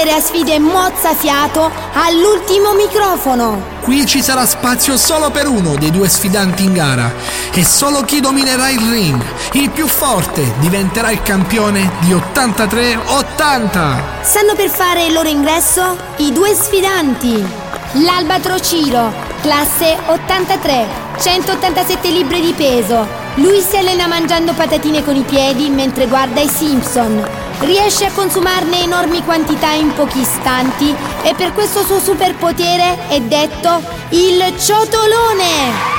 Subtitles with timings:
[0.00, 3.78] assistere a sfide mozzafiato all'ultimo microfono.
[3.82, 7.12] Qui ci sarà spazio solo per uno dei due sfidanti in gara
[7.52, 14.22] e solo chi dominerà il ring, il più forte, diventerà il campione di 83-80.
[14.22, 17.44] Stanno per fare il loro ingresso i due sfidanti.
[18.04, 19.12] L'Albatro Ciro,
[19.42, 20.86] classe 83,
[21.18, 23.06] 187 libbre di peso.
[23.34, 27.39] Lui si allena mangiando patatine con i piedi mentre guarda i Simpson.
[27.60, 33.82] Riesce a consumarne enormi quantità in pochi istanti e per questo suo superpotere è detto
[34.10, 35.98] il ciotolone.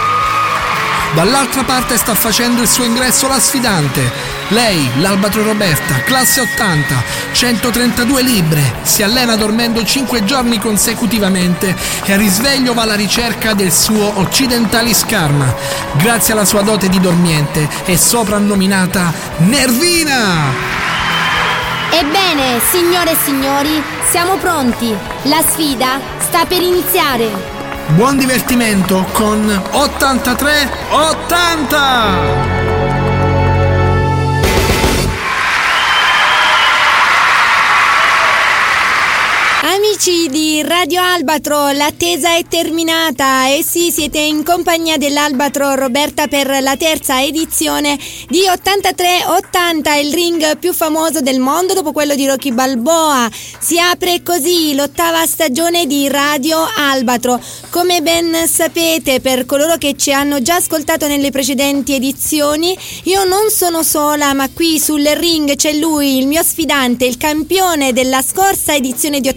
[1.14, 4.12] Dall'altra parte sta facendo il suo ingresso la sfidante.
[4.48, 12.18] Lei, l'Albatro Roberta, classe 80, 132 libbre, si allena dormendo 5 giorni consecutivamente e a
[12.18, 15.54] risveglio va alla ricerca del suo Occidentalis Karma.
[15.94, 20.91] Grazie alla sua dote di dormiente è soprannominata Nervina!
[21.94, 24.96] Ebbene, signore e signori, siamo pronti.
[25.24, 27.30] La sfida sta per iniziare.
[27.88, 32.61] Buon divertimento con 83 80!
[39.84, 46.60] Amici di Radio Albatro, l'attesa è terminata e sì, siete in compagnia dell'Albatro Roberta per
[46.62, 47.98] la terza edizione
[48.30, 53.28] di 83-80, il ring più famoso del mondo dopo quello di Rocky Balboa.
[53.60, 57.42] Si apre così l'ottava stagione di Radio Albatro.
[57.72, 63.50] Come ben sapete, per coloro che ci hanno già ascoltato nelle precedenti edizioni, io non
[63.50, 68.76] sono sola, ma qui sul ring c'è lui, il mio sfidante, il campione della scorsa
[68.76, 69.28] edizione di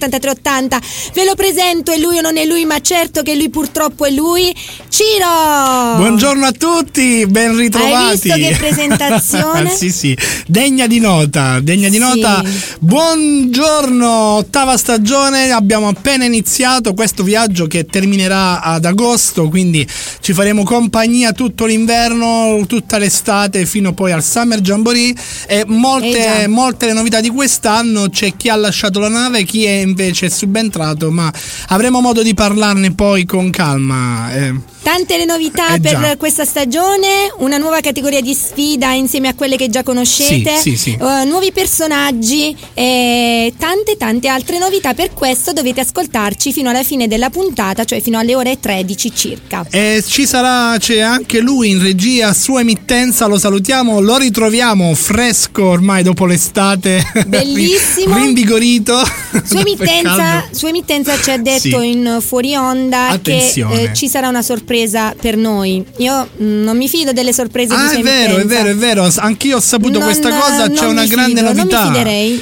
[0.43, 0.79] 83-80.
[1.15, 4.11] Ve lo presento, è lui o non è lui, ma certo che lui purtroppo è
[4.11, 4.55] lui,
[4.89, 5.97] Ciro!
[5.97, 8.31] Buongiorno a tutti, ben ritrovati.
[8.31, 9.71] Hai visto che presentazione?
[9.75, 12.01] sì, sì, degna di nota, degna di Sì.
[12.01, 12.43] nota.
[12.81, 19.87] Buongiorno, ottava stagione, abbiamo appena iniziato questo viaggio che terminerà ad agosto, quindi
[20.21, 25.15] ci faremo compagnia tutto l'inverno, tutta l'estate fino poi al Summer Jamboree
[25.47, 29.65] e molte, Eh molte le novità di quest'anno, c'è chi ha lasciato la nave, chi
[29.65, 31.33] è invece subentrato, ma
[31.69, 34.35] avremo modo di parlarne poi con calma.
[34.35, 34.73] eh.
[34.85, 39.57] Tante le novità Eh per questa stagione, una nuova categoria di sfida insieme a quelle
[39.57, 40.91] che già conoscete, Sì, sì, sì.
[41.01, 44.93] eh, nuovi personaggi e tante tante altre novità.
[44.93, 49.65] Per questo dovete ascoltarci fino alla fine della puntata, cioè fino alle ore 13 circa.
[49.71, 55.65] E ci sarà, c'è anche lui in regia, sua emittenza, lo salutiamo, lo ritroviamo fresco
[55.65, 57.03] ormai dopo l'estate.
[57.27, 58.17] Bellissimo.
[58.21, 59.03] Rinvigorito.
[59.45, 59.77] Sua il
[60.23, 61.91] emittenza, sua emittenza ci ha detto Sì.
[61.91, 63.75] in fuori onda Attenzione.
[63.77, 65.85] che eh, ci sarà una sorpresa per noi.
[65.99, 68.75] Io mm, non mi fido delle sorprese di Ah, sua è vero, è vero, è
[68.77, 69.09] vero.
[69.17, 70.69] Anch'io ho saputo Non- questa cosa.
[70.69, 71.91] C'è non una grande fido, non novità.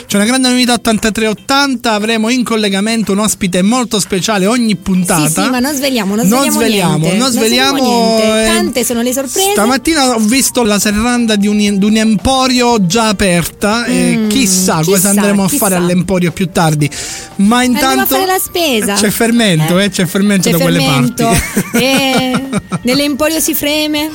[0.06, 1.92] C'è una grande novità 8380.
[1.92, 5.26] Avremo in collegamento un ospite molto speciale ogni puntata.
[5.28, 7.16] Sì, sì, ma non sveliamo, non Non sveliamo sveliamo, niente.
[7.18, 8.42] non sveliamo, niente.
[8.42, 9.50] eh, Tante sono le sorprese.
[9.52, 14.76] Stamattina ho visto la serranda di un, di un emporio già aperta e Mm, chissà,
[14.76, 15.58] cosa chissà, andremo a chissà.
[15.64, 16.88] fare all'emporio più tardi.
[17.36, 18.94] Ma intanto Andiamo a fare la spesa.
[18.94, 21.24] c'è fermento, eh, c'è fermento C'è da quelle fermento.
[21.24, 21.60] parti.
[21.84, 22.48] E
[22.82, 24.10] nell'emporio si freme.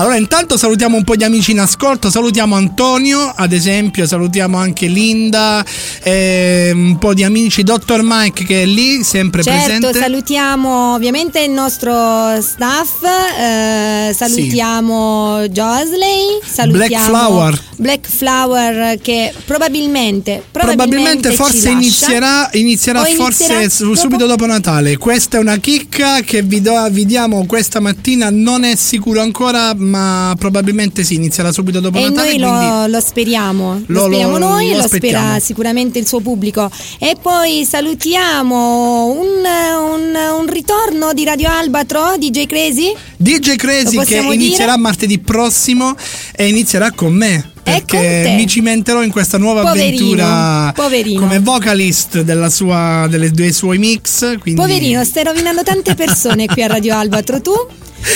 [0.00, 2.08] Allora, intanto salutiamo un po' di amici in ascolto.
[2.08, 5.62] Salutiamo Antonio, ad esempio, salutiamo anche Linda,
[6.02, 8.00] eh, un po' di amici, Dr.
[8.02, 9.98] Mike che è lì, sempre Certo, presente.
[9.98, 13.02] salutiamo ovviamente il nostro staff,
[13.38, 17.62] eh, salutiamo Josley, salutiamo Black Flower.
[17.76, 23.96] Black Flower che probabilmente, Probabilmente ci forse inizierà, inizierà O forse inizierà su- dopo?
[23.96, 24.96] subito dopo Natale.
[24.96, 29.74] Questa è una chicca che vi, do- vi diamo questa mattina, non è sicuro ancora,
[29.90, 32.36] ma probabilmente sì, inizierà subito dopo E Natale.
[32.36, 36.70] noi lo, lo speriamo, lo, Lo- speriamo noi lo lo spera sicuramente il suo pubblico.
[36.98, 42.94] E poi salutiamo un, un- un ritorno di Radio Albatro, DJ Crazy.
[43.16, 44.76] DJ Crazy che inizierà dire?
[44.82, 45.94] martedì prossimo
[46.34, 47.50] e inizierà con me.
[47.62, 49.86] Perché mi cimenterò in questa nuova Poverino,
[50.22, 51.20] avventura poverino.
[51.20, 54.38] come vocalist della sua, delle, dei suoi mix.
[54.38, 54.60] Quindi...
[54.60, 57.52] Poverino, stai rovinando tante persone qui a Radio Albatro, tu?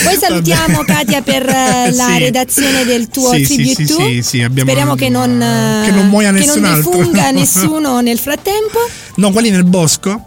[0.02, 0.82] Poi salutiamo.
[0.84, 2.18] Katia per eh, la Sì.
[2.18, 6.32] redazione del tuo Sì, tribute sì, sì, abbiamo- Speriamo che non, eh, che non muoia
[6.32, 6.90] che nessun non altro.
[6.96, 8.78] defunga nessuno nel frattempo.
[9.16, 10.24] No, quelli nel bosco?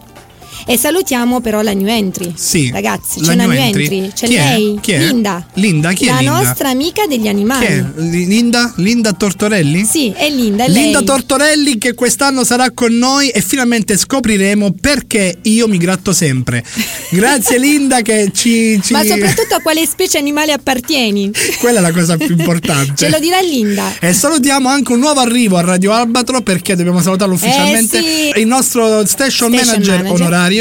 [0.69, 2.33] E salutiamo però la new entry.
[2.35, 2.69] Sì.
[2.73, 3.83] Ragazzi, c'è una new entry.
[3.85, 4.11] entry.
[4.13, 4.43] C'è Chi è?
[4.43, 4.99] lei, Chi è?
[4.99, 5.47] Linda.
[5.53, 6.41] Linda, chi è La Linda?
[6.41, 7.65] nostra amica degli animali.
[7.65, 7.85] Chi è?
[7.95, 8.73] Linda?
[8.75, 9.85] Linda Tortorelli?
[9.85, 11.05] Sì, è Linda, è Linda lei.
[11.05, 16.61] Tortorelli che quest'anno sarà con noi e finalmente scopriremo perché io mi gratto sempre.
[17.11, 18.77] Grazie Linda che ci...
[18.83, 21.31] ci- Ma soprattutto a quale specie animale appartieni?
[21.59, 22.93] Quella è la cosa più importante.
[22.97, 23.93] Ce lo dirà Linda.
[24.01, 27.97] E salutiamo anche un nuovo arrivo a Radio Albatro perché dobbiamo salutarlo ufficialmente.
[27.99, 28.39] Eh sì.
[28.41, 30.21] Il nostro station, Station manager, manager.
[30.21, 30.55] onorario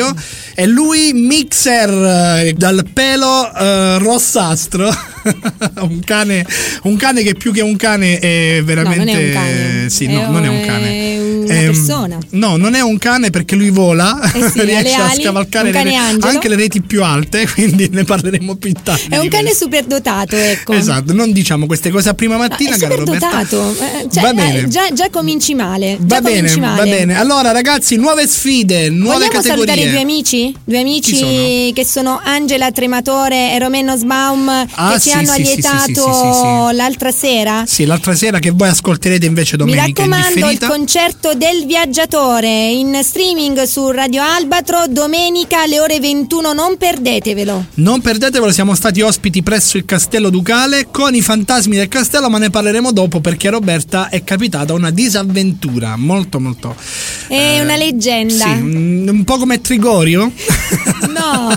[0.55, 1.91] è lui, mixer
[2.47, 4.89] eh, dal pelo eh, rossastro.
[5.81, 6.47] un, cane,
[6.83, 9.05] un cane che più che un cane è veramente.
[9.05, 9.91] No, non è un cane.
[9.91, 11.26] Sì, È no, non è un un- cane.
[11.57, 12.19] È una Ehm, persona.
[12.31, 15.95] No, non è un cane perché lui vola, Eh sì, riesce a ali, scavalcare le-
[15.95, 16.27] angelo.
[16.27, 19.07] anche le reti più alte, quindi ne parleremo più tardi.
[19.09, 20.73] È un cane super dotato, ecco.
[20.75, 23.29] Esatto, non diciamo queste cose a prima mattina, è cara super Roberta.
[23.29, 23.75] dotato.
[23.97, 24.63] Eh, cioè, Va bene.
[24.63, 25.97] eh, già, già cominci male.
[26.01, 26.77] Va già bene, cominci male.
[26.77, 27.19] va bene.
[27.19, 29.67] Allora, ragazzi, nuove sfide, nuove Vogliamo categorie.
[29.67, 30.55] salutare due amici?
[30.65, 31.31] Due amici sono?
[31.73, 37.11] che sono Angela Trematore e Romeno Sbaum Ah, che sì, ci hanno sì, allietato l'altra
[37.11, 37.65] sera.
[37.67, 42.49] Sì, l'altra sera che voi ascolterete invece Mi domenica in raccomando, il concerto del viaggiatore
[42.49, 47.67] in streaming su Radio Albatro domenica alle ore 21, non perdetevelo.
[47.75, 52.39] Non perdetevelo, siamo stati ospiti presso il Castello Ducale con i fantasmi del castello, ma
[52.39, 56.75] ne parleremo dopo perché a Roberta è capitata una disavventura molto molto
[57.29, 58.45] È eh, una leggenda.
[58.45, 60.33] Sì, un, un po' come Trigorio.
[61.07, 61.49] No,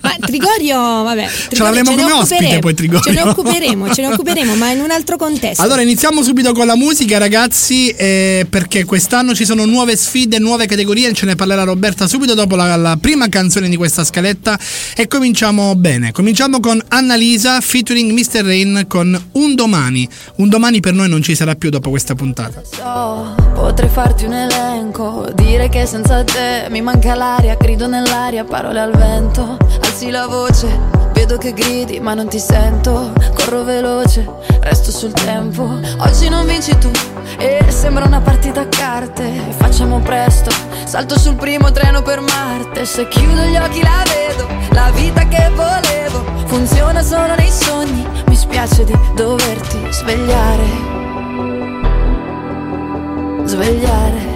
[0.00, 3.12] ma Trigorio, vabbè, Trigorio l'avremo ce come ospite poi, Trigorio.
[3.12, 5.62] Ce ne occuperemo, ce ne occuperemo, ma in un altro contesto.
[5.62, 10.66] Allora iniziamo subito con la musica ragazzi eh, perché quest'anno ci sono nuove sfide, nuove
[10.66, 14.58] categorie, ce ne parlerà Roberta subito dopo la, la prima canzone di questa scaletta
[14.96, 18.44] e cominciamo bene, cominciamo con Annalisa featuring Mr.
[18.44, 22.62] Rain con Un domani, un domani per noi non ci sarà più dopo questa puntata.
[22.64, 28.80] So, potrei farti un elenco, dire che senza te mi manca l'aria, grido nell'aria, parole
[28.80, 34.28] al vento, alzi la voce, vedo che gridi ma non ti sento, corro veloce,
[34.60, 36.90] resto sul tempo, oggi non vinci tu
[37.38, 39.24] e sembra una partita a carte,
[39.56, 40.50] facciamo presto,
[40.84, 45.50] salto sul primo treno per Marte, se chiudo gli occhi la vedo, la vita che
[45.54, 50.92] volevo, funziona solo nei sogni, mi spiace di doverti svegliare.
[53.44, 54.32] Svegliare.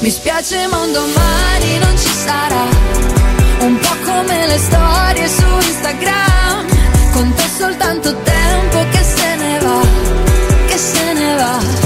[0.00, 3.21] Mi spiace ma un domani non ci sarà.
[3.64, 6.66] Un po' come le storie su Instagram.
[7.12, 9.80] Con te soltanto tempo che se ne va,
[10.66, 11.81] che se ne va.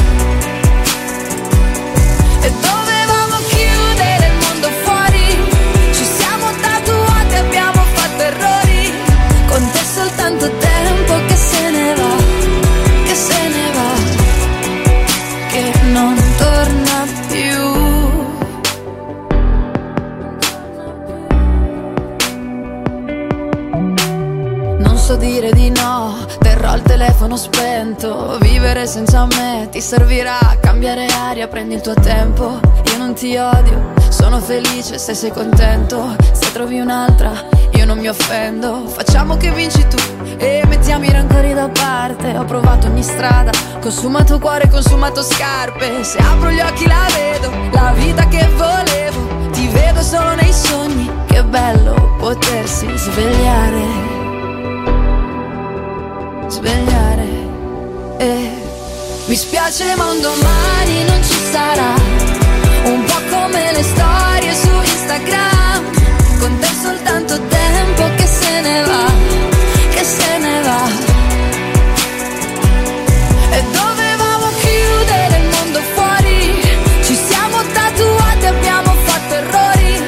[25.06, 28.38] Non so dire di no, terrò il telefono spento.
[28.40, 32.58] Vivere senza me ti servirà, cambiare aria, prendi il tuo tempo.
[32.90, 36.16] Io non ti odio, sono felice se sei contento.
[36.32, 37.30] Se trovi un'altra,
[37.74, 38.88] io non mi offendo.
[38.88, 39.96] Facciamo che vinci tu
[40.38, 42.36] e mettiamo i rancori da parte.
[42.36, 46.02] Ho provato ogni strada, consumato cuore, consumato scarpe.
[46.02, 49.50] Se apro gli occhi la vedo, la vita che volevo.
[49.52, 54.15] Ti vedo solo nei sogni, che bello potersi svegliare
[56.48, 57.26] svegliare.
[58.18, 58.50] E
[59.26, 61.94] mi spiace ma un domani non ci sarà.
[62.84, 65.82] Un po' come le storie su Instagram.
[66.38, 69.06] Con te soltanto tempo che se ne va
[69.94, 70.84] che se ne va.
[73.56, 76.38] E dovevamo chiudere il mondo fuori.
[77.02, 80.00] Ci siamo tatuati abbiamo fatto errori.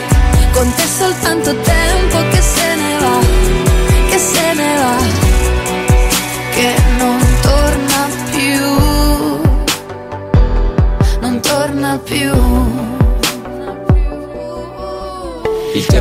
[0.52, 1.77] Con te soltanto tempo
[12.08, 12.47] torna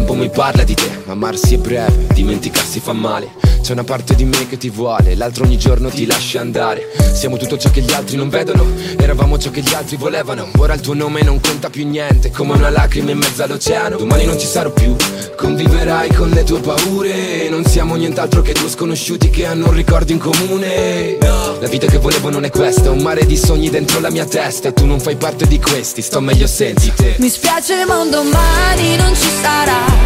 [0.08, 3.30] tempo mi parla di te, ma amarsi è breve, dimenticarsi fa male.
[3.62, 6.94] C'è una parte di me che ti vuole, l'altro ogni giorno ti lascia andare.
[7.14, 8.66] Siamo tutto ciò che gli altri non vedono,
[8.98, 10.48] eravamo ciò che gli altri volevano.
[10.58, 13.98] Ora il tuo nome non conta più niente, come una lacrima in mezzo all'oceano.
[13.98, 14.96] Domani non ci sarò più,
[15.36, 17.50] conviverai con le tue paure.
[17.50, 21.18] Non siamo nient'altro che due sconosciuti che hanno un ricordo in comune.
[21.60, 24.70] La vita che volevo non è questa, un mare di sogni dentro la mia testa.
[24.70, 27.16] E tu non fai parte di questi, sto meglio senza te.
[27.18, 29.97] Mi spiace ma un domani non ci sarà,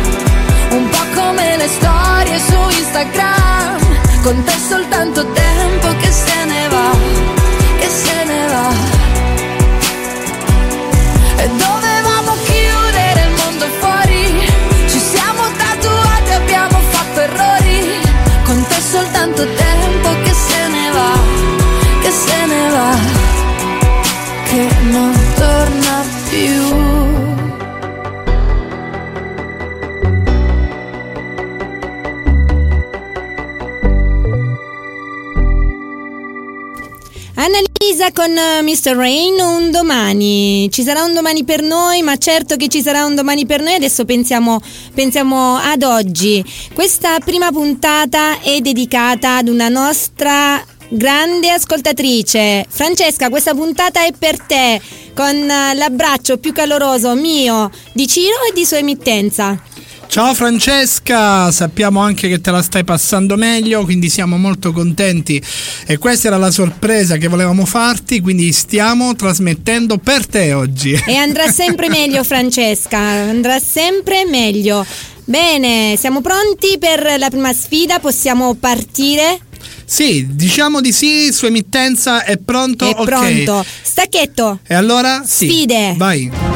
[0.72, 3.78] un po' come le storie su Instagram,
[4.22, 6.90] con te soltanto tempo che se ne va,
[7.80, 8.70] che se ne va.
[11.44, 11.81] E dovevamo
[37.44, 38.96] Elisa con eh, Mr.
[38.96, 40.70] Rain un domani.
[40.72, 43.74] Ci sarà un domani per noi, ma certo che ci sarà un domani per noi.
[43.74, 44.62] Adesso pensiamo,
[44.94, 46.44] pensiamo ad oggi.
[46.72, 52.66] Questa prima puntata è dedicata ad una nostra grande ascoltatrice.
[52.70, 54.80] Francesca, questa puntata è per te,
[55.16, 59.60] con eh, l'abbraccio più caloroso mio di Ciro e di sua emittenza.
[60.12, 65.42] Ciao Francesca, sappiamo anche che te la stai passando meglio, quindi siamo molto contenti
[65.88, 71.02] e questa era la sorpresa che volevamo farti, quindi stiamo trasmettendo per te oggi.
[71.08, 74.86] E andrà sempre meglio Francesca, andrà sempre meglio.
[75.24, 79.40] Bene, siamo pronti per la prima sfida, possiamo partire?
[79.86, 82.86] Sì, diciamo di sì, sua emittenza è pronto?
[82.86, 83.06] È ok.
[83.06, 83.66] pronto.
[83.82, 84.60] Stacchetto.
[84.68, 85.24] E allora?
[85.26, 85.48] Sì.
[85.48, 85.94] Sfide.
[85.96, 86.51] Vai.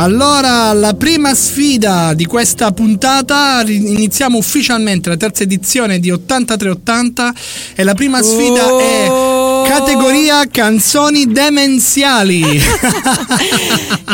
[0.00, 7.34] Allora, la prima sfida di questa puntata, iniziamo ufficialmente la terza edizione di 8380
[7.74, 8.78] e la prima sfida Oh.
[8.78, 9.39] è
[9.70, 12.42] categoria canzoni demenziali.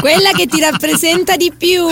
[0.01, 1.87] Quella che ti rappresenta di più.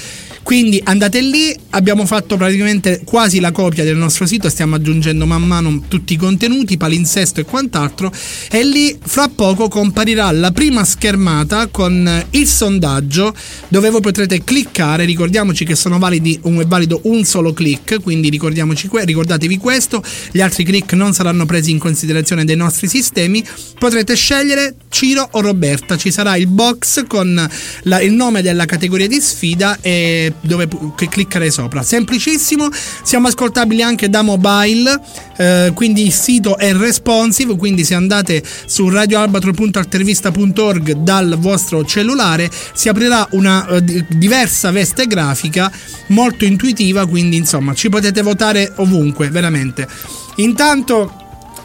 [0.50, 5.45] quindi andate lì, abbiamo fatto praticamente quasi la copia del nostro sito, stiamo aggiungendo man
[5.45, 8.12] mano tutti i contenuti, palinsesto e quant'altro
[8.50, 13.33] e lì fra poco comparirà la prima schermata con il sondaggio
[13.69, 18.37] dove voi potrete cliccare, ricordiamoci che sono validi, un, è valido un solo click, quindi
[18.37, 20.02] que- ricordatevi questo,
[20.33, 23.45] gli altri click non saranno presi in considerazione dai nostri sistemi,
[23.78, 27.49] potrete scegliere Ciro o Roberta, ci sarà il box con
[27.83, 31.82] la- il nome della categoria di sfida e dove cliccare sopra.
[31.82, 32.68] Semplicissimo,
[33.02, 34.99] siamo ascoltabili anche da mobile,
[35.37, 42.88] eh, quindi il sito è responsive, quindi se andate su radioalbatro.altervista.org dal vostro cellulare si
[42.88, 45.70] aprirà una eh, di- diversa veste grafica
[46.09, 49.88] molto intuitiva, quindi insomma ci potete votare ovunque, veramente.
[50.37, 51.20] Intanto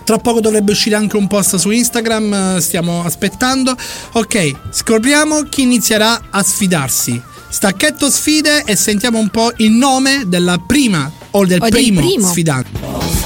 [0.05, 3.75] tra poco dovrebbe uscire anche un post su Instagram, eh, stiamo aspettando.
[4.13, 7.33] Ok, scopriamo chi inizierà a sfidarsi.
[7.49, 12.01] Stacchetto sfide e sentiamo un po' il nome della prima o del, O del primo,
[12.01, 12.27] primo.
[12.27, 13.24] sfidante.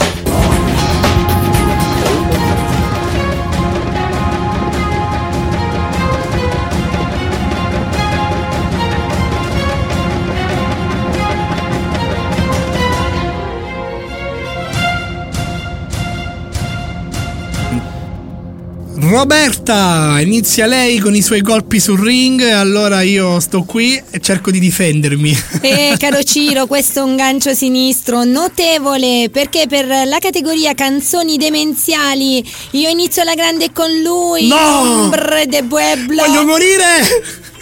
[19.09, 24.51] Roberta, inizia lei con i suoi colpi sul ring, allora io sto qui e cerco
[24.51, 25.37] di difendermi.
[25.69, 32.47] Eh, caro Ciro, questo è un gancio sinistro notevole perché per la categoria canzoni demenziali
[32.71, 34.47] io inizio alla grande con lui.
[34.47, 34.55] No!
[34.55, 36.23] Hombre de Pueblo.
[36.25, 36.85] Voglio morire!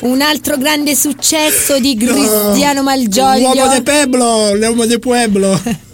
[0.01, 3.53] Un altro grande successo di Cristiano Malgioglio.
[3.53, 5.61] L'uomo de Pueblo, l'uomo de Pueblo.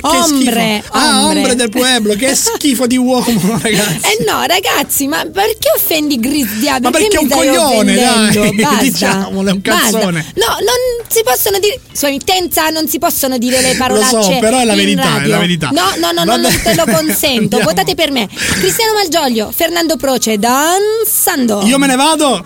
[0.00, 0.82] Ombre.
[0.90, 1.38] Ah, ombre.
[1.38, 4.00] ombre del Pueblo, che schifo di uomo, ragazzi.
[4.02, 6.80] Eh no, ragazzi, ma perché offendi Cristiano?
[6.80, 8.40] Ma perché è un coglione, offendendo?
[8.40, 8.82] dai, Basta.
[8.82, 9.90] diciamolo, è un Basta.
[9.98, 10.32] cazzone.
[10.36, 11.80] No, non si possono dire.
[11.92, 14.22] Sua emittenza non si possono dire le parolacce.
[14.22, 15.70] so, però è la verità, è la veritità.
[15.70, 17.56] No, no, no, no, Vabbè, non te lo consento.
[17.58, 17.64] andiamo.
[17.64, 18.28] Votate per me.
[18.28, 21.62] Cristiano Malgioglio, Fernando Proce, danzando.
[21.64, 22.44] Io me ne vado.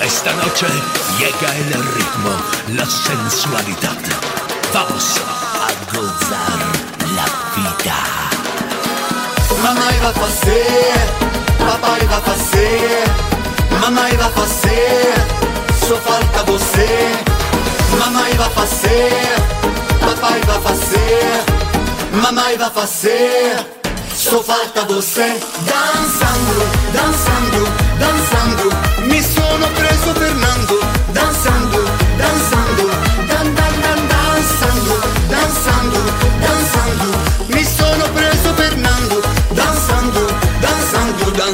[0.00, 0.66] Esta noche
[1.18, 2.30] llega el ritmo,
[2.76, 3.96] la sensualidad.
[4.72, 5.43] Vamos
[5.94, 6.58] gozar
[7.16, 7.98] la vida.
[9.62, 10.94] Mamãe vai fazer,
[11.58, 13.04] papai vai fazer,
[13.80, 15.14] mamãe vai fazer,
[15.86, 17.12] só falta você.
[17.98, 19.36] Mamãe vai fazer,
[20.00, 21.44] papai vai fazer,
[22.22, 23.74] mamãe vai fazer.
[24.16, 25.38] Só falta você
[25.70, 26.56] dançando,
[26.92, 28.64] dançando, dançando.
[29.08, 30.80] Mi sono preso Fernando,
[31.12, 31.84] dançando,
[32.16, 32.53] dançando,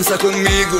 [0.00, 0.78] dança comigo.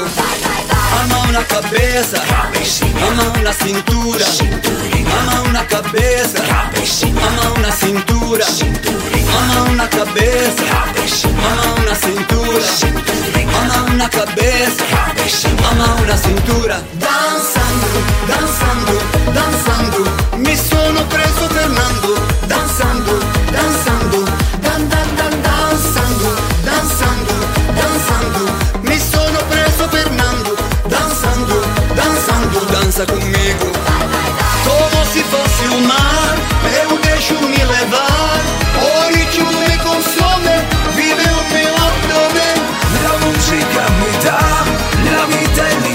[0.92, 7.70] A mão na cabeça, a mão na cintura, a mão na cabeça, a mão na
[7.70, 10.86] cintura, a mão na cabeça, a
[11.54, 12.64] mão na cintura,
[13.44, 16.82] a mão na cabeça, a mão na cintura.
[16.94, 18.94] Dançando, dançando,
[19.34, 22.14] dançando, mi sono preso Fernando,
[22.48, 23.20] dançando,
[23.52, 23.99] dançando,
[33.00, 33.72] dança comigo.
[34.64, 36.36] Como se fosse o mar,
[36.82, 38.40] eu deixo me levar.
[38.82, 40.56] O ritmo me consome,
[40.94, 42.56] vive o meu abdomen.
[43.02, 44.40] La musica mi dà
[45.10, 45.89] la vita e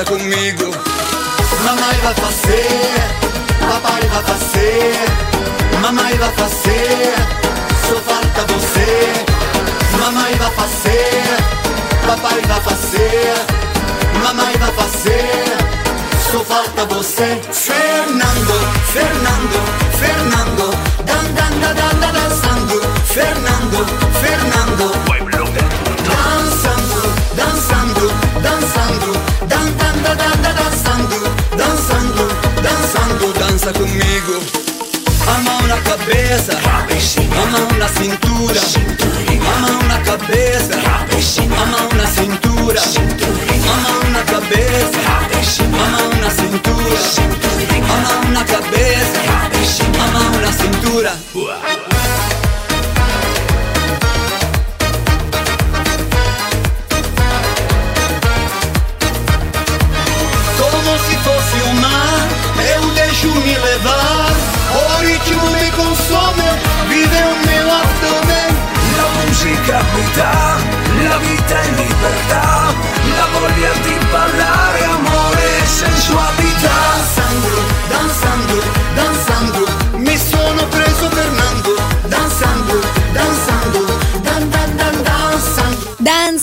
[0.00, 0.70] danza comigo.
[1.64, 3.02] Mamãe vai fazer,
[3.60, 7.14] papai vai fazer, mamãe vai fazer,
[7.88, 9.12] só falta você.
[9.98, 11.22] Mamãe vai fazer,
[12.06, 13.34] papai vai fazer,
[14.24, 15.56] mamãe vai fazer,
[16.30, 17.40] só falta você.
[17.52, 18.54] Fernando,
[18.92, 19.60] Fernando,
[19.98, 20.70] Fernando,
[21.04, 23.86] dan dan dan dan dançando, Fernando,
[24.20, 25.09] Fernando,
[33.60, 34.40] dança comigo.
[35.26, 38.60] A mão na cabeça, a mão na cintura,
[39.46, 44.98] a mão na cabeça, a mão na cintura, a mão na cabeça,
[45.58, 47.00] a mão na cintura,
[47.84, 49.29] a mão na cabeça,
[70.14, 70.56] dà
[71.08, 72.74] la vita e libertà,
[73.16, 75.66] la voglia di ballare, amore e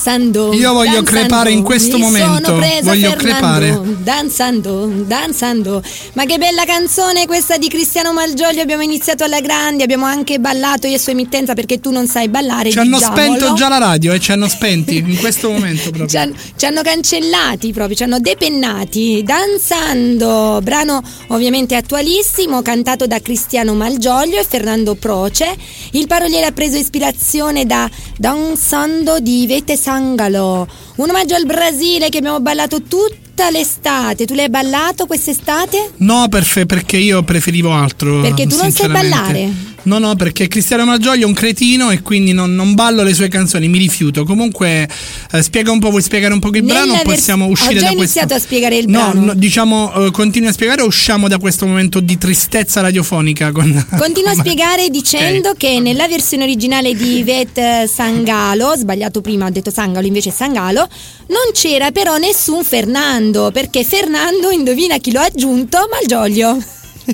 [0.08, 0.54] Danzando.
[0.54, 3.82] Io voglio danzando, crepare in questo mi momento, Sono presa voglio Fernando, crepare.
[4.04, 5.84] Danzando, danzando.
[6.14, 8.62] Ma che bella canzone questa di Cristiano Malgioglio.
[8.62, 12.30] Abbiamo iniziato alla grande, abbiamo anche ballato io e sua emittenza perché tu non sai
[12.30, 12.72] ballare.
[12.72, 13.22] Ci hanno diciamolo.
[13.22, 16.06] spento già la radio e ci hanno spenti in questo momento proprio.
[16.08, 19.24] Ci hanno, ci hanno cancellati proprio, ci hanno depennati.
[19.26, 25.54] Danzando, brano ovviamente attualissimo, cantato da Cristiano Malgioglio e Fernando Proce.
[25.92, 32.20] Il paroliere ha preso ispirazione da Danzando di Ivete Sangalo, un omaggio al Brasile che
[32.20, 34.28] abbiamo ballato tutta l'estate.
[34.28, 35.94] Tu l'hai ballato quest'estate?
[35.98, 38.22] No, perfe- perché io preferivo altro.
[38.22, 39.52] Perché tu non sai ballare?
[39.84, 43.28] No, no, perché Cristiano Malgioglio è un cretino e quindi non, non ballo le sue
[43.30, 44.26] canzoni, mi rifiuto.
[44.26, 44.88] Comunque,
[45.32, 47.50] eh, spiega un po', vuoi spiegare un po' il Nella brano o vers- possiamo ho
[47.50, 48.02] uscire già da questo?
[48.20, 49.26] iniziato a spiegare il no, brano.
[49.28, 53.52] No, diciamo, eh, continui a spiegare o usciamo da questo momento di tristezza radiofonica?
[53.52, 53.86] Con...
[53.98, 55.58] Continua a spiegare dicendo Ok.
[55.58, 60.88] che nella versione originale di Yvette Sangalo, sbagliato prima, ho detto Sangalo invece Sangalo,
[61.28, 65.78] non c'era però nessun Fernando, perché Fernando, indovina chi lo ha aggiunto?
[65.90, 66.58] Malgioglio.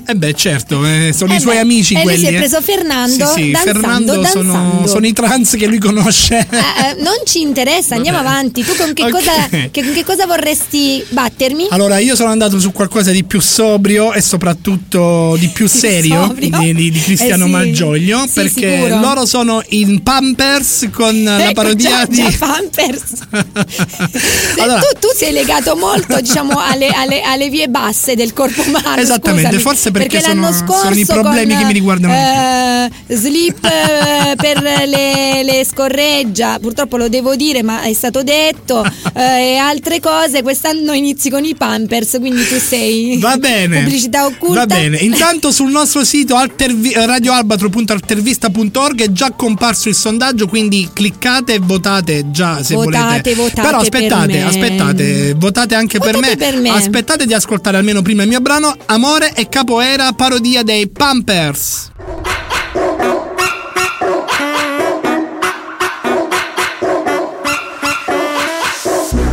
[0.06, 2.18] Eh beh, certo, eh, sono Eh i suoi beh, amici e lui quelli.
[2.18, 2.38] si è eh.
[2.38, 4.86] preso Fernando Sì, sì, danzando, Fernando sono, danzando.
[4.88, 6.38] sono i trans che lui conosce.
[6.38, 8.28] Eh, eh, non ci interessa, andiamo Vabbè.
[8.30, 8.64] avanti.
[8.64, 9.10] Tu con che, Ok.
[9.10, 11.66] cosa, che- con che cosa vorresti battermi?
[11.70, 16.50] Allora, io sono andato su qualcosa di più sobrio e soprattutto di più serio di,
[16.50, 17.52] di- di Cristiano Eh sì.
[17.52, 19.00] Malgioglio perché sicuro.
[19.00, 23.02] loro sono in Pampers con la Ecco, parodia già, di già Pampers.
[24.58, 28.96] Allora- tu, tu sei legato molto diciamo alle, alle- alle vie basse del corpo umano
[29.00, 32.90] Esattamente, scusami, forse perché sono- l'anno scorso sono i problemi con, che mi riguardano eh,
[33.16, 39.52] slip eh, per le, le scorreggia, purtroppo lo devo dire, ma è stato detto, eh,
[39.52, 40.42] e altre cose.
[40.42, 43.82] Quest'anno inizi con i Pampers, quindi tu sei Va bene.
[43.82, 44.60] pubblicità occulta.
[44.60, 44.96] Va bene.
[44.98, 52.30] Intanto sul nostro sito altervi- radioalbatro.altervista.org è già comparso il sondaggio, quindi cliccate e votate
[52.30, 53.34] già se Votate, volete.
[53.34, 54.44] votate Però per aspettate, me.
[54.44, 56.36] aspettate, votate anche per Votate me.
[56.36, 56.68] per me.
[56.70, 61.90] Aspettate di ascoltare almeno prima il mio brano Amore e Capoeira, parodia dei Pampers.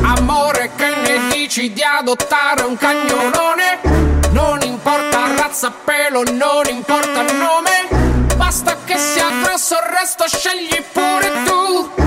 [0.02, 3.82] Amore che ne dici di adottare un cagnolone?
[4.32, 8.26] Non importa razza, pelo, non importa nome.
[8.36, 12.01] Basta che sia grosso, il resto scegli pure tu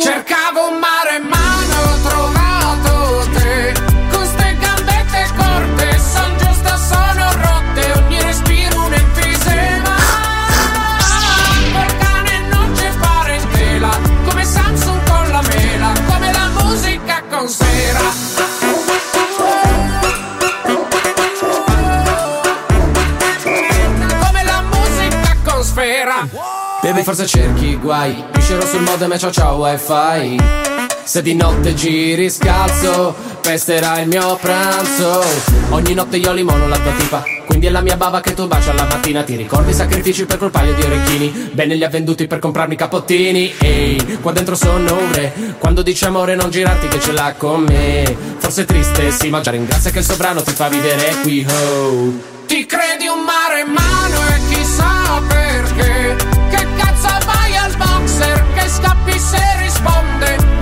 [0.00, 0.78] Cercavo un
[26.96, 28.24] Baby forse cerchi guai.
[28.34, 30.40] Uscirò sul modem e ciao ciao wifi
[31.04, 33.14] Se di notte giri scalzo.
[33.42, 35.22] Pesterai il mio pranzo.
[35.70, 37.22] Ogni notte io limono la tua tipa.
[37.44, 39.22] Quindi è la mia bava che tu baci alla mattina.
[39.24, 41.50] Ti ricordi i sacrifici per quel paio di orecchini?
[41.52, 46.06] Bene li ha venduti per comprarmi capottini Ehi, qua dentro sono un re Quando dice
[46.06, 48.16] amore non girarti che ce l'ha con me.
[48.38, 52.34] Forse triste sì ma già ringrazia che il sovrano ti fa vivere qui oh.
[52.46, 58.66] Ti credi un mare in mano e chissà perché Che cazzo vai al boxer che
[58.66, 60.55] scappi se risponde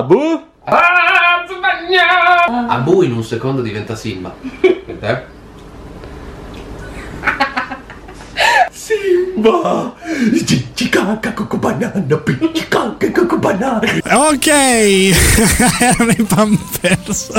[0.00, 0.42] Abu?
[2.68, 4.34] Abu in un secondo diventa Simba.
[4.62, 5.22] Eh?
[8.70, 9.94] Simba!
[10.72, 12.02] Cicaca coco banana,
[13.12, 13.80] coco banana.
[14.10, 14.46] Ok,
[15.78, 17.30] erano i Pampers.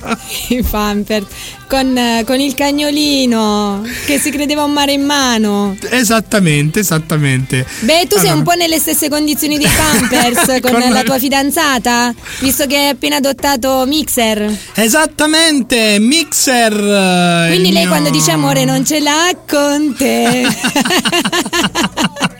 [0.48, 1.26] I Pampers
[1.68, 5.76] con, con il cagnolino che si credeva un mare in mano.
[5.88, 7.64] Esattamente, esattamente.
[7.80, 11.18] Beh, tu sei Allora, un po' nelle stesse condizioni dei Pampers con, Con- la tua
[11.18, 14.52] fidanzata, visto che hai appena adottato Mixer.
[14.74, 17.46] Esattamente, Mixer.
[17.48, 20.46] Quindi lei mio- quando dice amore non ce l'ha con te.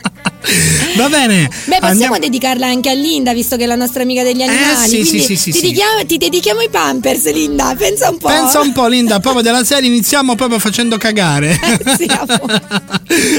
[0.97, 1.43] Va bene.
[1.43, 4.87] Beh, possiamo andiamo- dedicarla anche a Linda, visto che è la nostra amica degli animali.
[4.89, 5.61] sì, sì, Quindi sì, sì, ti, sì.
[5.61, 7.73] dedichiamo, ti dedichiamo i Pampers, Linda.
[7.77, 8.27] Pensa un po'.
[8.27, 11.59] Pensa un po', Linda, proprio della serie iniziamo proprio facendo cagare.
[11.97, 12.61] Sì, appunto.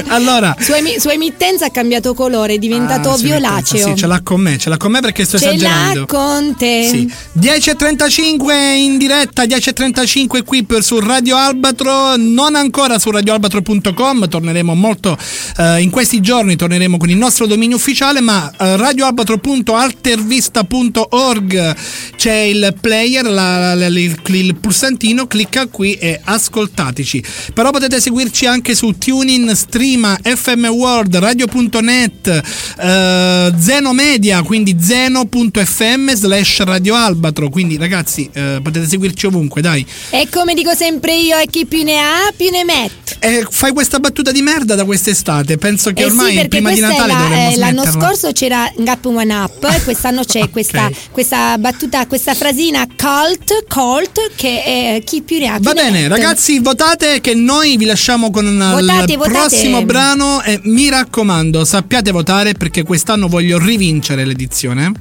[0.07, 0.55] allora.
[0.59, 3.87] Sua, emi- sua emittenza ha cambiato colore, è diventato Ah, sì, violaceo.
[3.87, 5.99] Sì, ce l'ha con me, ce l'ha con me perché sto Ce esagerando.
[6.01, 6.87] l'ha con te.
[6.89, 7.11] Sì.
[7.39, 15.17] 10.35 in diretta, 10.35 qui per, su Radio Albatro, non ancora su radioalbatro.com, torneremo molto
[15.57, 21.75] eh, in questi giorni, torneremo con il nostro dominio ufficiale, ma eh, radioalbatro.altervista.org
[22.15, 27.23] c'è il player, la- la- il, il pulsantino, clicca qui e ascoltateci.
[27.53, 32.41] Però potete seguirci anche su TuneIn, Streama, FM World, Radio.net,
[32.79, 37.49] eh, Zeno Media, quindi zeno.fm slash Radio Albatro.
[37.49, 39.85] Quindi ragazzi eh, potete seguirci ovunque, dai.
[40.09, 43.15] E come dico sempre io, e chi più ne ha, più ne mette.
[43.19, 45.57] E fai questa battuta di merda da quest'estate.
[45.57, 49.33] Penso che Eh ormai sì, prima di Natale la- eh, l'anno scorso c'era Gap One
[49.33, 51.11] Up, e quest'anno c'è questa, Ok.
[51.11, 55.91] questa battuta, questa frasina cult, cult che è chi più ne ha Va ne bene,
[56.01, 56.07] mette.
[56.09, 59.31] ragazzi, votate che noi vi lasciamo con Votate, il votate.
[59.37, 64.91] prossimo brano e mi raccomando, sappiate votare perché quest'anno voglio rivincere l'edizione.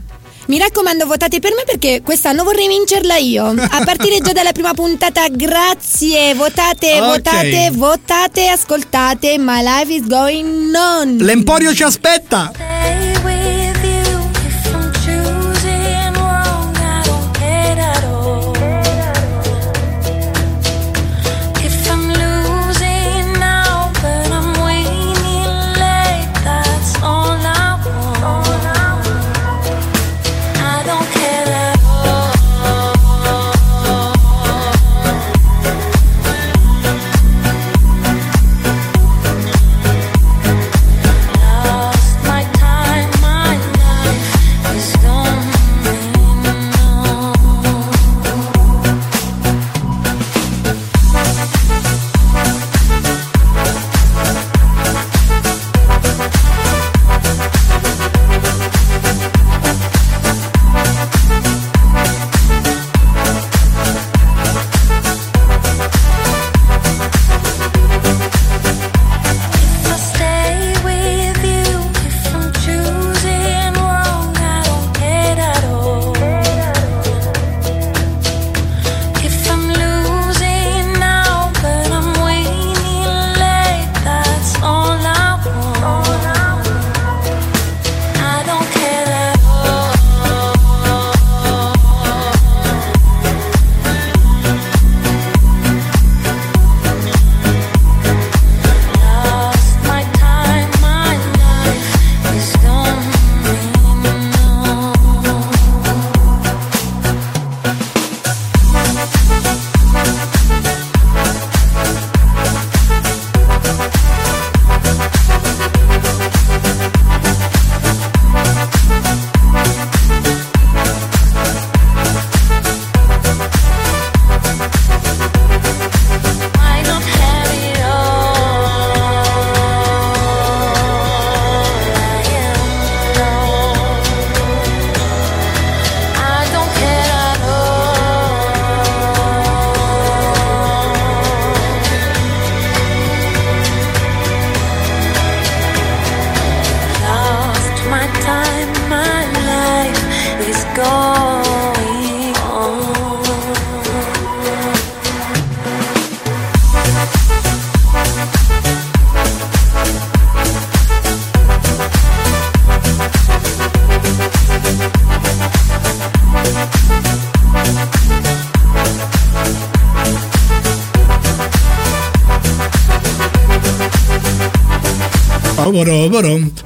[0.46, 3.46] Mi raccomando, votate per me perché quest'anno vorrei vincerla io.
[3.46, 6.34] A partire già dalla prima puntata, grazie.
[6.34, 7.06] Votate, Ok.
[7.06, 9.38] votate, votate, ascoltate.
[9.38, 11.16] My life is going on.
[11.18, 13.11] L'Emporio ci aspetta!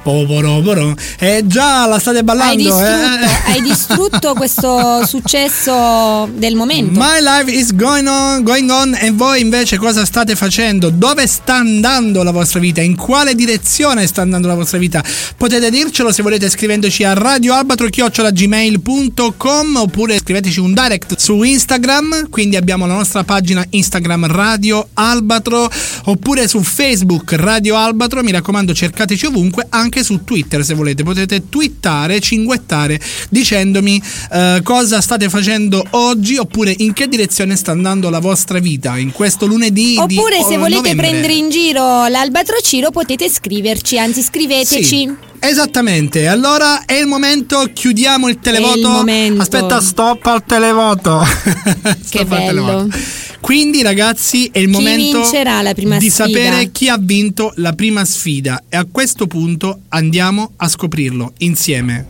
[0.03, 0.95] Povoro.
[1.17, 3.29] Eh già, la state Hai ballando, distrutto, eh?
[3.45, 6.99] hai distrutto questo successo del momento.
[6.99, 10.89] My life is going on, going on e voi invece cosa state facendo?
[10.89, 12.81] Dove sta andando la vostra vita?
[12.81, 15.03] In quale direzione sta andando la vostra vita?
[15.37, 22.85] Potete dircelo se volete scrivendoci a radioalbatro.gmail.com oppure scriveteci un direct su Instagram, quindi abbiamo
[22.85, 25.71] la nostra pagina Instagram Radio Albatro
[26.05, 31.49] oppure su Facebook Radio Albatro, mi raccomando cercateci ovunque, anche su Twitter se volete, potete
[31.49, 38.19] twittare, cinguettare dicendomi eh, cosa state facendo oggi oppure in che direzione sta andando la
[38.19, 41.07] vostra vita in questo lunedì Oppure se volete novembre.
[41.07, 44.83] prendere in giro l'albatrociro potete scriverci, anzi scriveteci.
[44.83, 46.27] Sì, esattamente.
[46.27, 48.89] Allora è il momento, chiudiamo il televoto.
[48.89, 49.41] il.
[49.41, 51.19] Aspetta, stop al televoto.
[51.23, 52.65] Che Stop al bello.
[52.65, 52.97] televoto.
[53.39, 56.09] Quindi ragazzi è il Chi momento di sfida?
[56.25, 62.05] sapere chi ha vinto la prima sfida e a questo punto andiamo a scoprirlo insieme.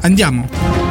[0.00, 0.83] Andiamo.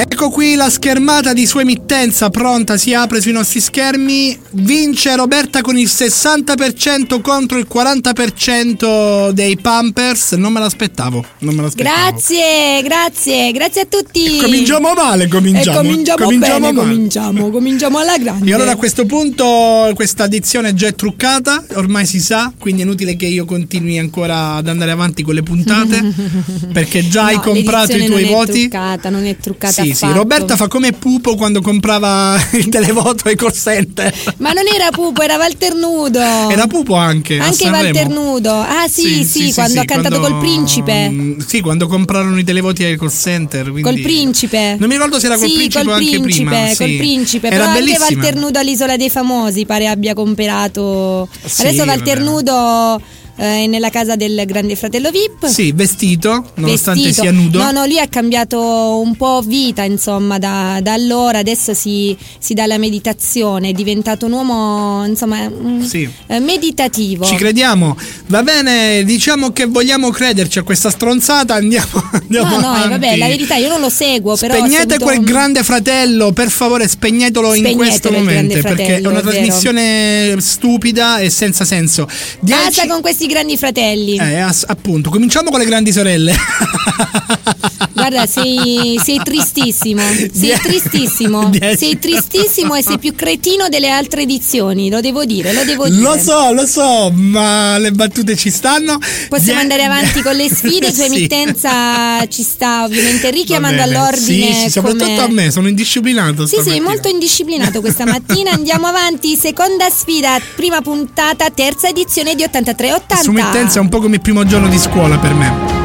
[0.00, 4.34] Ecco qui la schermata di sua emittenza pronta, si apre sui nostri schermi.
[4.52, 10.32] Vince Roberta con il 60% contro il 40% dei Pampers.
[10.32, 11.94] Non me l'aspettavo, non me l'aspettavo.
[12.12, 14.38] Grazie, grazie, grazie a tutti.
[14.38, 15.80] Cominciamo male, cominciamo.
[15.80, 16.88] E cominciamo, Cominciamo bene, male.
[16.88, 18.50] cominciamo, cominciamo alla grande.
[18.50, 22.84] E allora a questo punto questa edizione già è truccata, ormai si sa, quindi è
[22.86, 26.14] inutile che io continui ancora ad andare avanti con le puntate,
[26.72, 28.60] perché già hai No, comprato i tuoi non è voti.
[28.68, 30.06] truccata, non è truccata Sì, sì.
[30.12, 34.12] Roberta fa come Pupo quando comprava il televoto ai call center.
[34.38, 36.18] Ma non era Pupo, era Walter Nudo.
[36.20, 37.38] Era Pupo anche.
[37.38, 37.84] Anche Sanremo.
[37.98, 38.52] Walter Nudo.
[38.52, 41.08] Ah sì, sì, quando ha cantato quando- col principe.
[41.10, 43.64] Mm, Sì, quando comprarono i televoti ai call center.
[43.70, 44.76] quindi- Col principe.
[44.78, 46.66] Non mi ricordo se era col sì, principe col o anche principe, prima.
[46.66, 46.96] Col sì.
[46.96, 47.46] principe.
[47.48, 48.06] Era Però anche bellissima.
[48.06, 51.28] Walter Nudo all'Isola dei Famosi pare abbia comprato.
[51.44, 52.28] Sì, Adesso Walter vabbè.
[52.30, 53.00] Nudo
[53.40, 55.46] eh, nella casa del grande fratello VIP.
[55.46, 57.22] Sì, vestito, nonostante Vestito.
[57.22, 57.58] sia nudo.
[57.62, 61.38] No, no, lui ha cambiato un po' vita, insomma, da, da allora.
[61.38, 66.06] Adesso si, si dà la meditazione, è diventato un uomo, insomma, mm, Sì.
[66.26, 67.24] eh, meditativo.
[67.24, 67.96] Ci crediamo.
[68.26, 71.54] Va bene, diciamo che vogliamo crederci a questa stronzata.
[71.54, 75.04] Andiamo, andiamo No, no, eh, vabbè, la verità io non lo seguo, però Spegnete seguito
[75.04, 79.30] quel grande fratello, per favore, spegnetelo in questo momento perché è una vero.
[79.30, 82.04] trasmissione stupida e senza senso.
[82.04, 84.16] Basta Dieci- con questi grandi fratelli.
[84.18, 86.34] Eh, ass- appunto, cominciamo con le grandi sorelle.
[87.92, 90.02] Guarda, sei, sei tristissimo.
[90.32, 91.48] Sei tristissimo.
[91.50, 91.76] Dieci.
[91.76, 94.88] Sei tristissimo e sei più cretino delle altre edizioni.
[94.90, 96.00] Lo devo dire, lo devo dire.
[96.02, 98.98] Lo so, lo so, ma le battute ci stanno.
[99.28, 101.04] Possiamo Die- andare avanti con le sfide, Sì.
[101.04, 104.52] emittenza ci sta ovviamente richiamando all'ordine.
[104.54, 106.46] Sì, sì, soprattutto come- a me, sono indisciplinato.
[106.46, 106.88] Sì, sì, stamattina.
[106.88, 108.50] molto indisciplinato questa mattina.
[108.52, 113.19] Andiamo avanti, seconda sfida, prima puntata, terza edizione di 83-80.
[113.22, 115.79] Sumittenza è un po' come il primo giorno di scuola per me.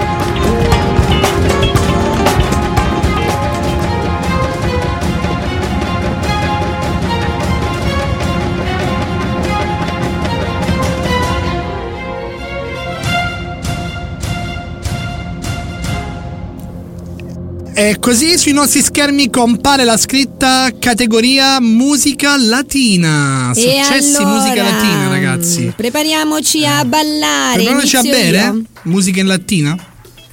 [17.77, 23.51] E così sui nostri schermi compare la scritta categoria musica latina.
[23.53, 25.73] Successi allora, musica latina, ragazzi.
[25.75, 27.55] Prepariamoci a ballare.
[27.55, 28.37] Prepariamoci a bere?
[28.37, 28.61] io.
[28.83, 29.77] Musica in latina?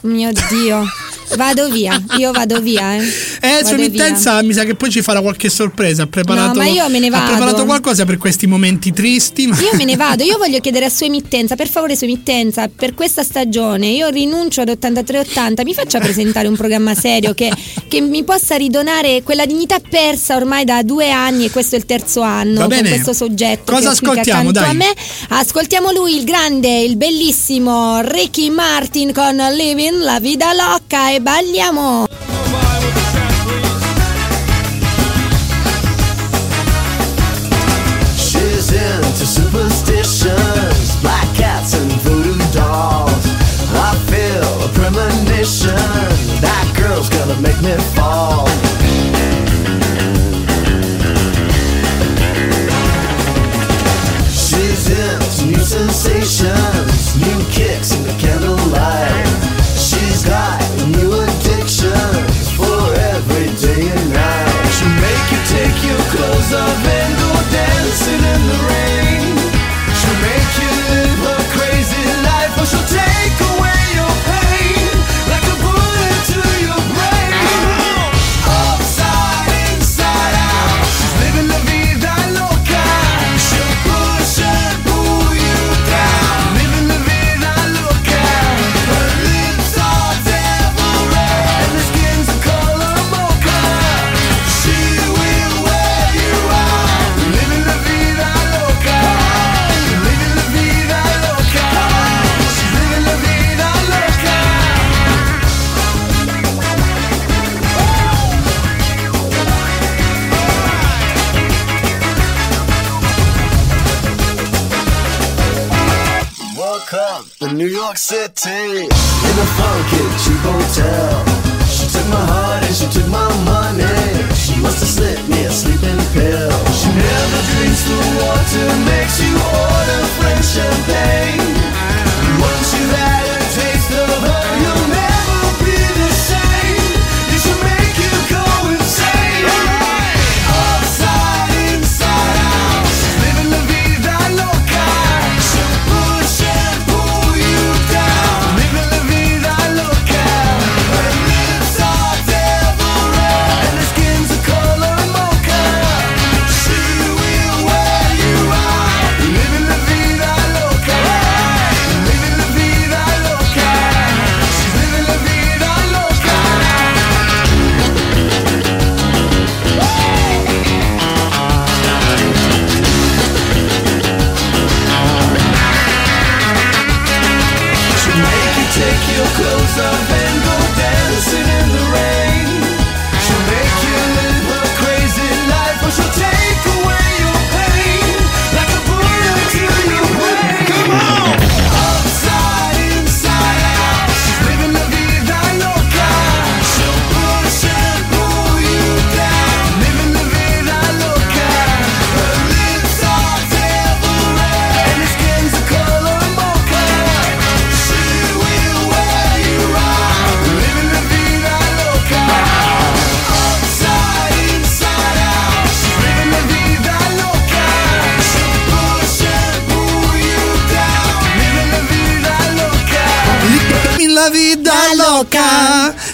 [0.02, 0.84] Mio Dio.
[1.36, 2.96] Vado via, io vado via.
[2.96, 3.02] Eh,
[3.40, 3.70] Eh.
[3.72, 6.02] Emittenza mi sa che poi ci farà qualche sorpresa.
[6.02, 7.30] Ha preparato, No, ma io me ne Ha vado.
[7.30, 9.46] preparato qualcosa per questi momenti tristi.
[9.46, 9.58] Ma...
[9.60, 12.94] Io me ne vado, io voglio chiedere a sua emittenza, per favore sua emittenza, per
[12.94, 17.50] questa stagione io rinuncio ad 83-80, mi faccia presentare un programma serio che,
[17.88, 21.86] che mi possa ridonare quella dignità persa ormai da due anni e questo è il
[21.86, 22.88] terzo anno Va con bene.
[22.90, 23.72] questo soggetto.
[23.72, 24.68] Cosa ascoltiamo, dai?
[24.70, 24.92] A me.
[25.28, 32.06] Ascoltiamo lui, il grande, il bellissimo Ricky Martin con Living la vida loca e balliamo.
[38.16, 43.26] She's into superstitions, black cats and voodoo dolls.
[43.74, 45.76] I feel a premonition,
[46.42, 48.48] that girl's gonna make me fall.
[54.30, 56.91] She's into new sensations,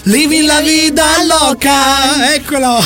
[0.09, 2.33] living la vida loca.
[2.33, 2.79] Eccolo.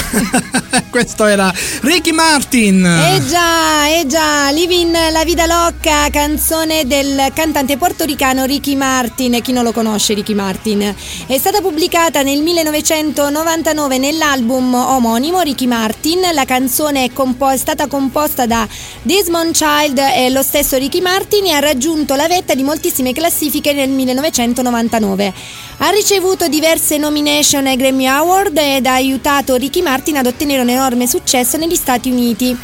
[0.91, 1.51] Questo era
[1.81, 2.85] Ricky Martin.
[2.85, 9.39] Eh già, eh già, Living la vida loca, canzone del cantante portoricano Ricky Martin.
[9.41, 10.93] Chi non lo conosce Ricky Martin?
[11.25, 16.21] È stata pubblicata nel 1999 nell'album omonimo Ricky Martin.
[16.33, 18.67] La canzone è, compo- è stata composta da
[19.01, 23.71] Desmond Child e lo stesso Ricky Martin e ha raggiunto la vetta di moltissime classifiche
[23.71, 25.62] nel 1999.
[25.77, 30.69] Ha ricevuto diverse nomination ai Grammy Award ed ha aiutato Ricky Martin ad ottenere un
[30.69, 32.55] enorme successo negli Stati Uniti.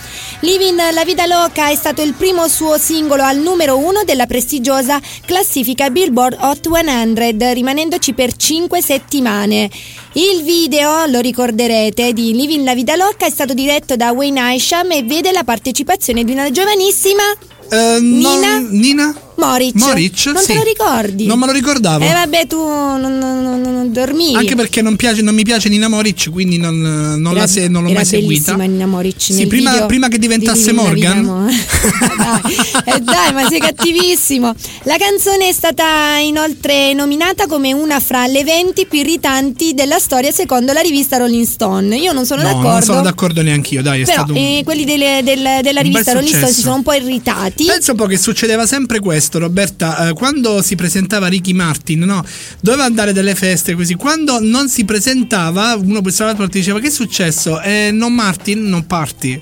[0.41, 5.01] Living la vida loca è stato il primo suo singolo al numero uno della prestigiosa
[5.25, 9.69] classifica Billboard Hot 100, rimanendoci per 5 settimane.
[10.13, 14.91] Il video, lo ricorderete, di Living la vida loca è stato diretto da Wayne Isham
[14.91, 17.23] e vede la partecipazione di una giovanissima
[17.71, 18.29] Eh, Nina?
[18.59, 19.15] non- Nina?
[19.39, 19.73] Moric.
[19.75, 20.25] Moric?
[20.25, 20.47] Non Sì.
[20.47, 21.25] te lo ricordi?
[21.25, 22.03] Non me lo ricordavo.
[22.03, 24.35] Eh vabbè, tu non, non- non- dormivi.
[24.35, 27.83] Anche perché non, piace- mi piace Nina Moric, quindi non, non la Era- se- non
[27.83, 28.55] l'ho mai seguita.
[28.55, 31.21] Nina Moric Sì, prima- prima che di diventasse la Morgan.
[31.23, 32.55] Mo- dai,
[32.95, 34.53] eh dai, ma sei cattivissimo.
[34.83, 40.31] La canzone è stata inoltre nominata come una fra le 20 più irritanti della storia
[40.31, 41.95] secondo la rivista Rolling Stone.
[41.97, 42.69] Io non sono no, d'accordo.
[42.71, 44.37] non sono d'accordo neanche io, dai, è Però stato un...
[44.37, 47.58] eh, quelli delle- del- della rivista Rolling Stone si sono un po' irritati.
[47.65, 50.09] Penso un po' che succedeva sempre questo, Roberta.
[50.09, 52.23] eh, quando si presentava Ricky Martin, no?
[52.61, 53.95] Doveva andare delle feste così.
[53.95, 57.59] Quando non si presentava, uno pensava l'altro e diceva: Che è successo?
[57.61, 59.39] Eh, non Martin, non parti.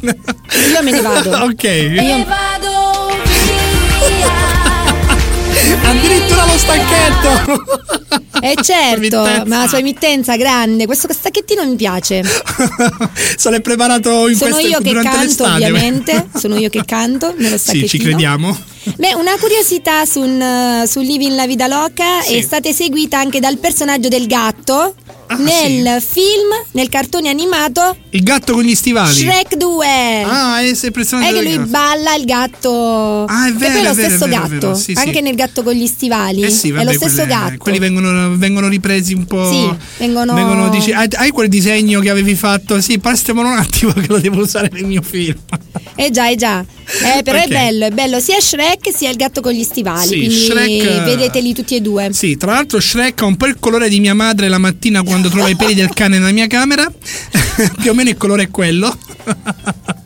[0.00, 1.30] Io me ne vado.
[1.46, 1.62] ok.
[1.64, 2.98] Io vado
[5.72, 7.64] Addirittura lo stacchetto.
[8.40, 9.44] Eh certo, Emittenza.
[9.46, 12.22] ma la sua emittenza grande, questo stacchettino mi piace.
[13.36, 15.50] Se l'è preparato in Sono queste- io che canto, l'estate.
[15.52, 16.28] ovviamente.
[16.38, 17.88] Sono io che canto nello Sì, stacchettino.
[17.88, 18.56] ci crediamo.
[18.96, 22.36] Beh, una curiosità su, un- su Living la Vida Loca Sì.
[22.36, 24.94] è stata eseguita anche dal personaggio del gatto
[25.30, 29.12] Ah, nel film, nel cartone animato Il gatto con gli stivali.
[29.12, 29.86] Shrek 2.
[30.22, 33.24] Ah, è sempre è che lui balla il gatto.
[33.26, 34.66] Ah, è vero, è lo è vero, stesso è vero, è gatto.
[34.66, 34.98] vero, sì, sì.
[35.06, 36.42] anche nel gatto con gli stivali.
[36.42, 37.56] Eh sì, è vabbè, lo stesso quelle- gatto.
[37.58, 39.50] Quelli vengono, vengono ripresi un po'.
[39.50, 42.80] Sì, vengono- dici, hai, hai quel disegno che avevi fatto?
[42.80, 45.36] Sì, prestamelo un attimo che lo devo usare nel mio film.
[45.94, 46.64] Eh già, eh già.
[46.88, 47.44] Eh, però Ok.
[47.44, 50.08] è bello, è bello sia Shrek sia il gatto con gli stivali.
[50.08, 52.08] Sì, quindi Shrek- vedeteli tutti e due.
[52.12, 55.28] Sì, tra l'altro Shrek ha un po' il colore di mia madre la mattina quando
[55.28, 56.90] trova i peli del cane nella mia camera.
[57.80, 58.96] più o meno il colore è quello.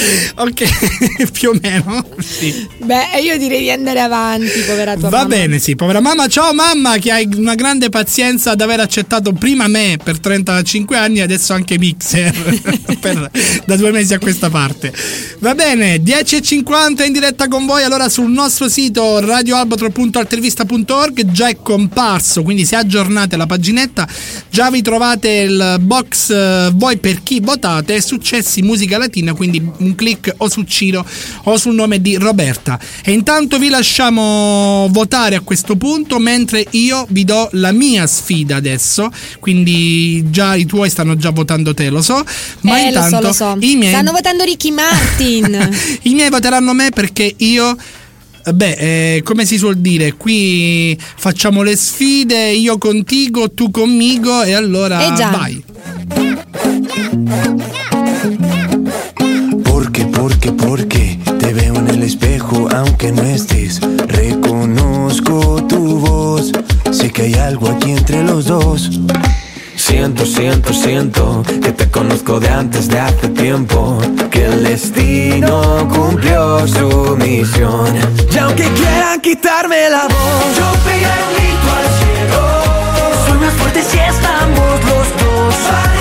[0.36, 2.04] ok, più o meno.
[2.18, 2.66] Sì.
[2.82, 5.28] Beh, io direi di andare avanti, povera tua Va mamma.
[5.28, 6.26] bene, sì, povera mamma.
[6.28, 11.18] Ciao mamma, che hai una grande pazienza ad aver accettato prima me per 35 anni
[11.18, 12.32] e adesso anche Mixer
[13.00, 13.30] per-
[13.66, 14.92] da due mesi a questa parte.
[15.40, 17.82] Va bene, 10.50 in diretta con voi.
[17.82, 24.08] Allora sul nostro sito radioalbatro.altervista.org già è comparso, quindi se aggiornate la paginetta
[24.50, 29.94] già vi trovate il box eh, voi per chi votate successi musica latina, quindi un
[29.94, 31.04] clic o su Ciro
[31.44, 32.78] o sul nome di Roberta.
[33.02, 38.56] E intanto vi lasciamo votare a questo punto mentre io vi do la mia sfida
[38.56, 39.10] adesso,
[39.40, 42.24] quindi già i tuoi stanno già votando te, lo so,
[42.62, 43.66] ma eh, lo intanto so, lo so.
[43.66, 45.68] i miei Stanno votando Ricky Martin.
[46.02, 47.76] i miei voteranno me perché io.
[48.42, 54.54] Beh, eh, come si suol dire, qui facciamo le sfide, io contigo, tu conmigo e
[54.54, 55.28] allora Eh già.
[55.28, 55.62] vai.
[60.20, 63.80] Porque, porque, te veo en el espejo aunque no estés.
[64.06, 66.52] Reconozco tu voz,
[66.90, 69.00] sé que hay algo aquí entre los dos.
[69.76, 73.98] Siento, siento, siento que te conozco de antes de hace tiempo.
[74.30, 77.96] Que el destino cumplió su misión.
[78.30, 83.24] Y aunque quieran quitarme la voz, yo pegaré un grito al cielo.
[83.26, 85.99] Soy más fuerte si estamos los dos.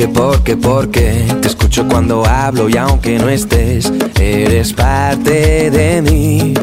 [0.00, 6.54] Porque, porque, porque te escucho cuando hablo y aunque no estés, eres parte de mí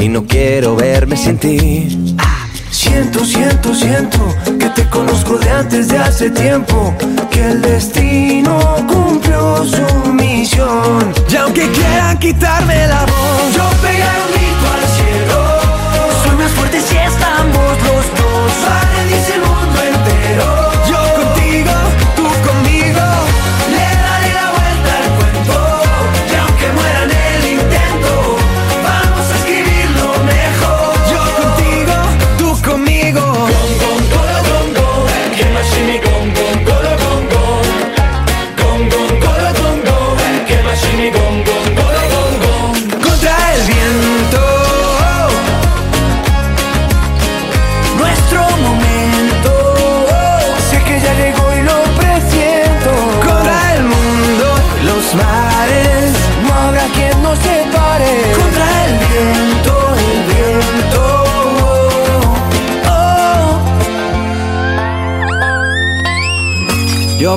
[0.00, 2.16] y no quiero verme sin ti.
[2.70, 4.18] Siento, siento, siento
[4.58, 6.94] que te conozco de antes de hace tiempo.
[7.30, 11.12] Que el destino cumplió su misión.
[11.30, 15.38] Y aunque quieran quitarme la voz, yo pegaré un grito al cielo.
[16.24, 18.36] Soy más fuerte si estamos los dos.
[19.34, 19.35] El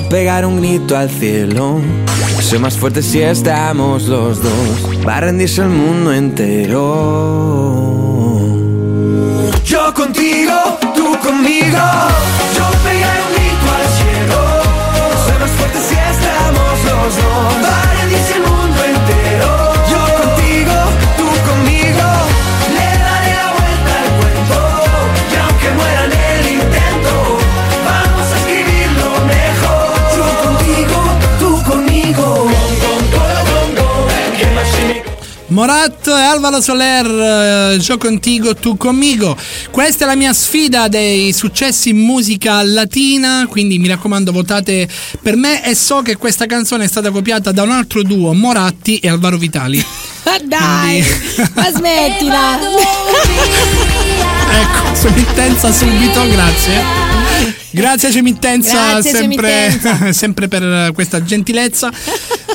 [0.08, 1.82] Pegar un grito al cielo.
[2.42, 5.06] Soy más fuerte si estamos los dos.
[5.08, 7.99] Va a rendirse el mundo entero.
[35.60, 39.36] Morat e Alvaro Soler, eh, Gio contigo, tu conmigo.
[39.72, 44.88] Questa è la mia sfida dei successi in musica latina, quindi mi raccomando votate
[45.22, 49.00] per me e so che questa canzone è stata copiata da un altro duo, Moratti
[49.00, 49.86] e Alvaro Vitali.
[50.24, 51.04] Ma dai,
[51.54, 52.60] ma smettila.
[54.62, 57.18] ecco, Cemittenza subito, grazie.
[57.72, 60.14] Grazie Cemittenza, Grazie, sempre, Cemittenza.
[60.16, 61.92] sempre per questa gentilezza.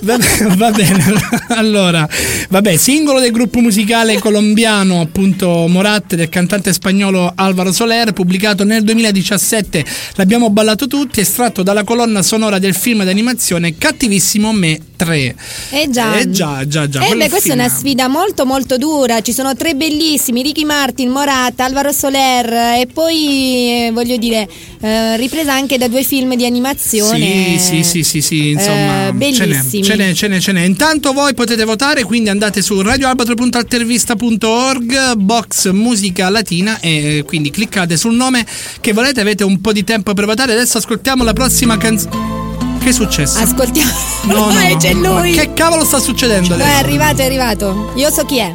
[0.03, 0.19] Va,
[0.57, 1.05] va bene,
[1.49, 2.07] allora,
[2.49, 8.83] vabbè, singolo del gruppo musicale colombiano, appunto Morat, del cantante spagnolo Alvaro Soler, pubblicato nel
[8.83, 9.85] 2017,
[10.17, 15.35] l'abbiamo ballato tutti, estratto dalla colonna sonora del film d'animazione Cattivissimo Me 3.
[15.71, 16.19] Eh già.
[16.19, 17.07] Eh già, già, già.
[17.07, 19.21] Eh beh, questa è film- una sfida molto molto dura.
[19.21, 24.49] Ci sono tre bellissimi, Ricky Martin, Morat, Alvaro Soler e poi eh, voglio dire
[24.81, 27.59] eh, ripresa anche da due film di animazione.
[27.59, 29.84] Sì, sì, sì, sì, sì, insomma, Eh, bellissimi.
[29.85, 30.63] Ce n'è, ce n'è, ce n'è.
[30.63, 37.99] Intanto voi potete votare, quindi andate su radioalbatro.altervista.org, box musica latina e eh, quindi cliccate
[37.99, 38.47] sul nome
[38.81, 40.53] che volete, avete un po' di tempo per votare.
[40.53, 42.33] Adesso ascoltiamo la prossima canzone.
[42.81, 43.39] Che è successo?
[43.39, 43.91] Ascoltiamo.
[44.25, 45.33] No, no, no, c'è lui.
[45.33, 46.79] Che cavolo sta succedendo No, è adesso?
[46.85, 47.93] arrivato, è arrivato.
[47.97, 48.55] Io so chi è.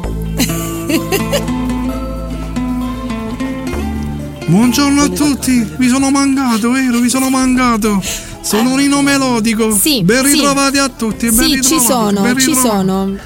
[4.46, 6.98] Buongiorno a tutti, vi sono mancato, vero?
[6.98, 8.02] Vi sono mancato.
[8.42, 9.76] Sono Nino Melodico.
[9.76, 10.32] Sì, Ben sì.
[10.32, 11.30] ritrovati a tutti.
[11.30, 13.16] ben Sì, ci sono, ben ci sono.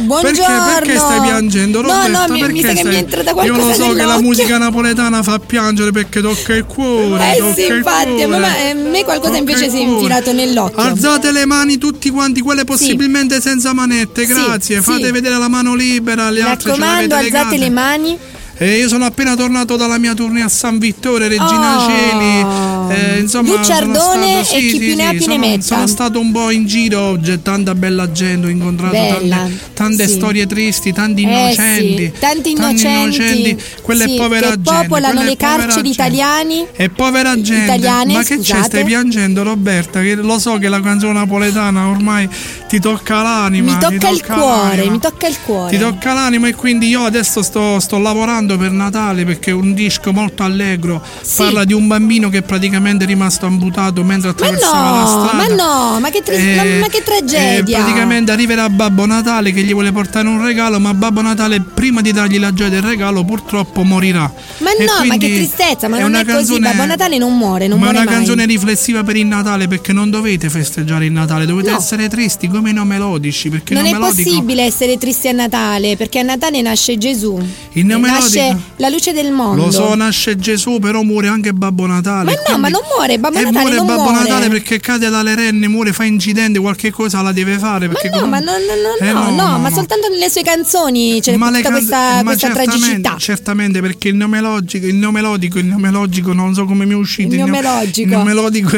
[0.00, 0.30] Buongiorno.
[0.44, 1.80] Perché, perché stai piangendo?
[1.82, 2.26] No, Roberta?
[2.26, 4.20] no, mi, mi Perché sa che mi è entrata Io qualcosa lo so che la
[4.20, 7.36] musica napoletana fa piangere perché tocca il cuore.
[7.36, 10.80] Eh sì, infatti, a me, a me qualcosa Tocca invece si è infilato nell'occhio.
[10.82, 14.76] Alzate le mani tutti quanti, quelle possibilmente senza manette, Sì, grazie.
[14.76, 14.82] sì.
[14.82, 18.18] Fate vedere la mano libera, le Mi altre ce raccomando, alzate le mani.
[18.60, 21.88] E io sono appena tornato dalla mia tournée a San Vittore, Regina Oh.
[21.88, 22.77] Celi.
[22.90, 25.62] Eh, insomma, Luciardone sono stato, e sì, chi più ne ha più ne sono, metta.
[25.62, 30.14] sono stato un po' in giro, tanta bella gente, ho incontrato Bella, tante, tante sì.
[30.14, 32.04] storie tristi, tanti Eh, innocenti.
[32.04, 34.70] sì, tanti innocenti, quella sì, è povera che gente.
[34.82, 36.66] popolano le carceri italiani.
[36.74, 37.64] E povera gente.
[37.64, 38.62] Italiane, Ma che c'è?
[38.62, 40.00] Stai piangendo, Roberta?
[40.00, 42.28] Che lo so che la canzone napoletana ormai
[42.68, 43.72] ti tocca l'anima.
[43.72, 44.92] Mi ti tocca il cuore, l'anima.
[44.92, 45.70] mi tocca il cuore.
[45.76, 49.74] Ti tocca l'anima e quindi io adesso sto, sto lavorando per Natale perché è un
[49.74, 51.02] disco molto allegro.
[51.36, 52.42] Parla di un bambino che è
[52.78, 55.36] praticamente rimasto amputato mentre Ma attraversava la no, strada.
[55.36, 55.46] ma
[55.92, 57.78] no, ma che, tra- Eh, ma, ma che E tragedia.
[57.78, 62.12] praticamente arriverà Babbo Natale che gli vuole portare un regalo, ma Babbo Natale prima di
[62.12, 64.32] dargli la gioia del regalo purtroppo morirà.
[64.58, 66.34] Ma E no, ma che tristezza, ma non una è così.
[66.36, 68.14] canzone- Babbo Natale non muore, non ma è una mai.
[68.14, 71.76] canzone riflessiva per il Natale perché non dovete festeggiare il Natale, dovete No.
[71.78, 73.48] essere tristi come i non melodici.
[73.48, 76.96] Perché Non il è non melodico- possibile essere tristi a Natale, perché a Natale nasce
[76.98, 77.38] Gesù.
[77.72, 79.64] Il neo nasce la luce del mondo.
[79.64, 82.32] Lo so, nasce Gesù, però muore anche Babbo Natale.
[82.44, 84.18] Ma no, ma non muore, Babbo e Natale muore non Babbo muore.
[84.18, 87.88] Natale perché cade dalle renne, muore, fa incidente, qualche cosa la deve fare.
[87.88, 91.20] Perché No, ma no, no, no, Eh, no, no, no, ma soltanto nelle sue canzoni
[91.20, 93.16] c'è Ma tutta can- questa, ma questa certamente, tragicità.
[93.18, 96.92] certamente perché il nome logico, il nome logico, il nome logico, non so come mi
[96.92, 97.34] è uscito.
[97.34, 98.06] Il nome- logico.
[98.10, 98.76] Il nome logico,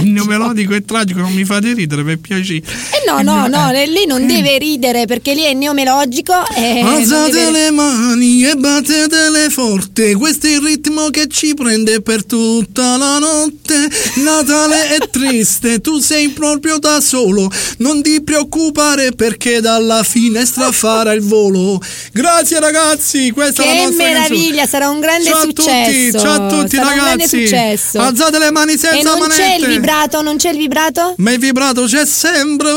[0.00, 2.58] il nome, logico è tragico, non mi fate ridere per piacere.
[2.58, 6.32] Eh no, no, no, lei non deve ridere perché lei è neomelogico
[6.82, 12.24] non Alzate le mani e battetele forte, questo è il ritmo che ci prende per
[12.24, 13.90] tutta la notte.
[14.22, 21.12] Natale è triste, tu sei proprio da solo, non ti preoccupare perché dalla finestra farà
[21.12, 21.80] il volo.
[22.12, 24.66] Grazie ragazzi, questa è la Che nostra meraviglia, canzone.
[24.68, 25.68] sarà un grande ciao successo.
[25.68, 27.98] A tutti, ciao a tutti sarà ragazzi.
[27.98, 29.42] Alzate le mani senza e non manette.
[29.42, 31.14] c'è il vibrato, non c'è il vibrato?
[31.16, 32.70] Ma il vibrato c'è sempre.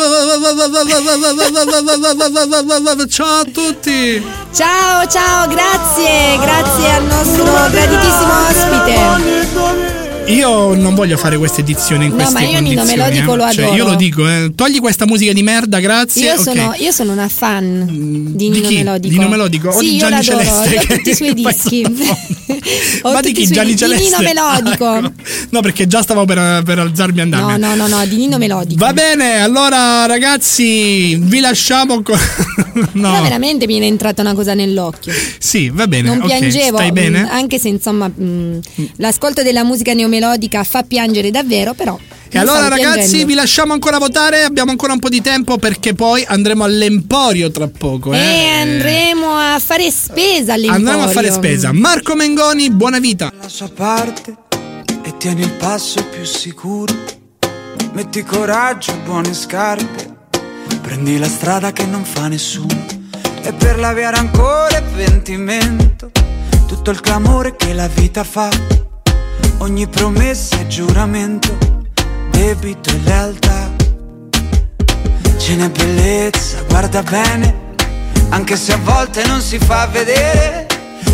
[3.07, 4.23] Ciao a tutti.
[4.55, 9.18] Ciao, ciao, grazie, grazie al nostro graditissimo ospite.
[9.19, 9.58] Sonic
[10.29, 12.83] Io non voglio fare questa edizione in No, queste ma io Nino.
[12.83, 13.37] Melodico eh.
[13.37, 13.75] lo Cioè, adoro.
[13.75, 14.51] io lo dico, eh.
[14.53, 16.25] togli questa musica di merda, grazie.
[16.27, 16.39] Io ok.
[16.41, 17.85] sono, io sono una fan
[18.35, 18.75] di Nino chi?
[18.77, 19.07] Melodico.
[19.13, 21.81] Di Nino Melodico o Sì, di Gianni Celeste, ho tutti i suoi dischi.
[23.03, 23.47] Ma di chi?
[23.47, 24.03] Gianni Di Celeste?
[24.03, 24.85] Nino Melodico.
[24.87, 25.11] Ah, ecco.
[25.49, 27.75] No, perché già stavo per, per alzarmi e No, andarmene.
[27.75, 28.83] no, no, no, di Nino Melodico.
[28.85, 32.17] Va bene, allora ragazzi, vi lasciamo con...
[32.93, 33.09] no.
[33.11, 35.11] Però veramente mi è entrata una cosa nell'occhio.
[35.39, 36.09] Sì, va bene.
[36.09, 37.23] Non ok, piangevo, Stai bene?
[37.23, 38.59] mh, anche se insomma mh,
[38.97, 40.17] l'ascolto della musica neomelodica
[40.63, 41.97] fa piangere davvero, però.
[42.31, 43.25] E allora ragazzi piangendo.
[43.25, 47.67] vi lasciamo ancora votare, abbiamo ancora un po' di tempo perché poi andremo all'Emporio tra
[47.67, 48.13] poco.
[48.13, 48.59] E Eh.
[48.61, 50.87] andremo a fare spesa all'Emporio.
[50.89, 51.71] Andremo a fare spesa.
[51.73, 53.31] Marco Mengoni, buona vita.
[53.41, 54.35] la sua parte
[55.03, 56.93] e tieni il passo più sicuro.
[57.93, 60.17] Metti coraggio, buone scarpe,
[60.83, 62.85] prendi la strada che non fa nessuno.
[63.41, 66.11] E per la via rancore e pentimento,
[66.67, 68.49] tutto il clamore che la vita fa.
[69.59, 71.57] Ogni promessa e giuramento,
[72.31, 73.69] debito e lealtà.
[75.37, 77.55] Ce n'è bellezza, guarda bene,
[78.29, 80.67] anche se a volte non si fa vedere.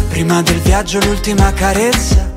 [0.09, 2.32] Prima del viaggio l'ultima carezza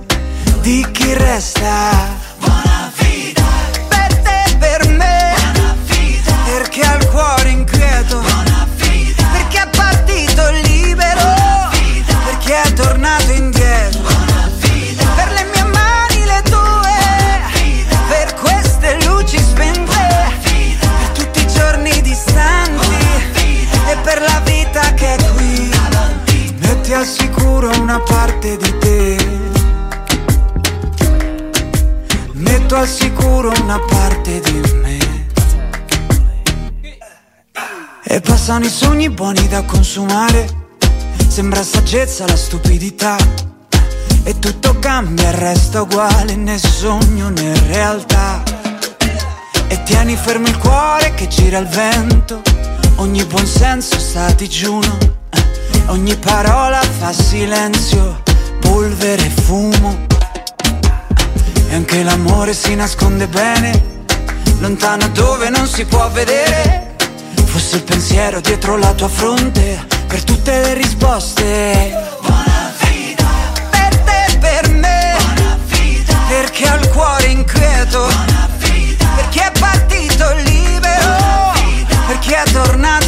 [0.61, 2.17] di chi resta.
[2.39, 3.43] Buona vita
[3.89, 5.35] per te e per me.
[5.53, 8.19] Buona vita perché ha il cuore inquieto.
[8.21, 11.21] Buona vita perché è partito libero.
[11.21, 13.18] Buona vita perché è tornato
[27.89, 29.17] una parte di te.
[32.33, 35.27] Metto al sicuro una parte di me.
[38.05, 40.67] E passano i sogni buoni da consumare.
[41.29, 43.17] Sembra saggezza la stupidità.
[44.23, 48.43] E tutto cambia e resta uguale, né sogno né realtà.
[49.67, 52.43] E tieni fermo il cuore che gira il vento.
[52.97, 55.18] Ogni buon senso sta digiuno.
[55.89, 58.23] Ogni parola fa silenzio,
[58.61, 60.07] polvere e fumo.
[61.71, 64.05] E anche l'amore si nasconde bene,
[64.59, 66.95] lontano dove non si può vedere.
[67.47, 71.97] Fosse il pensiero dietro la tua fronte, per tutte le risposte.
[72.21, 73.25] Buona vita
[73.71, 75.17] per te e per me.
[75.17, 78.01] Buona vita perché ha il cuore inquieto.
[78.01, 81.17] Buona vita perché è partito libero.
[81.17, 83.08] Buona vita perché è tornato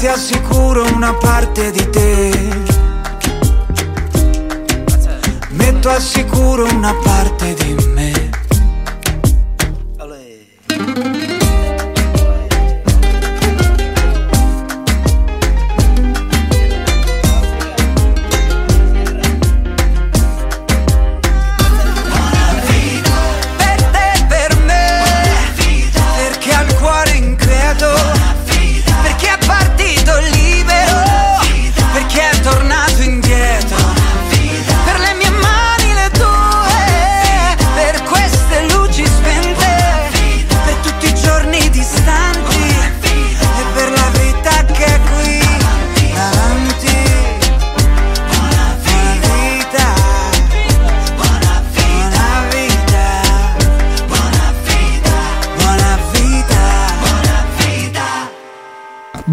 [0.00, 2.32] Metti al sicuro una parte di te.
[5.50, 7.79] Metto al sicuro una parte di me.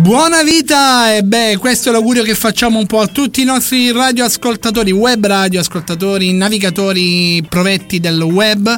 [0.07, 3.91] Buona vita e beh, questo è l'augurio che facciamo un po' a tutti i nostri
[3.91, 8.73] radioascoltatori, web radioascoltatori, navigatori provetti del web.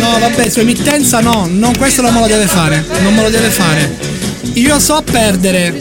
[0.00, 2.84] No, vabbè, su emittenza no, no, questo non me lo deve fare.
[3.02, 3.96] Non me lo deve fare.
[4.54, 5.78] Io so perdere.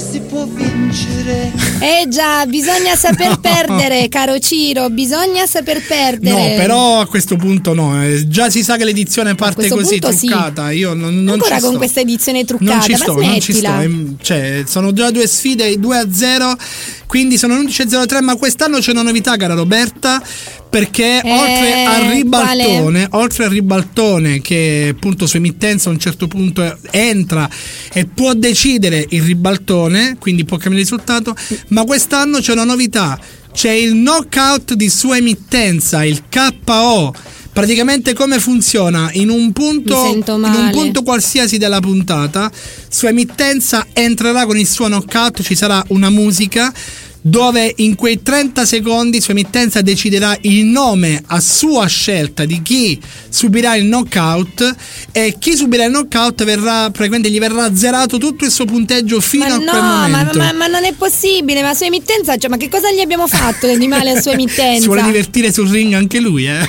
[1.82, 6.50] Eh già, bisogna saper perdere, caro Ciro, bisogna saper perdere.
[6.52, 8.04] No, però a questo punto no.
[8.04, 10.28] eh, Già si sa che l'edizione parte così punto sì.
[10.28, 10.72] truccata.
[10.72, 11.78] Io non, non Ancora con sto.
[11.78, 13.68] questa edizione truccata, Non ci sto, non ci sto.
[13.80, 16.56] ehm, Cioè, sono già due sfide, 2 a 0.
[17.10, 20.22] Quindi sono 11-03, ma quest'anno c'è una novità, cara Roberta.
[20.70, 26.28] Perché Eh, oltre al ribaltone, oltre al ribaltone che appunto su emittenza a un certo
[26.28, 27.50] punto entra
[27.92, 31.36] e può decidere il ribaltone, quindi può cambiare il risultato,
[31.70, 33.20] ma quest'anno c'è una novità.
[33.52, 37.12] C'è il knockout di sua emittenza, il KO.
[37.52, 39.10] Praticamente come funziona?
[39.14, 42.50] In un punto, in un punto qualsiasi della puntata,
[42.88, 46.72] su emittenza entrerà con il suo knockout, ci sarà una musica
[47.22, 53.00] dove in quei 30 secondi su emittenza deciderà il nome a sua scelta di chi
[53.30, 54.76] subirà il knockout
[55.12, 59.46] e chi subirà il knockout verrà praticamente gli verrà zerato tutto il suo punteggio fino
[59.48, 60.38] Ma a no, quel ma, momento.
[60.38, 63.74] ma- ma non è possibile, ma su emittenza, cioè, ma che cosa gli abbiamo fatto
[63.76, 64.80] di male a sua emittenza?
[64.82, 66.60] si vuole divertire sul ring anche lui, eh?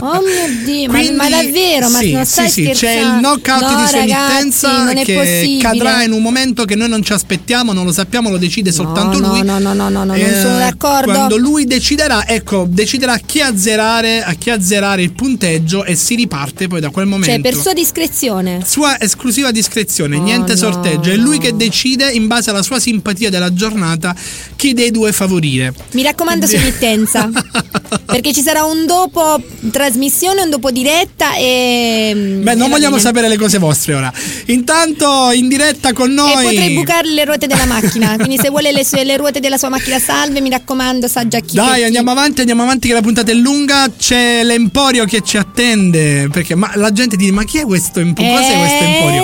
[0.00, 3.14] Oh mio Dio, ma- Quindi, ma, davvero, ma sì, non stai sì, sì, c'è scherzando?
[3.14, 5.62] il knockout no, di sua ragazzi, emittenza che possibile.
[5.62, 9.18] cadrà in un momento che noi non ci aspettiamo, non lo sappiamo, lo decide soltanto
[9.20, 9.33] no, lui.
[9.42, 11.12] No, no, no, no, no, non Eh, sono d'accordo.
[11.12, 16.68] Quando lui deciderà, ecco, deciderà chi azzerare, a chi azzerare il punteggio e si riparte
[16.68, 17.30] poi da quel momento.
[17.32, 18.62] Cioè, per sua discrezione.
[18.64, 21.10] Sua esclusiva discrezione, Oh, niente no, sorteggio.
[21.10, 24.14] È lui che decide in base alla sua simpatia della giornata
[24.56, 25.72] chi dei due favorire.
[25.92, 27.28] Mi raccomando su emittenza.
[28.06, 32.12] perché ci sarà un dopo trasmissione, un dopo diretta e.
[32.42, 34.12] Beh, e non vogliamo sapere le cose vostre ora.
[34.46, 36.44] Intanto in diretta con E noi.
[36.44, 38.14] potrei bucare le ruote della macchina.
[38.16, 41.40] Quindi, se vuole le, sue- le ruote della sua macchina salve, mi raccomando, sa già
[41.40, 41.56] chi.
[41.56, 43.90] Dai, andiamo avanti, andiamo avanti che la puntata è lunga.
[43.96, 46.28] C'è l'emporio che ci attende.
[46.30, 48.32] Perché ma la gente dice: Ma chi è questo emporio?
[48.32, 49.22] Cos'è questo emporio?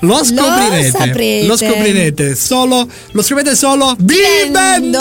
[0.00, 0.90] Lo lo scoprirete.
[0.90, 1.46] saprete.
[1.46, 2.88] Lo scoprirete solo.
[3.12, 4.98] Lo scoprirete solo vivendo.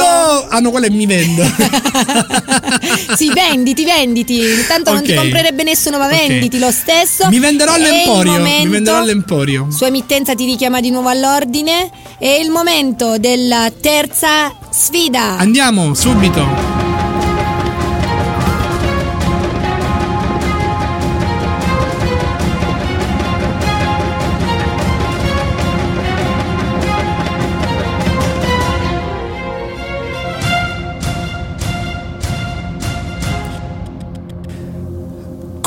[0.49, 1.43] Ah no, quello è mi vendo.
[3.15, 4.39] sì, venditi, venditi.
[4.39, 7.27] Intanto non ti comprerebbe nessuno, ma venditi lo stesso.
[7.29, 8.41] mi venderò all'emporio.
[8.41, 9.67] Mi venderò all'emporio.
[9.69, 11.89] Sua emittenza ti richiama di nuovo all'ordine.
[12.17, 15.37] È il momento della terza sfida.
[15.37, 16.76] Andiamo subito.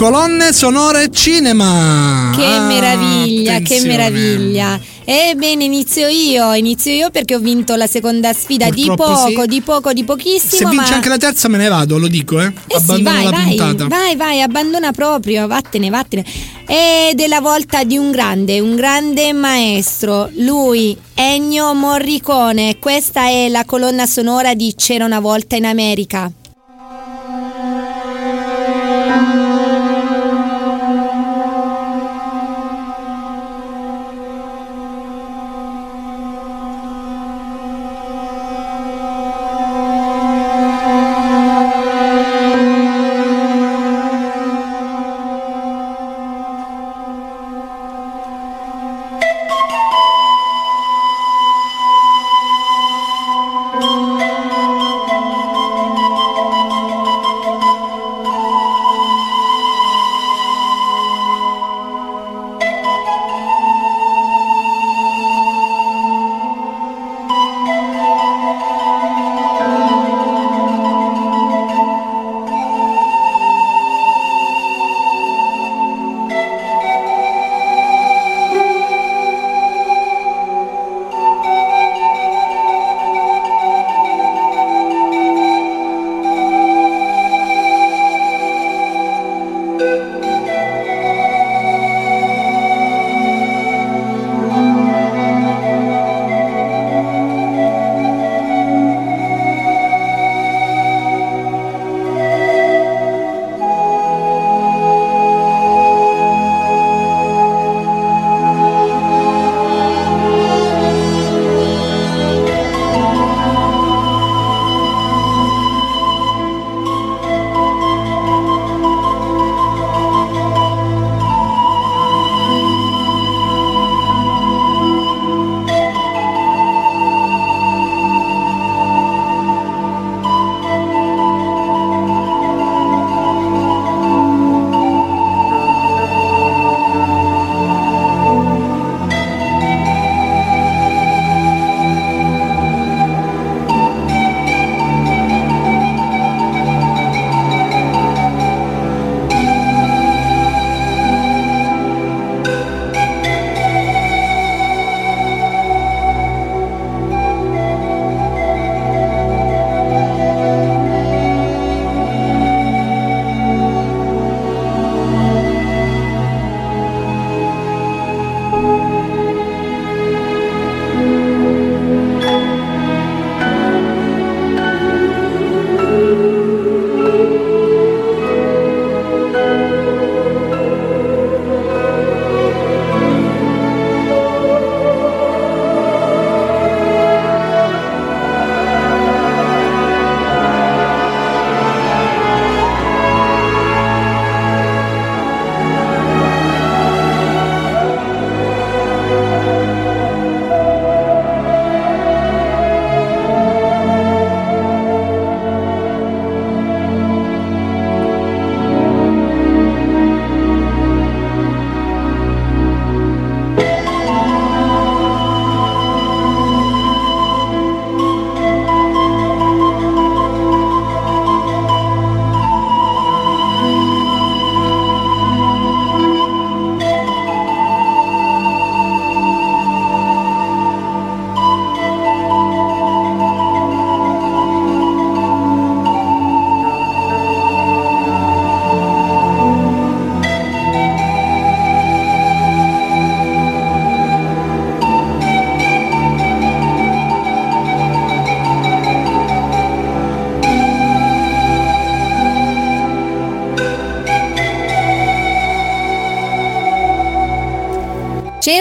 [0.01, 2.33] Colonne sonore cinema.
[2.35, 3.83] Che Ah, meraviglia, attenzione.
[3.83, 4.81] che meraviglia.
[5.05, 9.47] Ebbene, inizio io, inizio io perché ho vinto la seconda sfida di Purtroppo poco, sì.
[9.49, 10.57] di poco, di pochissimo.
[10.57, 10.95] Se vince ma...
[10.95, 12.47] anche la terza me ne vado, lo dico, eh.
[12.47, 13.89] Eh sì, Abbandono vai, la vai, puntata.
[13.89, 16.25] vai, vai, abbandona proprio, vattene, vattene.
[16.67, 22.79] Ed è la volta di un grande, un grande maestro, lui, Ennio Morricone.
[22.79, 26.33] Questa è la colonna sonora di C'era una volta in America.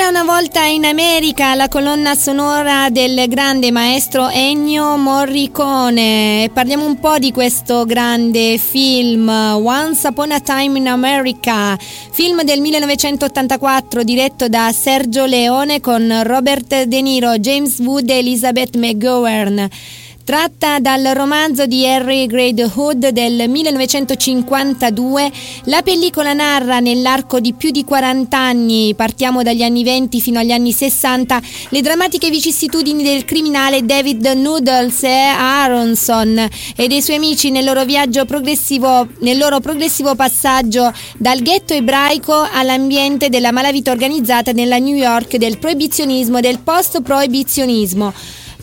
[0.09, 6.49] Una volta in America la colonna sonora del grande maestro Ennio Morricone.
[6.51, 12.59] Parliamo un po' di questo grande film, Once Upon a Time in America, film del
[12.59, 19.69] 1984 diretto da Sergio Leone con Robert De Niro, James Wood e Elizabeth McGovern.
[20.29, 25.31] Tratta dal romanzo di Harry Grade Hood del 1952,
[25.63, 30.51] la pellicola narra nell'arco di più di 40 anni, partiamo dagli anni 20 fino agli
[30.51, 37.49] anni 60, le drammatiche vicissitudini del criminale David Noodles e Aronson e dei suoi amici
[37.49, 44.51] nel loro viaggio progressivo, nel loro progressivo passaggio dal ghetto ebraico all'ambiente della malavita organizzata
[44.51, 48.13] nella New York del proibizionismo e del post-proibizionismo.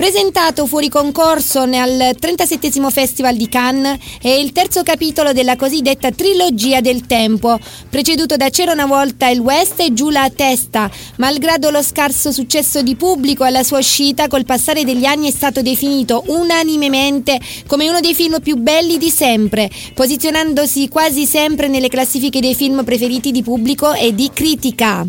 [0.07, 6.81] Presentato fuori concorso al 37 Festival di Cannes, è il terzo capitolo della cosiddetta trilogia
[6.81, 7.59] del tempo,
[7.91, 10.89] preceduto da C'era una volta il West e Giù la testa.
[11.17, 15.61] Malgrado lo scarso successo di pubblico alla sua uscita, col passare degli anni è stato
[15.61, 22.39] definito unanimemente come uno dei film più belli di sempre, posizionandosi quasi sempre nelle classifiche
[22.39, 25.05] dei film preferiti di pubblico e di critica.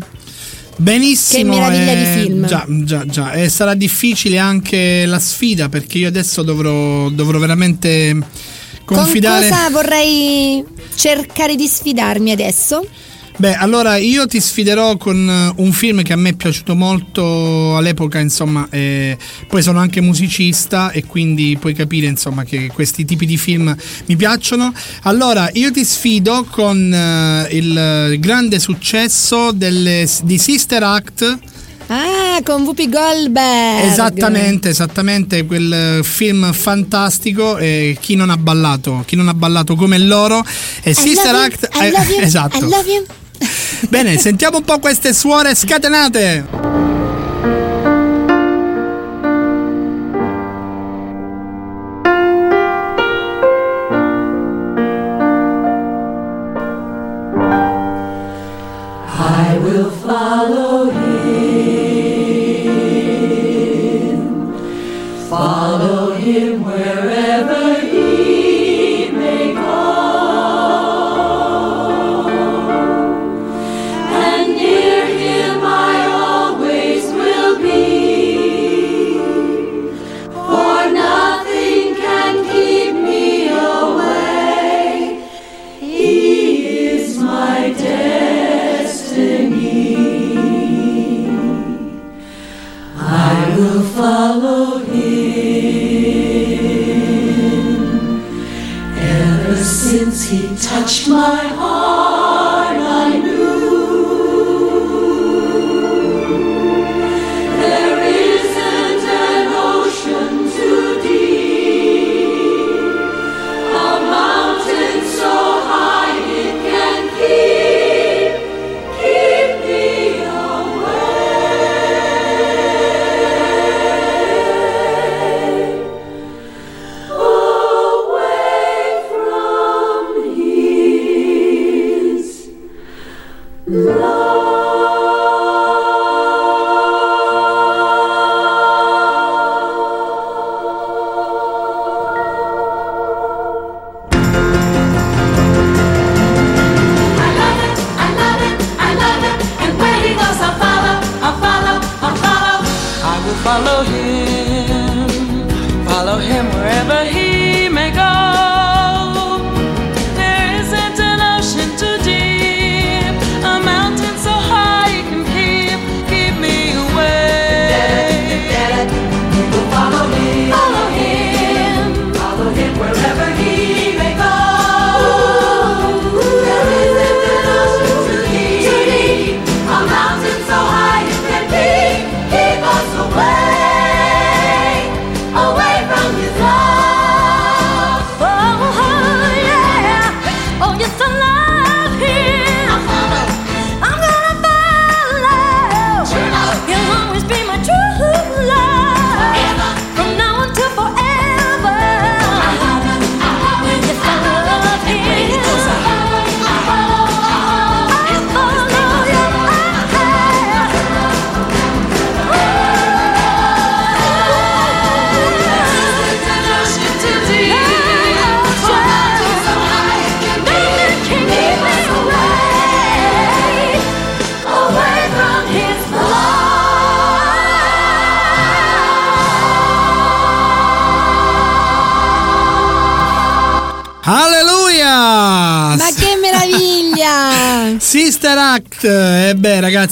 [0.78, 1.52] Benissimo.
[1.52, 2.46] Che meraviglia di eh, film.
[2.46, 3.32] Già, già, già.
[3.32, 8.16] E sarà difficile anche la sfida perché io adesso dovrò, dovrò veramente
[8.84, 9.48] confidare.
[9.48, 10.64] Con cosa vorrei
[10.94, 12.86] cercare di sfidarmi adesso?
[13.40, 17.76] Beh, allora io ti sfiderò con eh, un film che a me è piaciuto molto
[17.76, 19.16] all'epoca, insomma, eh,
[19.46, 23.72] poi sono anche musicista e quindi puoi capire, insomma, che questi tipi di film
[24.06, 24.74] mi piacciono.
[25.02, 31.38] Allora, io ti sfido con eh, il grande successo delle, di Sister Act.
[31.86, 33.84] Ah, con Whoopi Goldberg.
[33.84, 39.76] Esattamente, esattamente, quel eh, film fantastico e chi non ha ballato, chi non ha ballato
[39.76, 40.44] come loro
[40.82, 42.56] e I Sister Act eh, esatto.
[42.58, 43.06] I love you.
[43.88, 46.66] Bene, sentiamo un po' queste suore scatenate.
[60.00, 60.98] Follow him,
[65.28, 66.12] follow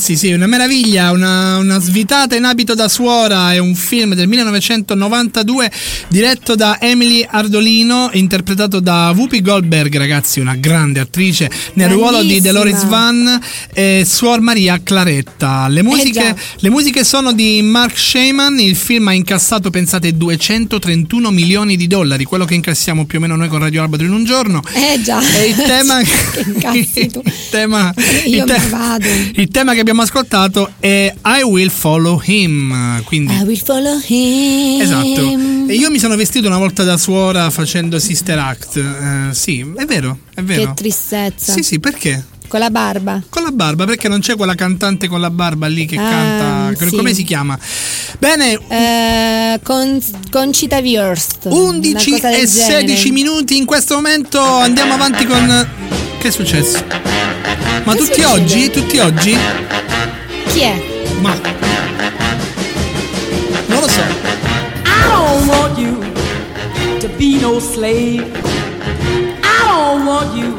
[0.07, 4.29] ragazzi sì, una meraviglia, una, una svitata in abito da suora, è un film del
[4.29, 5.69] 1992
[6.09, 12.41] diretto da Emily Ardolino, interpretato da Whoopi Goldberg ragazzi, una grande attrice nel ruolo di.
[12.41, 13.41] Dolores Van
[13.73, 15.67] e Suor Maria Claretta.
[15.67, 16.37] Le musiche, già.
[16.59, 22.23] le musiche sono di Mark Shaman, il film ha incassato pensate 231 milioni di dollari,
[22.23, 24.63] quello che incassiamo più o meno noi con Radio Albatro in un giorno.
[24.73, 25.21] Eh già.
[25.37, 27.23] E il tema, Che incazzi tu.
[27.27, 27.93] il tema,
[28.27, 29.09] Io il te- vado.
[29.35, 33.03] il tema che abbiamo ascoltato è I Will Follow Him.
[33.05, 34.81] Quindi, I will follow him.
[34.81, 35.39] esatto.
[35.69, 38.77] E io mi sono vestito una volta da suora facendo Sister Act.
[38.77, 40.63] Eh, sì, è vero, è vero.
[40.67, 41.53] Che tristezza.
[41.53, 42.25] Sì, sì, perché?
[42.49, 43.21] Con la barba.
[43.29, 46.87] Con la barba, perché non c'è quella cantante con la barba lì che Ah, canta.
[46.89, 46.95] sì.
[46.95, 47.59] Come si chiama?
[48.21, 51.47] Bene, Eh, con, con Cita Wurst.
[51.51, 53.11] 11 una cosa del e 16 genere.
[53.11, 55.69] minuti in questo momento andiamo avanti con
[56.21, 56.85] che è successo?
[57.85, 58.25] Ma Che tutti succede?
[58.27, 58.71] oggi?
[58.71, 59.37] Tutti oggi?
[60.57, 60.83] Chi è?
[61.21, 61.39] Ma
[63.67, 64.01] non lo so.
[64.01, 65.99] I don't want you
[66.99, 68.25] to be no slave.
[69.43, 70.57] I don't want you.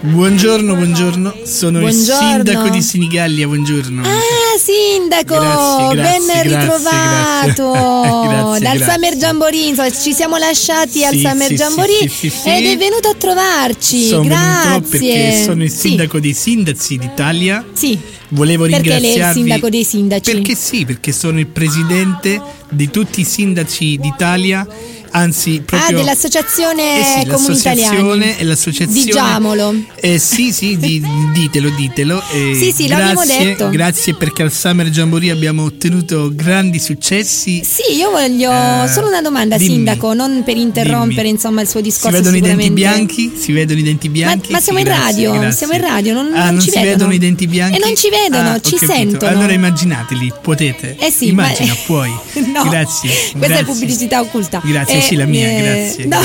[0.00, 1.34] Buongiorno, buongiorno.
[1.44, 2.28] Sono il Buongiorno.
[2.28, 4.02] sindaco di Sinigallia, buongiorno.
[4.02, 7.70] Ah, sindaco, Grazie, grazie, ben grazie, ritrovato.
[8.28, 8.28] grazie.
[8.28, 8.92] Grazie, Dal grazie.
[8.92, 13.08] Summer Jamboree, insomma, ci siamo lasciati al Sì, Summer sì, Jamboree sì, ed è venuto
[13.08, 14.08] a trovarci.
[14.08, 14.80] Sono Grazie.
[14.90, 17.64] perché sono il sindaco dei sindaci d'Italia.
[17.72, 18.16] Sì.
[18.30, 19.40] Volevo Perché lei è il ringraziarvi.
[19.40, 20.32] sindaco dei sindaci?
[20.32, 24.66] Perché sì, perché sono il presidente di tutti i sindaci d'Italia,
[25.10, 28.36] anzi Ah, proprio dell'associazione Eh sì, Comuni Italiani.
[28.44, 29.74] l'associazione Diciamolo.
[29.96, 32.22] Eh, sì, sì, di- ditelo, ditelo.
[32.32, 33.68] eh, Sì, sì, l'abbiamo grazie, detto.
[33.70, 37.62] Grazie perché al Summer Jamboree abbiamo ottenuto grandi successi.
[37.64, 39.70] Sì, io voglio Eh, solo una domanda, dimmi.
[39.74, 41.34] sindaco, non per interrompere Dimmi.
[41.34, 42.16] insomma il suo Si discorso.
[42.16, 43.32] vedono i denti bianchi?
[43.38, 44.52] Si vedono i denti bianchi?
[44.52, 45.56] ma Sì, siamo in grazie, radio, grazie.
[45.56, 47.12] siamo in radio, non- ah, non ci si vedono.
[47.12, 47.76] i denti bianchi?
[47.76, 48.92] E non ci vedono, Ah, ci capito.
[48.92, 49.30] sentono.
[49.32, 50.96] Allora immaginateli, potete.
[50.98, 52.10] Eh sì, Immagina, ma- puoi.
[52.48, 53.10] No, Grazie.
[53.10, 53.60] Questa grazie.
[53.60, 54.60] è pubblicità occulta.
[54.64, 56.04] Grazie, Eh, sì, la mia, eh, grazie.
[56.06, 56.20] no.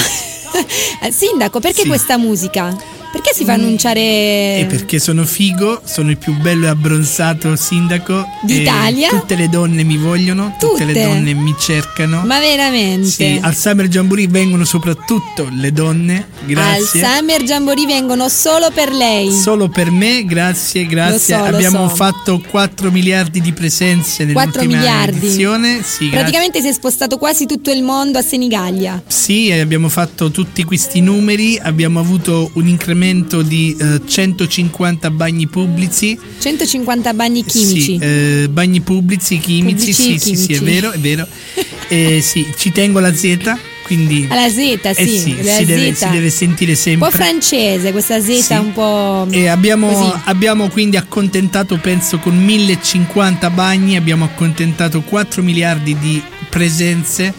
[1.01, 1.87] Eh, Sindaco, perché Sì.
[1.87, 2.75] questa musica?
[3.13, 8.25] Perché si fa annunciare E perché sono figo, sono il più bello e abbronzato sindaco
[8.41, 9.09] D'Italia?
[9.09, 11.05] Tutte le donne mi vogliono, tutte, le Tutte?
[11.05, 12.23] donne mi cercano.
[12.25, 13.07] Ma veramente?
[13.07, 17.03] Sì, al Summer Jamboree vengono soprattutto le donne, grazie.
[17.05, 19.31] Al Summer Jamboree vengono solo per lei.
[19.31, 21.35] Solo per me, grazie, grazie.
[21.37, 21.95] So, Abbiamo so.
[21.95, 25.17] fatto 4 miliardi di presenze 4 nell'ultima miliardi.
[25.27, 25.83] edizione.
[25.83, 29.03] Sì, Praticamente si è spostato quasi tutto il mondo a Senigallia.
[29.05, 36.17] Sì, abbiamo fatto tutti questi numeri, abbiamo avuto un incremento di eh, 150 bagni pubblici.
[36.39, 37.81] 150 bagni chimici.
[37.81, 40.63] Sì, eh, bagni pubblici, chimici, Pubblici, sì, sì, sì, è chimici.
[40.63, 41.27] vero, è vero.
[41.89, 43.37] Eh, sì, ci tengo la Z,
[43.83, 44.25] quindi...
[44.27, 47.09] Alla Z, sì, eh sì, la si, deve, si deve sentire Un sempre.
[47.09, 48.53] po' francese, questa Z Sì.
[48.53, 49.27] un po'.
[49.29, 57.31] E abbiamo, abbiamo quindi accontentato, penso, con 1050 bagni, abbiamo accontentato 4 miliardi di presenze.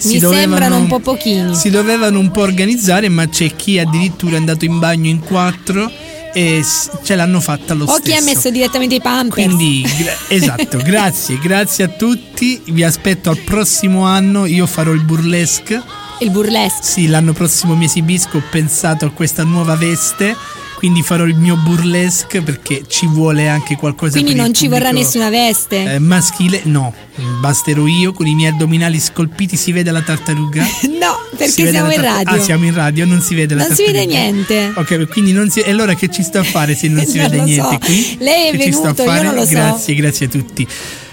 [0.00, 1.54] Si Mi dovevano- sembrano un po' pochini.
[1.54, 5.90] Si dovevano un po' organizzare, ma c'è chi addirittura è andato in bagno in 4
[6.32, 6.64] e
[7.02, 8.02] ce l'hanno fatta lo O stesso.
[8.02, 9.46] chi ha messo direttamente i pampers.
[9.54, 12.60] Quindi, gra- esatto, grazie, grazie a tutti.
[12.66, 14.46] Vi aspetto al prossimo anno.
[14.46, 15.82] Io farò il burlesque.
[16.20, 16.82] Il burlesque.
[16.86, 18.38] Sì, l'anno prossimo mi esibisco.
[18.38, 20.34] Ho pensato a questa nuova veste.
[20.80, 25.28] Quindi farò il mio burlesque perché ci vuole anche qualcosa Quindi non ci vorrà nessuna
[25.28, 25.84] veste.
[25.94, 26.94] eh, maschile, no,
[27.38, 29.58] basterò io con i miei addominali scolpiti.
[29.58, 30.62] Si vede la tartaruga?
[30.98, 32.40] no, perché Si siamo la in tar- radio.
[32.40, 34.06] Ah, siamo in radio, non si vede la non si tartaruga.
[34.08, 34.72] vede niente.
[34.74, 35.60] Ok, quindi non si.
[35.60, 37.78] E allora che ci sto a fare se non si Non vede niente so.
[37.84, 38.16] qui?
[38.18, 39.50] Lei è Che venuto, io non lo so.
[39.50, 40.66] Grazie, grazie a tutti.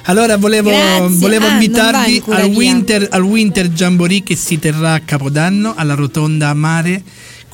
[0.03, 1.17] Allora volevo, Grazie.
[1.17, 5.93] volevo Ah, non invitarvi al winter, al winter Jamboree che si terrà a Capodanno alla
[5.93, 7.03] Rotonda a Mare.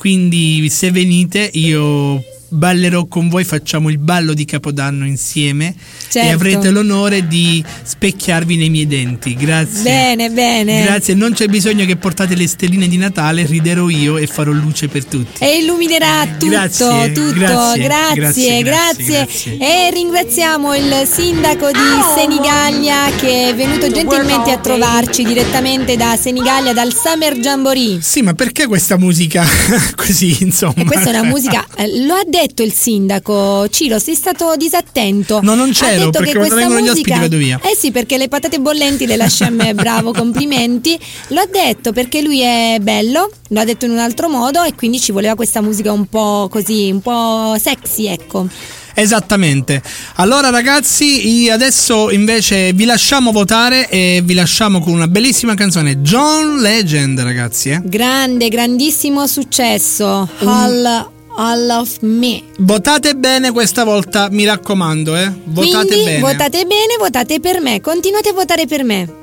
[0.04, 2.22] Quindi se venite io
[2.54, 5.74] ballerò con voi, facciamo il ballo di Capodanno insieme
[6.08, 6.28] Certo.
[6.28, 9.34] e avrete l'onore di specchiarvi nei miei denti.
[9.34, 9.82] Grazie.
[9.82, 10.82] Bene, bene.
[10.84, 14.88] Grazie, non c'è bisogno che portate le stelline di Natale, riderò io e farò luce
[14.88, 15.42] per tutti.
[15.42, 17.32] E illuminerà tutto, Grazie, tutto.
[17.32, 21.78] grazie, Grazie, grazie, grazie, grazie, E ringraziamo il sindaco di
[22.14, 27.98] Senigallia che è venuto gentilmente a trovarci direttamente da Senigallia, dal Summer Jamboree.
[28.00, 29.44] Sì, ma perché questa musica
[29.96, 30.74] così, insomma?
[30.76, 35.40] E questa è una musica, eh, lo ha detto il sindaco, Ciro, sei stato disattento.
[35.42, 37.60] No, non c'ero, perché quando questa vengono gli musica, ospiti vado via.
[37.62, 40.98] Eh sì, perché le patate bollenti le lascia a me, bravo, complimenti.
[41.28, 44.74] Lo ha detto perché lui è bello, lo ha detto in un altro modo e
[44.74, 48.48] quindi ci voleva questa musica un po' così, un po' sexy, ecco.
[48.94, 49.82] Esattamente.
[50.16, 56.60] Allora ragazzi, adesso invece vi lasciamo votare e vi lasciamo con una bellissima canzone, John
[56.60, 57.70] Legend ragazzi.
[57.70, 57.80] Eh?
[57.82, 60.28] Grande, grandissimo successo.
[60.44, 62.42] All, all of me.
[62.58, 65.32] Votate bene questa volta, mi raccomando, eh?
[65.44, 66.20] Votate Quindi bene.
[66.20, 67.80] votate bene, votate per me.
[67.80, 69.22] Continuate a votare per me.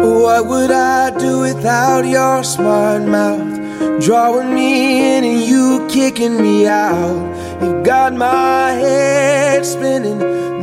[0.00, 3.62] What would I do without your smart mouth?
[4.00, 7.33] Drawing me in and you kicking me out.
[7.64, 10.18] You got my head spinning,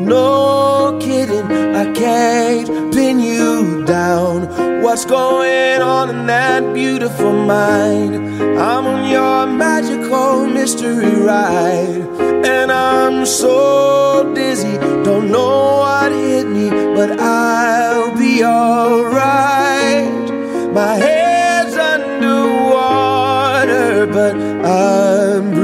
[0.06, 1.52] no kidding.
[1.76, 4.84] I can't pin you down.
[4.84, 8.14] What's going on in that beautiful mind?
[8.60, 12.06] I'm on your magical mystery ride.
[12.46, 20.30] And I'm so dizzy, don't know what hit me, but I'll be alright.
[20.72, 25.61] My head's underwater, but I'm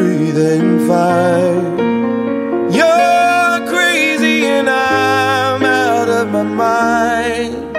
[0.88, 1.78] fine.
[2.72, 7.76] You're crazy and I'm out of my mind.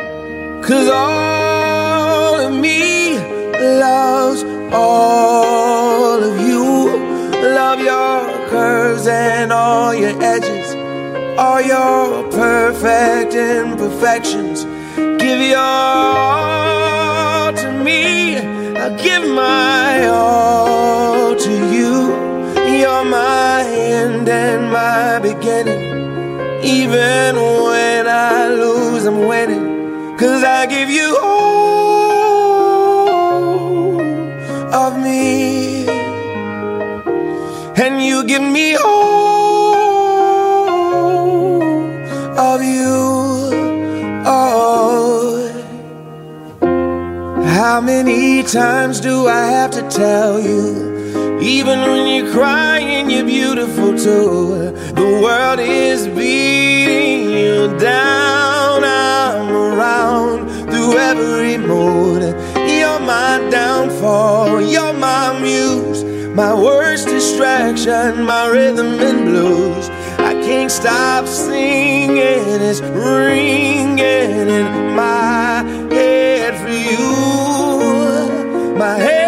[0.65, 3.19] Cause all of me
[3.81, 4.43] loves
[4.73, 6.65] all of you.
[7.41, 10.75] Love your curves and all your edges,
[11.39, 14.65] all your perfect imperfections.
[15.23, 18.37] Give your all to me.
[18.37, 21.18] I give my all.
[23.05, 25.83] My end and my beginning.
[26.63, 30.17] Even when I lose, I'm winning.
[30.19, 32.41] Cause I give you all
[34.75, 35.87] of me.
[37.81, 39.79] And you give me all
[42.37, 43.53] of you.
[44.27, 45.51] Oh.
[47.45, 50.88] How many times do I have to tell you?
[51.41, 54.73] Even when you're crying, you're beautiful too.
[54.95, 58.83] The world is beating you down.
[58.83, 62.23] I'm around through every mood.
[62.69, 64.61] You're my downfall.
[64.61, 66.03] You're my muse.
[66.35, 69.89] My worst distraction, my rhythm and blues.
[70.19, 72.19] I can't stop singing.
[72.19, 75.63] It's ringing in my
[75.93, 77.07] head for you.
[78.77, 79.28] My underwater,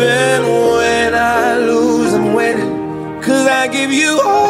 [0.00, 0.42] Even
[0.78, 3.20] when I lose, I'm winning.
[3.20, 4.49] Cause I give you all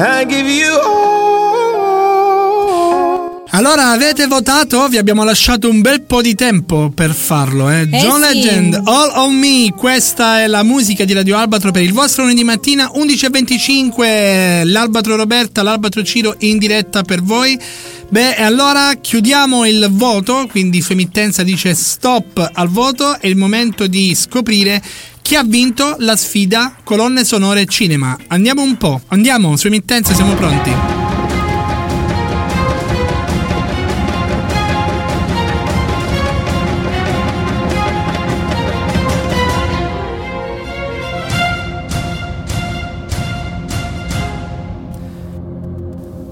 [0.00, 1.08] I give you all.
[3.50, 4.86] Allora avete votato?
[4.86, 7.80] Vi abbiamo lasciato un bel po' di tempo per farlo, eh?
[7.80, 8.34] Eh John sì.
[8.34, 12.44] Legend, All on Me, questa è la musica di Radio Albatro per il vostro lunedì
[12.44, 17.58] mattina 11.25, l'Albatro Roberta, l'Albatro Ciro in diretta per voi.
[18.08, 23.36] Beh, e allora chiudiamo il voto, quindi su emittenza dice stop al voto, è il
[23.36, 24.80] momento di scoprire
[25.28, 28.16] chi ha vinto la sfida colonne sonore cinema.
[28.28, 30.72] Andiamo un po', andiamo su emittenza, siamo pronti.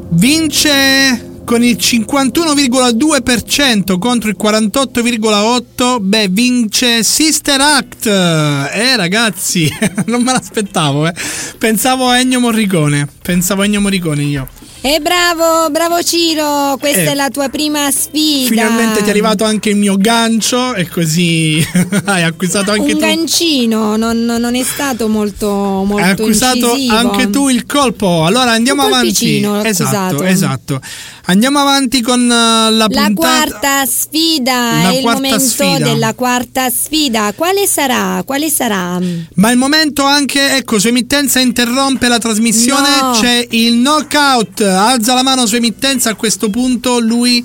[0.08, 6.00] Vince con il 51,2% contro il 48,8%.
[6.00, 8.06] Beh, vince Sister Act.
[8.06, 9.70] Eh, ragazzi,
[10.06, 11.14] non me l'aspettavo, eh.
[11.56, 13.06] Pensavo a Ennio Morricone.
[13.22, 14.48] Pensavo a Ennio Morricone io.
[14.82, 17.10] E bravo, bravo Ciro, questa Eh.
[17.10, 18.46] è la tua prima sfida.
[18.46, 21.66] Finalmente ti è arrivato anche il mio gancio e così
[22.04, 23.04] hai acquistato anche un tu.
[23.04, 26.94] gancino, non, non è stato molto, molto Hai acquistato incisivo.
[26.94, 28.26] anche tu il colpo.
[28.26, 29.44] Allora andiamo Un avanti.
[29.64, 30.80] Esatto, esatto.
[31.28, 33.12] Andiamo avanti con eh, la La puntata.
[33.14, 35.78] quarta sfida La è il momento sfida.
[35.78, 37.32] della quarta sfida.
[37.34, 38.22] Quale sarà?
[38.24, 39.00] Quale sarà?
[39.34, 43.18] Ma il momento anche, ecco, su emittenza interrompe la trasmissione, No.
[43.20, 47.44] c'è il knockout, alza la mano su emittenza, a questo punto lui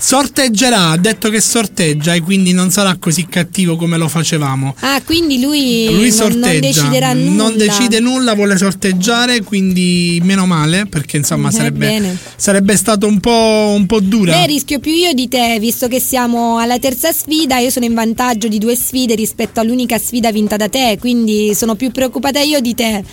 [0.00, 4.74] sorteggerà, ha detto che sorteggia e quindi non sarà così cattivo come lo facevamo.
[4.80, 7.30] Ah, quindi lui, Lui non, non deciderà nulla.
[7.42, 13.20] non decide nulla, vuole sorteggiare, quindi meno male, perché insomma Eh, sarebbe, sarebbe stato un
[13.20, 14.32] po', un po' dura.
[14.32, 17.94] Beh, rischio più io di te, visto che siamo alla terza sfida, io sono in
[17.94, 22.60] vantaggio di due sfide rispetto all'unica sfida vinta da te, quindi sono più preoccupata io
[22.60, 23.04] di te,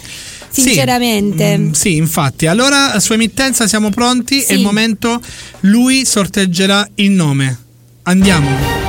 [0.50, 1.58] Sì, sinceramente.
[1.58, 2.48] mm, Sì, infatti.
[2.48, 4.40] Allora, su emittenza siamo pronti.
[4.42, 4.54] È Sì.
[4.54, 5.22] il momento.
[5.62, 7.58] Lui sorteggerà il nome.
[8.04, 8.87] Andiamo.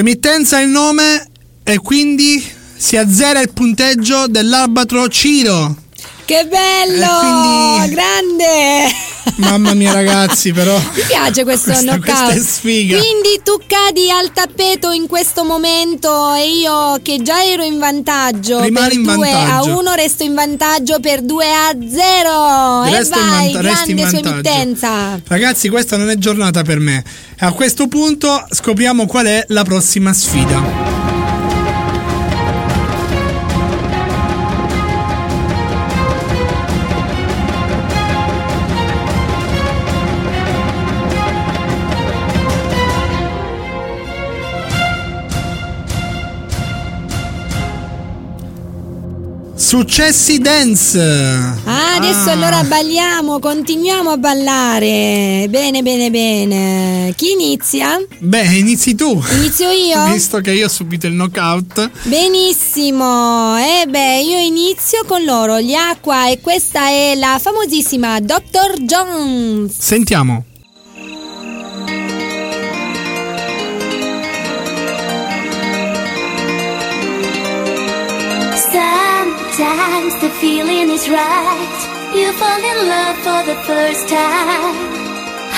[0.00, 1.26] Emittenza il nome
[1.62, 2.42] e quindi
[2.74, 5.76] si azzera il punteggio dell'albatro Ciro.
[6.24, 7.18] Che bello!
[7.20, 9.09] Quindi- Grande!
[9.36, 10.76] Mamma mia ragazzi, però.
[10.78, 12.22] Mi piace questo Questa- knockout.
[12.24, 12.98] questa è sfiga.
[12.98, 18.60] Quindi tu cadi al tappeto in questo momento e io che già ero in vantaggio
[18.60, 19.78] Rimani per in 2 a vantaggio.
[19.78, 22.84] 1 resto in vantaggio per 2 a 0.
[22.84, 25.20] E Resto in vai, vanta- grande sua emittenza.
[25.26, 27.02] Ragazzi, questa non è giornata per me.
[27.38, 30.89] A questo punto scopriamo qual è la prossima sfida.
[49.70, 50.98] Successi dance.
[50.98, 52.32] Ah, adesso Ah.
[52.32, 55.46] allora balliamo, continuiamo a ballare.
[55.48, 57.14] Bene, bene, bene.
[57.14, 58.04] Chi inizia?
[58.18, 59.22] Beh, inizi tu.
[59.36, 60.12] Inizio io?
[60.12, 61.88] Visto che io ho subito il knockout.
[62.02, 68.74] Benissimo, e beh io inizio con loro, gli Acqua e questa è la famosissima Dr.
[68.80, 69.78] Jones.
[69.78, 70.46] Sentiamo.
[79.60, 81.80] Sometimes the feeling is right.
[82.14, 84.74] You fall in love for the first time.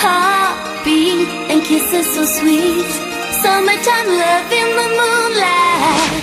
[0.03, 2.91] Heartbeat and kisses so sweet.
[3.43, 6.22] Summertime love in the moonlight.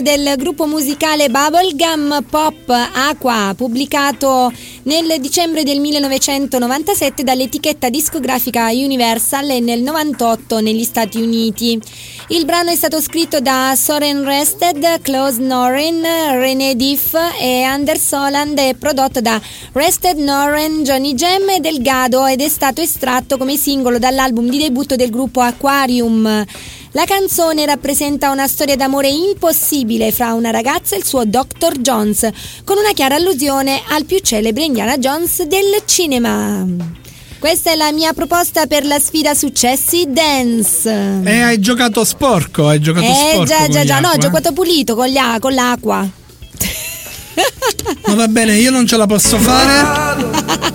[0.00, 4.52] Del gruppo musicale Bubblegum Pop Aqua, pubblicato
[4.84, 11.80] nel dicembre del 1997 dall'etichetta discografica Universal e nel 98 negli Stati Uniti.
[12.28, 18.58] Il brano è stato scritto da Soren Rested, Klaus Norin, René Diff e Anders Soland
[18.58, 19.40] e prodotto da
[19.72, 24.96] Rested, Noren, Johnny Gem e Delgado ed è stato estratto come singolo dall'album di debutto
[24.96, 26.44] del gruppo Aquarium.
[26.96, 31.76] La canzone rappresenta una storia d'amore impossibile fra una ragazza e il suo Dr.
[31.76, 32.26] Jones,
[32.64, 36.64] con una chiara allusione al più celebre Indiana Jones del cinema.
[37.38, 41.20] Questa è la mia proposta per la sfida successi dance.
[41.22, 43.44] E hai giocato sporco, hai giocato Eh sporco.
[43.44, 44.18] già già già, no, ho eh.
[44.18, 46.08] giocato pulito con, a- con l'acqua.
[48.06, 50.24] Ma va bene, io non ce la posso fare.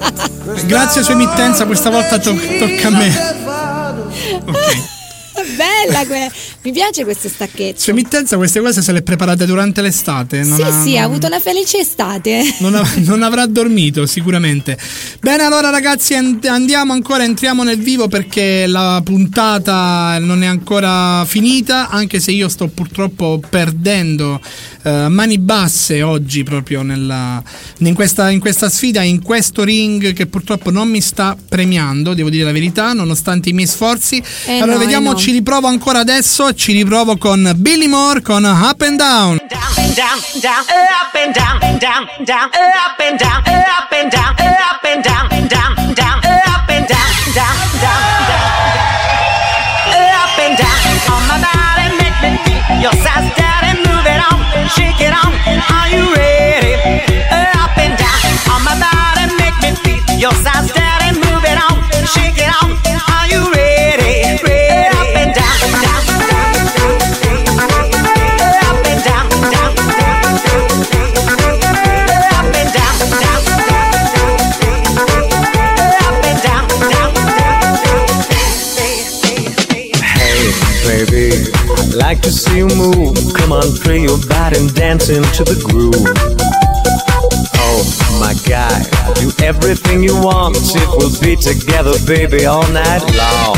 [0.68, 4.91] Grazie sua emittenza, questa volta to- tocca a me.
[5.58, 6.32] Bella que-
[6.64, 7.80] Mi piace questo stacchetto.
[7.80, 10.44] Sua emittenza queste cose se le preparate durante l'estate.
[10.44, 12.58] Non Sì, ha- sì, ha avuto una felice estate.
[12.60, 14.78] non, av- non avrà dormito sicuramente.
[15.20, 21.26] Bene, allora ragazzi, and- andiamo ancora, entriamo nel vivo perché la puntata non è ancora
[21.26, 24.40] finita, anche se io sto purtroppo perdendo
[24.84, 27.42] eh, mani basse oggi proprio nella-
[27.80, 32.30] in, questa, in questa sfida, in questo ring che purtroppo non mi sta premiando, devo
[32.30, 34.22] dire la verità, nonostante i miei sforzi.
[34.46, 35.18] Eh allora no, eh vediamo, no.
[35.18, 39.38] ci riprovo ancora adesso, ci riprovo con Billy Moore con Up and Down.
[39.38, 42.50] down, down, up and down, down, down,
[43.00, 45.28] and down, and down, and down, down, down, and down,
[45.94, 46.22] down, down,
[47.34, 48.22] down, and down.
[52.82, 53.30] Your size,
[53.78, 55.32] move it on, shake it on.
[56.18, 56.74] Are?
[57.62, 58.20] Up and down.
[58.50, 62.72] On my body, make me feel your size, daddy, move it on, shake it on.
[63.14, 63.61] Are you ready?
[82.02, 83.16] Like to see you move.
[83.38, 86.10] Come on, free your body and dance into the groove.
[87.62, 87.82] Oh
[88.20, 88.82] my God,
[89.22, 90.58] do everything you want.
[90.58, 93.56] It will be together, baby, all night long.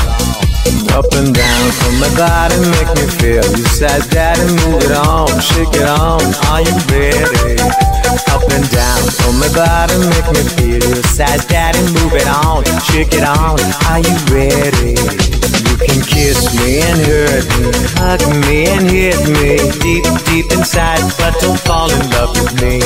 [0.92, 3.46] Up and down from my body, make me feel.
[3.58, 6.22] You said, Daddy, move it on, shake it on.
[6.52, 7.58] Are you ready?
[8.30, 10.84] Up and down from my body, make me feel.
[10.84, 13.58] You said, Daddy, move it on, shake it on.
[13.88, 15.43] Are you ready?
[15.74, 21.02] You can kiss me and hurt me, hug me and hit me deep, deep inside,
[21.18, 22.80] but don't fall in love with me.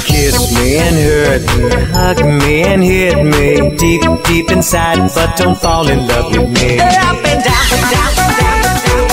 [0.00, 5.58] Kiss me and hurt me, hug me and hit me deep, deep inside, but don't
[5.58, 6.78] fall in love with me.
[6.80, 9.11] Up and down, down, down, up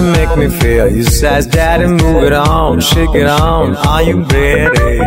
[0.00, 0.88] my make me feel.
[0.88, 3.76] You said, Daddy, move it on, shake it on.
[3.76, 5.00] Are you ready?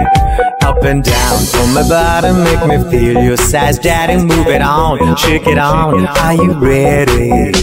[0.61, 3.21] Up and down on my body, make me feel.
[3.21, 6.07] You said, Daddy, move it on, shake it on.
[6.07, 7.53] Are you ready?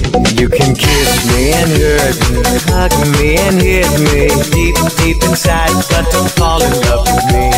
[0.41, 5.75] You can kiss me and hurt me, hug me and hit me deep, deep inside,
[5.91, 7.51] but don't fall in love with me.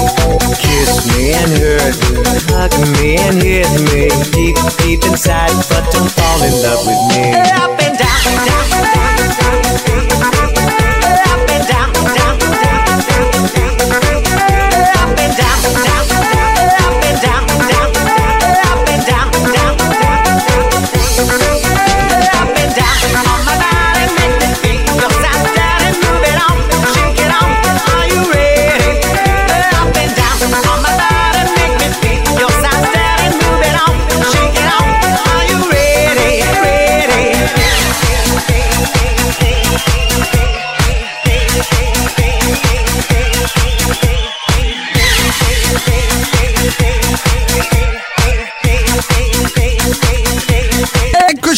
[0.60, 2.22] Kiss me and hurt me,
[2.52, 7.32] hug me and hit me deep, deep inside, but don't fall in love with me.
[7.58, 9.17] up and down, down,
[9.78, 12.34] up and down, down,
[14.96, 16.07] up and down, down,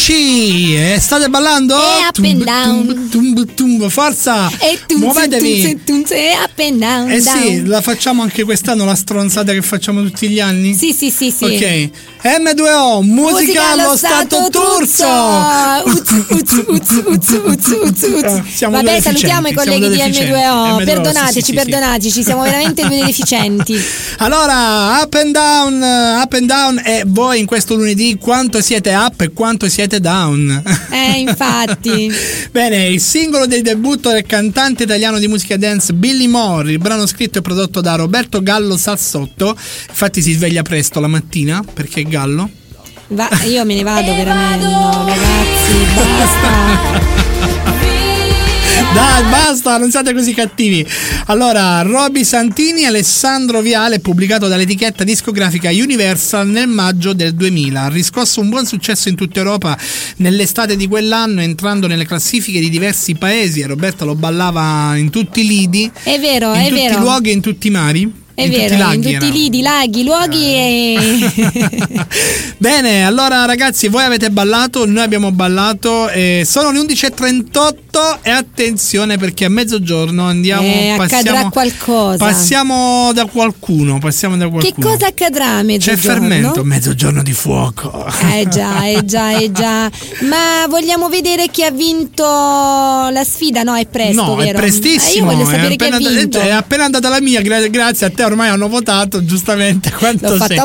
[0.01, 0.75] Eccoci!
[0.75, 1.75] E state ballando?
[1.75, 3.07] E up and down.
[3.11, 4.49] Tum, tum, forza!
[4.57, 5.61] E Muovetevi!
[5.61, 7.11] e up and down.
[7.11, 7.41] Eh down.
[7.41, 10.73] sì, la facciamo anche quest'anno la stronzata che facciamo tutti gli anni?
[10.73, 11.45] Sì, sì, sì, sì.
[11.45, 11.89] Ok.
[12.23, 15.07] M2O, musica allo stato turzo!
[15.83, 18.43] Uz, uz.
[18.47, 20.31] Siamo Vabbè, salutiamo i colleghi di due deficienti.
[20.31, 20.81] M2O.
[20.81, 23.83] M2O, Perdonateci, sì, sì, sì, perdonateci, siamo veramente due deficienti.
[24.17, 28.93] Allora, up and down, uh, up and down e voi in questo lunedì quanto siete
[28.93, 30.61] up e quanto siete down?
[30.91, 32.11] Eh, infatti.
[32.51, 37.07] Bene, il singolo del debutto del cantante italiano di musica dance Billy Moore, il brano
[37.07, 39.57] scritto e prodotto da Roberto Gallo Sassotto,
[39.89, 42.49] infatti si sveglia presto la mattina perché Gallo.
[43.07, 47.09] Va- io me ne vado veramente, no, ragazzi, basta.
[48.93, 50.85] Dai, basta, non siate così cattivi.
[51.27, 57.83] Allora, Roby Santini e Alessandro Viale, pubblicato dall'etichetta discografica Universal nel maggio del 2000.
[57.83, 59.77] Ha riscosso un buon successo in tutta Europa
[60.17, 63.61] nell'estate di quell'anno, entrando nelle classifiche di diversi paesi.
[63.61, 66.97] E Roberta lo ballava in tutti i lidi, È vero, in è tutti vero.
[66.97, 68.13] i luoghi e in tutti i mari.
[68.41, 70.97] È in vero, tutti in tutti i lidi, laghi, luoghi e...
[72.57, 79.17] Bene, allora ragazzi, voi avete ballato, noi abbiamo ballato, eh, sono le 11.38 e attenzione
[79.17, 82.17] perché a mezzogiorno andiamo, Eh, accadrà passiamo, qualcosa.
[82.17, 84.87] passiamo da qualcuno, passiamo da Che qualcuno.
[84.89, 86.19] cosa accadrà a C'è mezzogiorno?
[86.27, 88.05] fermento, mezzogiorno di fuoco.
[88.33, 89.89] Eh già, eh già, eh già.
[90.21, 93.63] Ma vogliamo vedere chi ha vinto la sfida?
[93.63, 94.51] No, è presto, no, vero?
[94.57, 95.31] è prestissimo.
[95.31, 96.39] Eh, io voglio è, sapere chi ha appena, vinto.
[96.39, 99.91] è appena andata la mia, gra- grazie a te ormai hanno votato, giustamente.
[99.97, 100.59] Quanto sei.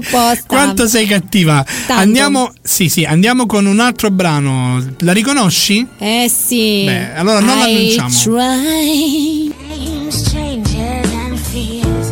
[0.47, 1.65] Quanto sei cattiva.
[1.87, 2.03] Tanto.
[2.03, 4.83] Andiamo, sì, sì, andiamo con un altro brano.
[5.01, 5.87] La riconosci?
[5.99, 6.85] Eh sì.
[6.87, 8.09] Beh, allora non I l'annunciamo.
[8.23, 9.53] try.
[9.69, 12.11] Names, changes, and fears.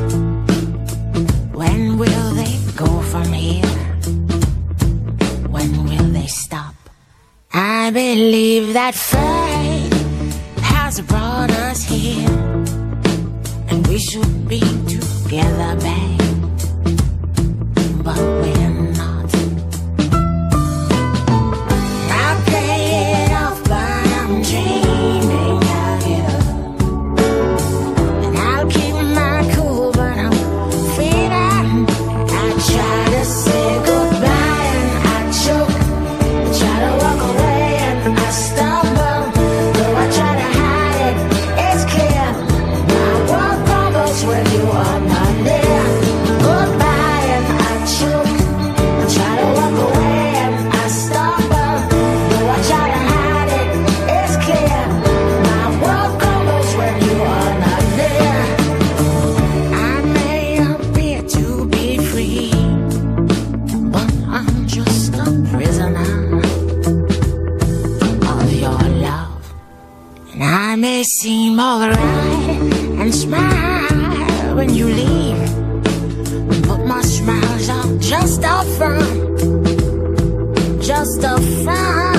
[1.52, 3.62] When will they go from here?
[5.51, 6.74] When will they stop?
[7.52, 9.93] I believe that fate
[10.62, 12.28] has brought us here,
[13.68, 14.60] and we should be
[15.35, 15.94] together, baby.
[71.55, 71.98] Seem alright
[73.01, 75.39] and smile when you leave,
[76.66, 79.39] but my smiles are just a front,
[80.82, 82.14] just a front.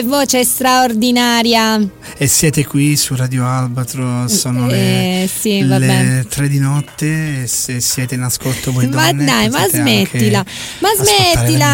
[0.00, 1.78] Che voce straordinaria.
[2.16, 7.46] E siete qui su Radio Albatro, sono Eh, le, sì, le 3 di notte e
[7.46, 10.44] se siete in ascolto voi Ma donne dai, ma smettila,
[10.78, 11.66] ma smettila.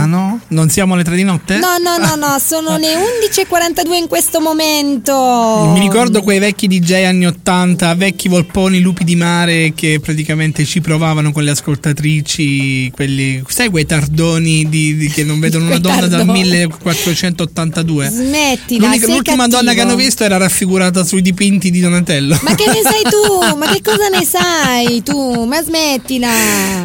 [0.00, 0.25] Ah no?
[0.48, 1.58] Non siamo alle 3 di notte?
[1.58, 5.72] No, no, no, no, sono le 11.42 in questo momento.
[5.74, 10.80] Mi ricordo quei vecchi DJ anni 80, vecchi volponi, lupi di mare che praticamente ci
[10.80, 16.06] provavano con le ascoltatrici, quelli, sai quei tardoni di- di- che non vedono una donna
[16.06, 16.42] dal tardoni.
[16.42, 18.08] 1482?
[18.08, 19.56] Smettila, L'unica- l'ultima cattivo.
[19.58, 22.38] donna che hanno visto era raffigurata sui dipinti di Donatello.
[22.42, 23.56] Ma che ne sai tu?
[23.58, 25.44] Ma che cosa ne sai tu?
[25.44, 26.28] Ma smettila.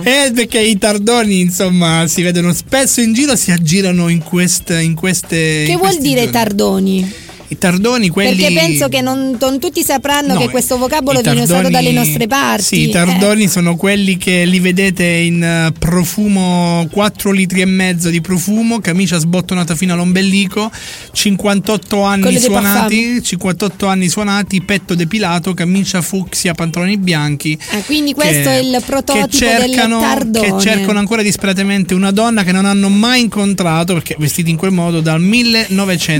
[0.01, 4.95] Eh, perché i tardoni, insomma, si vedono spesso in giro, si aggirano in, queste, in
[4.95, 5.63] queste.
[5.65, 6.31] Che in vuol dire giorni.
[6.31, 7.13] tardoni?
[7.51, 8.37] I tardoni, quelli.
[8.37, 11.83] Perché penso che non, non tutti sapranno No, che questo vocabolo i viene usato tardoni-
[11.83, 12.63] dalle nostre parti.
[12.63, 12.91] Sì, i Eh.
[12.93, 18.79] tardoni sono quelli che li vedete in eh, profumo 4 litri e mezzo di profumo,
[18.79, 20.71] camicia sbottonata fino all'ombelico,
[21.11, 27.57] 58 anni suonati, 58 anni suonati, petto depilato, camicia fucsia, pantaloni bianchi.
[27.71, 30.51] Ah, quindi questo che- è il prototipo che cercano, del tardone.
[30.53, 34.71] che cercano ancora disperatamente una donna che non hanno mai incontrato perché vestiti in quel
[34.71, 35.19] modo dal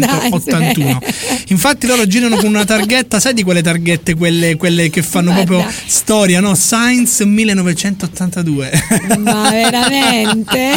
[0.02, 0.99] 1981.
[1.48, 5.45] Infatti loro girano con una targhetta, sai di quelle targhette, quelle, quelle che fanno Guarda.
[5.45, 6.56] proprio storia, no?
[6.56, 8.72] Science 1982.
[9.19, 10.72] Ma veramente?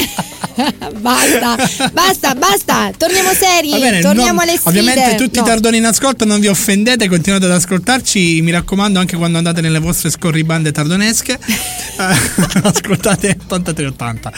[1.00, 1.56] basta,
[1.92, 2.90] basta, basta.
[2.96, 3.70] Torniamo seri.
[3.70, 4.68] Bene, Torniamo non- alle sfide.
[4.78, 5.44] ovviamente tutti No.
[5.44, 9.60] i tardoni in ascolto non vi offendete, continuate ad ascoltarci, mi raccomando anche quando andate
[9.60, 14.32] nelle vostre scorribande tardonesche, eh, ascoltate 8380.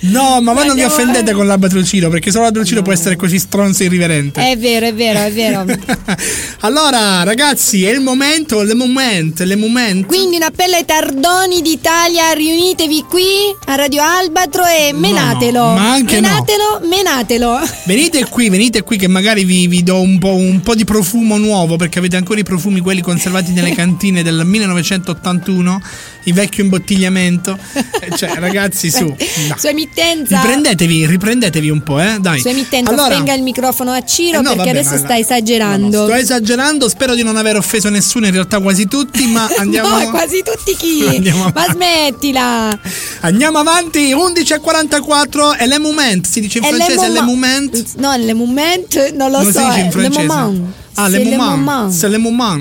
[0.00, 3.82] No, ma voi non vi offendete con l'albatrocino, perché solo l'albatrocino può essere così stronzo
[3.82, 4.50] e irriverente.
[4.50, 5.43] È vero, è vero, è vero.
[6.60, 10.06] Allora, ragazzi, è il momento, le moment, le moment.
[10.06, 13.24] Quindi un appello ai tardoni d'Italia, riunitevi qui
[13.66, 15.60] a Radio Albatro e menatelo.
[15.60, 16.28] ma anche no.
[16.28, 17.60] menatelo, menatelo.
[17.84, 21.36] Venite qui, venite qui che magari vi, vi do un po', un po' di profumo
[21.36, 25.82] nuovo perché avete ancora i profumi quelli conservati nelle cantine del 1981,
[26.24, 27.58] il vecchio imbottigliamento.
[28.16, 29.04] Cioè, ragazzi, su.
[29.04, 29.16] no.
[29.56, 30.36] Sua emittenza.
[30.40, 32.18] Riprendetevi, riprendetevi un po', eh?
[32.20, 32.38] Dai.
[32.38, 36.04] Sua emittenza, Allora- spenga il microfono a Ciro Eh no, perché vabbè, adesso sta esagerando.
[36.04, 40.10] Sto esagerando, spero di non aver offeso nessuno, in realtà quasi tutti, ma andiamo, No,
[40.10, 41.06] quasi tutti chi?
[41.16, 42.78] Andiamo Ma smettila.
[43.20, 44.12] andiamo avanti.
[44.14, 47.84] 11.44 è le moment, si dice in È francese, le moment-.
[47.96, 49.58] No, le moment non lo Non so.
[49.60, 50.20] si dice in francese.
[50.20, 50.60] Le moment.
[50.94, 51.90] Ah, le moment.
[51.90, 52.60] C'est le moment.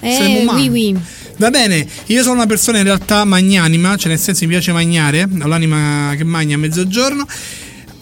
[0.00, 0.96] Eh, oui, oui.
[1.38, 5.22] Va bene, io sono una persona in realtà magnanima, cioè nel senso mi piace magnare,
[5.22, 7.26] ho l'anima che magna a mezzogiorno.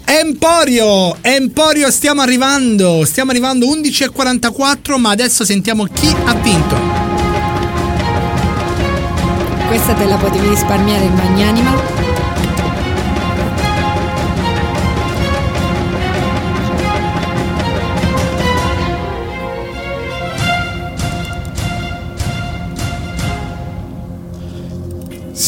[0.04, 6.76] Emporio, Emporio, stiamo arrivando, stiamo arrivando 11.44, ma adesso sentiamo chi ha vinto.
[9.66, 12.03] Questa te la potevi risparmiare il magnanima.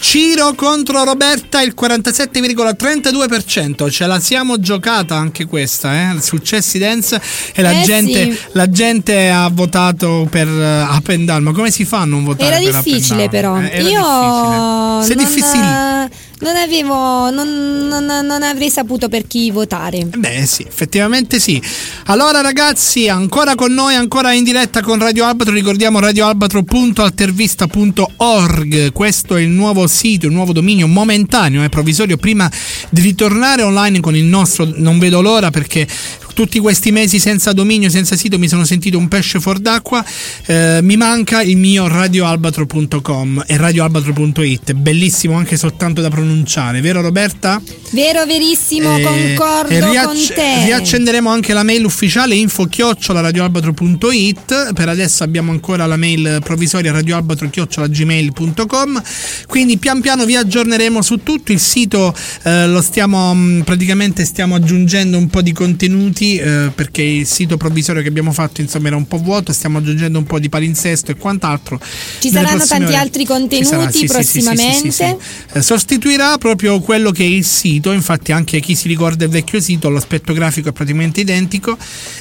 [0.00, 3.90] Ciro contro Roberta il 47,32%.
[3.90, 6.22] Ce la siamo giocata anche questa, eh?
[6.22, 7.20] Successi dance
[7.52, 8.38] e la, Eh gente, sì.
[8.52, 11.42] la gente ha votato per uh, Up and Down.
[11.42, 13.60] Ma come si fa a non votare Era per difficile però.
[13.60, 15.04] Eh, era Io difficile.
[15.04, 16.10] Se non, difficile.
[16.40, 20.04] Non avevo, non, non- non avrei saputo per chi votare.
[20.04, 21.60] Beh sì, effettivamente sì.
[22.06, 29.40] Allora ragazzi, ancora con noi, ancora in diretta con Radio Albatro, ricordiamo radioalbatro.altervista.org, questo è
[29.40, 32.50] il nuovo sito, il nuovo dominio momentaneo, è provvisorio prima
[32.88, 35.86] di ritornare online con il nostro, non vedo l'ora perché
[36.34, 40.04] tutti questi mesi senza dominio, senza sito mi sono sentito un pesce fuor d'acqua,
[40.46, 47.60] Eh, mi manca il mio radioalbatro.com e radioalbatro.it, bellissimo anche soltanto da pronunciare, vero Roberta?
[47.92, 50.64] Vero, verissimo, Eh, concordo e con riacc- te.
[50.64, 52.66] Riaccenderemo anche la mail ufficiale info
[53.08, 54.72] radioalbatro.it.
[54.72, 59.02] Per adesso abbiamo ancora la mail provvisoria radioalbatro.gmail.com.
[59.46, 61.52] Quindi pian piano vi aggiorneremo su tutto.
[61.52, 67.26] Il sito eh, lo stiamo praticamente stiamo aggiungendo un po' di contenuti eh, perché il
[67.26, 69.52] sito provvisorio che abbiamo fatto insomma era un po' vuoto.
[69.52, 71.80] Stiamo aggiungendo un po' di palinsesto e quant'altro.
[72.18, 72.96] Ci Nelle saranno tanti ore.
[72.96, 74.90] altri Ci sarà, contenuti sì, prossimamente.
[74.90, 75.16] sì, sì.
[75.54, 79.60] Eh, sostituirà proprio quello che è il sito, infatti anche chi si ricorda il vecchio
[79.60, 81.76] sito, l'aspetto grafico è praticamente identico,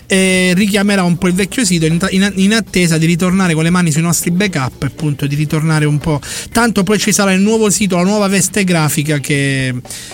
[0.08, 3.70] e richiamerà un po' il vecchio sito in, in- in attesa di ritornare con le
[3.70, 6.20] mani sui nostri backup, appunto di ritornare un po'.
[6.52, 9.74] Tanto poi ci sarà il nuovo sito, la nuova veste grafica che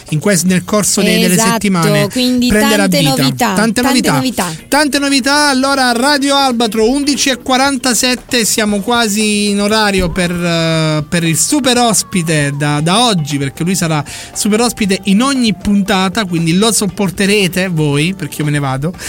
[0.10, 3.10] in quest- nel corso dei- delle Esatto, settimane quindi prenderà tante vita.
[3.16, 4.44] novità, tante, tante, Tante novità.
[4.46, 4.66] novità.
[4.68, 5.50] Tante novità.
[5.50, 12.80] Allora, Radio Albatro 11.47, siamo quasi in orario per, eh, per il super ospite da,
[12.82, 14.04] da oggi, perché lui sarà
[14.34, 18.94] super ospite in ogni puntata, quindi lo sopporterete voi, perché io me ne vado.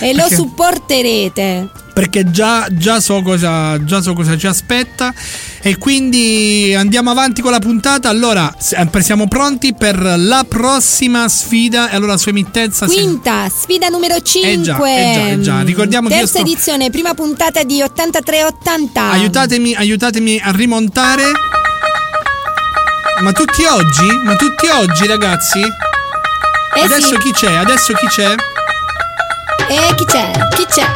[0.00, 1.68] E lo Perché- supporterete.
[1.98, 5.12] Perché già, già so cosa, già so cosa ci aspetta.
[5.60, 8.08] E quindi andiamo avanti con la puntata.
[8.08, 11.90] Allora, sempre siamo pronti per la prossima sfida.
[11.90, 12.86] E allora, sua emittenza.
[12.86, 14.48] se- Quinta, sfida numero 5.
[14.48, 15.60] Eh già, eh già, eh già.
[15.62, 19.10] Ricordiamo Terza sto- edizione, prima puntata di 83-80.
[19.10, 21.24] Aiutatemi, aiutatemi a rimontare.
[23.22, 24.06] Ma tutti oggi?
[24.22, 25.58] Ma tutti oggi, ragazzi?
[26.76, 27.18] Eh Adesso sì.
[27.18, 27.52] chi c'è?
[27.56, 28.34] Adesso chi c'è?
[29.68, 30.30] E chi c'è?
[30.54, 30.86] Chi c'è?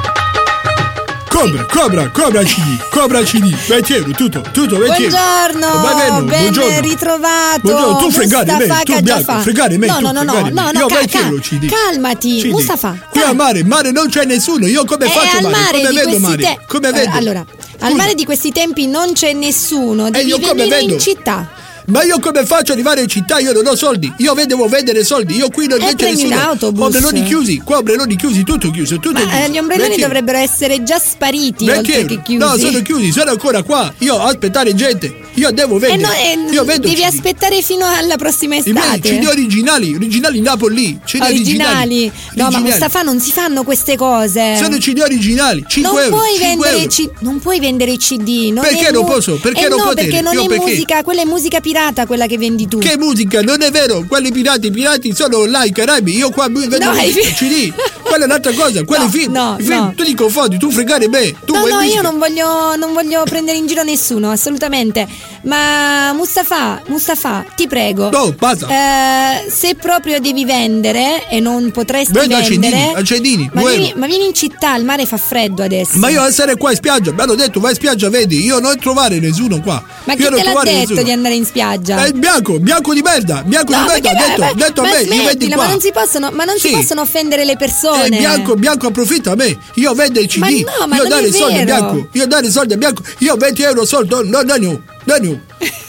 [1.33, 5.17] Cobra, Cobra, Cobra CD, Cobra CD, 20 euro, tutto, tutto 20 euro.
[5.17, 6.81] Buongiorno, bene, ben buongiorno.
[6.81, 7.61] ritrovato.
[7.63, 10.79] Buongiorno, tu fregare me, tu bianco, fregare me, no, tu no, no, no, no, no,
[10.81, 11.67] Io ca- 20 ca- euro CD.
[11.71, 12.51] calmati, CD.
[12.51, 12.97] Mustafa.
[13.11, 15.81] Qui a mare, mare non c'è nessuno, io come Eh, faccio al mare?
[15.81, 16.43] Come vedo mare?
[16.43, 17.11] te- Come Eh, vedo?
[17.17, 17.45] Allora,
[17.81, 21.49] al mare di questi tempi non c'è nessuno, devi io come venire in città.
[21.87, 23.39] Ma io come faccio ad arrivare in città?
[23.39, 24.13] Io non ho soldi.
[24.19, 25.35] Io devo vendere soldi.
[25.37, 26.35] Io qui non Eh, c'è nessuno.
[26.37, 26.85] l'autobus.
[26.85, 27.59] Ombrelloni chiusi.
[27.65, 29.37] Qua ombrelloni chiusi, tutto chiuso, tutto Ma chiuso.
[29.37, 30.07] eh, gli ombrelloni 20 euro.
[30.15, 32.07] dovrebbero essere già spariti 20 oltre euro.
[32.09, 32.39] che chiusi.
[32.39, 33.93] No, sono chiusi, sono ancora qua.
[33.99, 35.17] Io aspettare gente.
[35.35, 36.03] Io devo Eh vendere.
[36.03, 36.13] no,
[36.49, 37.07] eh, io vendo devi CD.
[37.07, 39.01] aspettare fino alla prossima I miei estate.
[39.19, 40.99] CD originali, originali Napoli.
[41.05, 41.33] CD originali.
[41.33, 42.05] originali.
[42.05, 42.63] No, ma Originali.
[42.71, 44.57] Mustafa non si fanno queste cose.
[44.57, 46.17] Sono CD originali, 5 non euro.
[46.17, 46.91] Puoi 5 vendere euro.
[46.91, 48.51] ci- non puoi vendere i CD.
[48.53, 49.37] Non Perché non posso?
[49.41, 50.07] Perché eh non no, potere?
[50.07, 50.65] perché non Io è perché?
[50.65, 51.71] musica, quella è musica pirata
[52.07, 52.79] quella che vendi tu.
[52.79, 53.41] Che musica?
[53.43, 56.93] Non è vero, quelli pirati, i pirati sono là i Caraibi, io qua vendo No,
[56.93, 57.73] i i fi- CD.
[58.03, 59.33] Quella è un'altra cosa, quelli No, film.
[59.33, 59.93] no, film, no.
[59.97, 61.35] tu li confondi, tu fregare me.
[61.45, 61.95] Tu no, no, musica.
[61.95, 65.07] io non voglio, non voglio prendere in giro nessuno, assolutamente.
[65.45, 68.11] Ma Mustafa, Mustafa, ti prego.
[68.11, 68.69] No, basta.
[68.69, 72.71] Eh, se proprio devi vendere e non potresti Vendo vendere.
[72.71, 75.99] Cendini, a Cendini, ma, vieni, ma vieni in città, il mare fa freddo adesso.
[75.99, 78.79] Ma io essere qua in spiaggia, mi hanno detto vai in spiaggia, vedi, io non
[78.79, 79.83] trovare nessuno qua.
[80.05, 81.03] Ma Io chi te l'ha detto nessuno.
[81.03, 82.05] di andare in spiaggia?
[82.05, 84.83] È il bianco, bianco di merda, bianco No, di merda, ha detto, ma- ha detto
[84.83, 85.65] ma a me, io vendi smettila, qua.
[85.65, 86.75] ma non si possono, ma non si Sì.
[86.75, 88.07] possono offendere le persone.
[88.17, 89.59] Eh, bianco, bianco approfitta a me.
[89.75, 90.39] Io vendo i CD.
[90.41, 90.49] Ma
[90.79, 92.09] no, ma io dare i soldi a bianco.
[92.13, 93.03] Io dare i soldi a bianco.
[93.19, 94.11] Io 20 euro soldi.
[94.15, 95.41] No, no, no, no, no.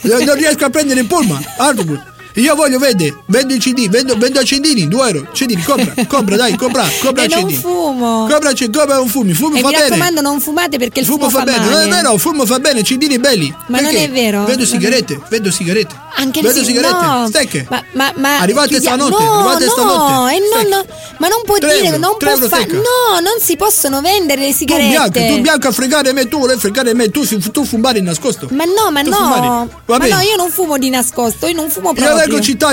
[0.01, 1.43] non non riesco a prendere il pullman.
[1.57, 2.12] Autobus.
[2.35, 5.27] Io voglio vendere, vendo i CD, vendo, vendo a Cendini, 2 euro.
[5.33, 7.59] Cendini, compra, compra, dai, compra, compra E non Cendini.
[7.59, 8.27] fumo.
[8.27, 9.87] Compra, compra un fumo, il fumo e fa mi bene.
[9.89, 11.71] raccomando, non fumate perché il fumo fumo, fa bene, male.
[11.71, 13.53] non è vero, il fumo fa bene, Cendini belli.
[13.67, 14.05] Ma non Perché?
[14.05, 14.39] è vero.
[14.45, 16.01] Vendo Non- sigarette, vendo sigarette.
[16.15, 17.27] Anche Vendo si- sigarette, no.
[17.27, 17.65] stecche.
[17.69, 20.35] Ma, ma, ma Arrivate chiudia- stanotte, no, arrivate no, stanotte.
[20.35, 20.85] e non, no,
[21.17, 22.65] ma non può Tre dire, euro, non può fare.
[22.71, 24.89] No, non si possono vendere le Tu sigarette.
[24.89, 28.47] bianco, tu bianco a fregare me, tu vuoi fregare me, tu, tu fumare in nascosto.
[28.51, 29.15] Ma no, ma Tu no.
[29.15, 29.67] fumare.
[29.85, 32.22] Va Ma no, io non fumo di nascosto, io non fumo Io proprio.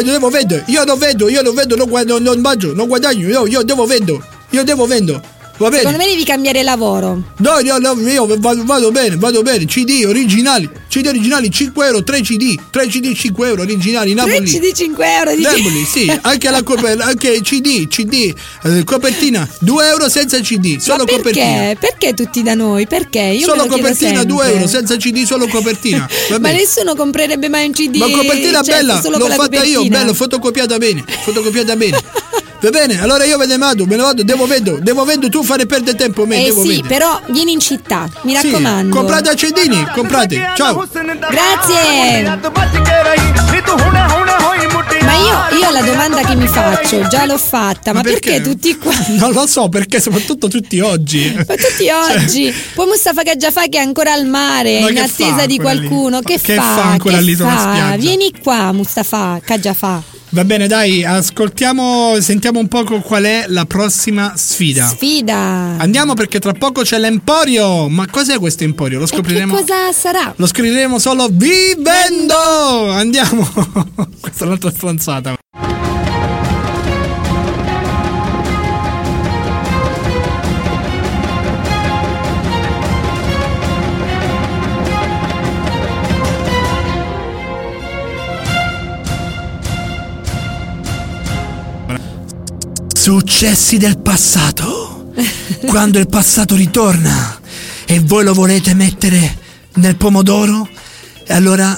[0.06, 0.64] Io devo vendere.
[0.66, 3.28] Io non vendo, io non vendo, non, guad- non, non mangio, non guadagno.
[3.28, 4.22] Io, io devo vendo.
[4.50, 5.20] Io devo vendo.
[5.60, 5.82] Va bene.
[5.82, 7.22] Secondo me devi cambiare lavoro.
[7.36, 9.66] No, io, no, io vado, vado bene, vado bene.
[9.66, 10.66] CD originali.
[10.88, 12.58] CD originali 5 euro, 3 CD.
[12.70, 14.14] 3 CD 5 euro originali.
[14.14, 14.48] Napoli.
[14.50, 19.46] 3 di 5 euro di Napoli, sì, anche la copertina, anche CD, CD, eh, copertina,
[19.60, 21.16] 2 euro senza CD, solo perché?
[21.16, 21.74] copertina.
[21.78, 22.86] Perché tutti da noi?
[22.86, 23.20] Perché?
[23.20, 24.54] Io solo copertina, 2 sempre.
[24.54, 26.08] euro, senza CD, solo copertina.
[26.40, 27.96] Ma nessuno comprerebbe mai un CD.
[27.96, 29.98] Ma copertina certo, bella, l'ho fatta io, copertina.
[29.98, 31.98] bello, fotocopiata bene, fotocopiata bene.
[32.62, 35.42] Va bene, allora io me ne vado, me ne vado, devo vendo, devo vendo, tu
[35.42, 36.88] fare perdere tempo a me, Eh devo sì, vendere.
[36.88, 38.94] però vieni in città, mi Sì, raccomando.
[38.94, 40.38] comprate accendini, comprate.
[40.56, 40.86] Ciao.
[41.30, 42.24] Grazie.
[45.02, 48.42] Ma io, io la domanda che mi faccio, già l'ho fatta, ma, perché?
[48.42, 48.92] tutti qua?
[49.16, 51.32] Non lo so, perché soprattutto tutti oggi.
[51.34, 52.54] Ma tutti oggi.
[52.74, 55.86] Poi Mustafa Caggiafà che è ancora al mare, Ma in attesa di quella lì?
[55.86, 56.20] qualcuno.
[56.20, 56.62] Che, Che fa?
[56.62, 57.60] fa ancora Che lì sulla fa?
[57.72, 57.96] spiaggia?
[57.96, 60.02] Vieni qua, Mustafa Caggiafà.
[60.32, 64.86] Va bene, dai, ascoltiamo, sentiamo un poco qual è la prossima sfida.
[64.86, 65.34] Sfida.
[65.78, 67.88] Andiamo perché tra poco c'è l'Emporio.
[67.88, 68.98] Ma cos'è questo Emporio?
[68.98, 69.56] Lo E che scopriremo.
[69.56, 70.32] cosa sarà?
[70.36, 72.90] Lo scopriremo solo vivendo.
[72.92, 73.42] Andiamo.
[74.20, 75.39] Questa è un'altra stronzata.
[93.10, 95.10] Successi del passato.
[95.66, 97.40] Quando il passato ritorna
[97.84, 99.36] e voi lo volete mettere
[99.74, 100.68] nel pomodoro,
[101.26, 101.76] e allora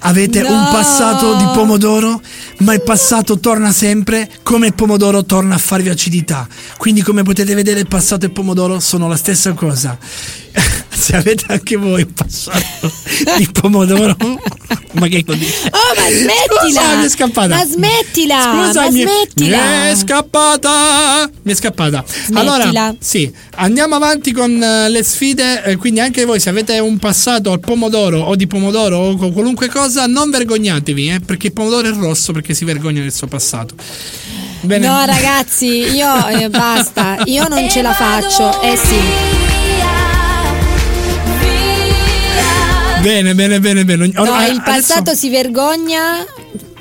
[0.00, 0.70] avete un No.
[0.72, 2.20] passato di pomodoro,
[2.58, 6.48] ma il passato torna sempre come il pomodoro torna a farvi acidità.
[6.76, 9.96] Quindi come potete vedere il passato e il pomodoro sono la stessa cosa.
[10.88, 12.92] se avete anche voi un passato
[13.38, 14.16] di pomodoro,
[14.92, 15.46] ma che così?
[15.70, 16.80] Oh, ma smettila!
[16.80, 17.54] Scusa, mi è scappata.
[17.56, 18.42] Ma smettila!
[18.66, 19.56] Scusa, ma mi è- smettila!
[19.56, 21.30] Mi è scappata!
[21.42, 22.04] Mi è scappata.
[22.34, 25.64] Allora, sì, andiamo avanti con eh, le sfide.
[25.64, 29.32] eh, quindi anche voi, se avete un passato al pomodoro o di pomodoro o con
[29.32, 33.26] qualunque cosa, non vergognatevi, eh, perché il pomodoro è rosso perché si vergogna del suo
[33.26, 33.74] passato.
[34.60, 34.86] Bene.
[34.86, 38.62] No, ragazzi, io eh, basta, io non ce la faccio.
[38.62, 39.41] Eh sì.
[43.02, 44.06] Bene, bene, bene, bene.
[44.06, 46.24] No, il adesso passato si vergogna.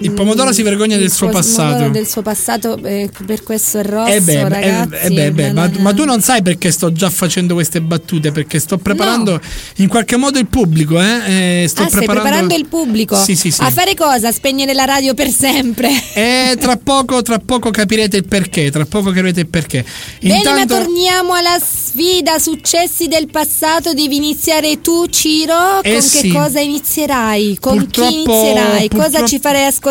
[0.02, 1.90] Il pomodoro si vergogna del suo passato.
[1.90, 4.96] del suo passato, eh, per questo è rosso, Eh beh, eh, ragazzi.
[5.06, 5.96] eh beh, beh, no, ma, no, ma no.
[5.96, 9.40] tu non sai perché sto già facendo queste battute, perché sto preparando
[9.78, 11.62] in qualche modo il pubblico, eh?
[11.64, 13.62] Eh, sto Ah, stai preparando il pubblico Sì, sì, sì.
[13.62, 14.32] a fare cosa?
[14.32, 15.90] Spegnere la radio per sempre.
[16.14, 19.86] E tra poco, tra poco capirete il perché, tra poco capirete il perché.
[20.22, 23.94] Bene, ma torniamo alla sfida successi del passato.
[23.94, 25.82] Devi iniziare tu, Ciro.
[25.84, 27.58] Eh con che cosa inizierai?
[27.60, 28.88] Con chi Purtroppo- inizierai?
[28.90, 29.91] Cosa purtroppo- ci farai ascoltare?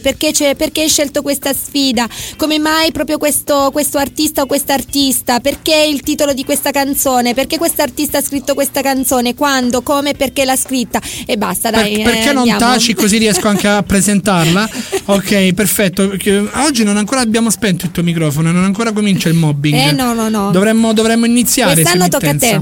[0.00, 2.08] Perché, c'è- perché hai scelto questa sfida?
[2.36, 5.40] Come mai proprio questo, questo artista o questa artista?
[5.40, 7.34] Perché il titolo di questa canzone?
[7.34, 9.34] Perché questo artista ha scritto questa canzone?
[9.34, 9.82] Quando?
[9.82, 10.14] Come?
[10.14, 11.00] Perché l'ha scritta?
[11.26, 11.94] E basta, Per- dai.
[11.94, 12.58] eh, perché non andiamo.
[12.60, 14.68] taci così riesco anche a presentarla?
[15.06, 16.08] Ok, perfetto.
[16.08, 19.74] perché Oggi non ancora abbiamo spento il tuo microfono, non ancora comincia il mobbing.
[19.76, 20.50] Eh, no, no, no.
[20.50, 21.74] Dovremmo, dovremmo iniziare.
[21.74, 22.60] Quest'anno tocca a te.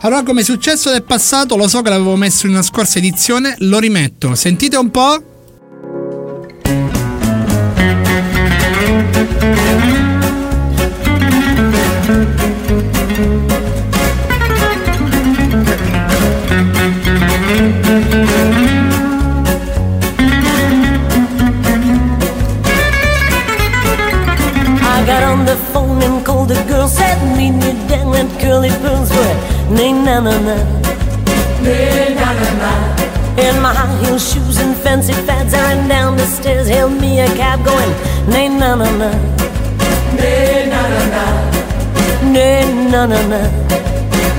[0.00, 3.54] Allora, come è successo del passato, lo so che l'avevo messo in una scorsa edizione,
[3.60, 4.34] lo rimetto.
[4.34, 5.22] Sentite un po'.
[28.64, 29.10] At Curly Pearl's
[29.70, 30.56] nay na na na,
[31.62, 32.72] nay na na na.
[33.36, 37.20] In my high heel shoes and fancy fads, I ran down the stairs, hailed me
[37.20, 37.92] a cab going
[38.28, 39.10] nay na na na,
[40.16, 41.24] nay na na na,
[42.32, 43.40] nay na na na,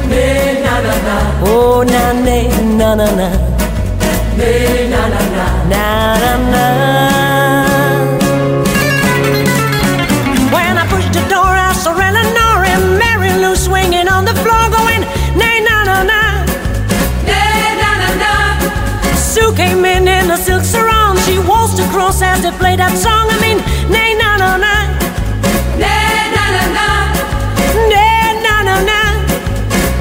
[0.10, 1.18] nay na na na.
[1.46, 3.30] Oh na nay na na na,
[4.38, 7.17] nay na na na, na na na.
[22.78, 23.28] That song.
[23.30, 23.58] I mean,
[23.92, 24.74] nay na na na,
[25.82, 26.88] nay na na na,
[27.90, 29.00] nay na na na,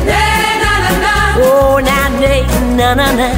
[0.05, 1.15] nay na na na.
[1.40, 2.40] Oh na nay
[2.77, 3.28] na na na,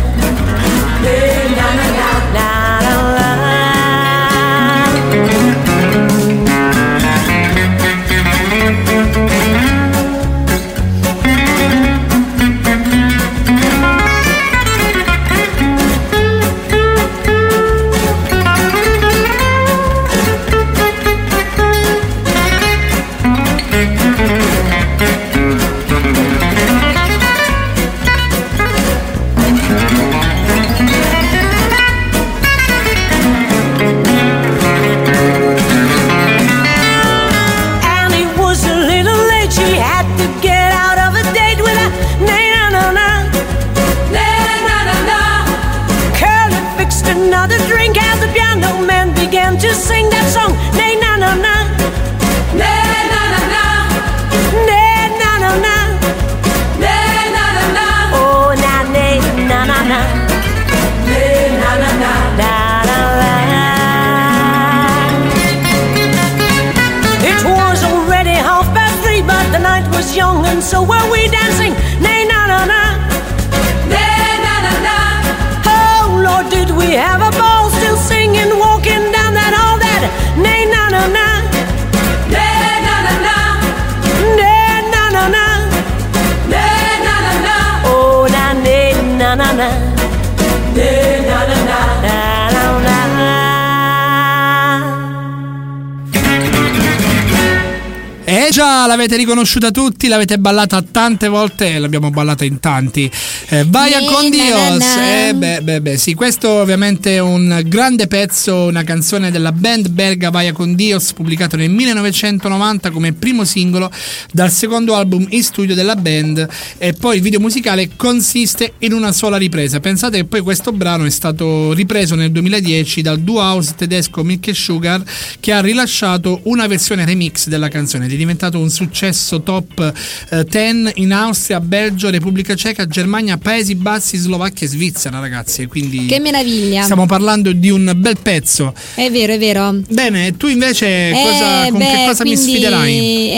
[98.58, 103.08] già, l'avete riconosciuta tutti, l'avete ballata tante volte e l'abbiamo ballata in tanti.
[103.50, 104.84] Eh, Vaya con Dios.
[104.84, 109.90] Eh, beh, beh, beh, sì, questo ovviamente è un grande pezzo, una canzone della band
[109.90, 113.92] belga Vaya con Dios, pubblicato nel 1990 come primo singolo
[114.32, 116.48] dal secondo album in studio della band.
[116.78, 119.78] E poi il video musicale consiste in una sola ripresa.
[119.78, 124.52] Pensate che poi questo brano è stato ripreso nel 2010 dal duo house tedesco Milk
[124.52, 125.00] Sugar
[125.38, 129.92] che ha rilasciato una versione remix della canzone è diventato diventato un successo top
[130.30, 135.66] eh, 10 in Austria, Belgio, Repubblica Ceca, Germania, Paesi Bassi, Slovacchia e Svizzera, ragazzi.
[135.66, 136.82] Quindi Che meraviglia.
[136.82, 138.74] stiamo parlando di un bel pezzo.
[138.94, 139.80] È vero, è vero.
[139.88, 142.96] Bene, tu invece cosa, Eh, con beh, che cosa mi quindi, sfiderai?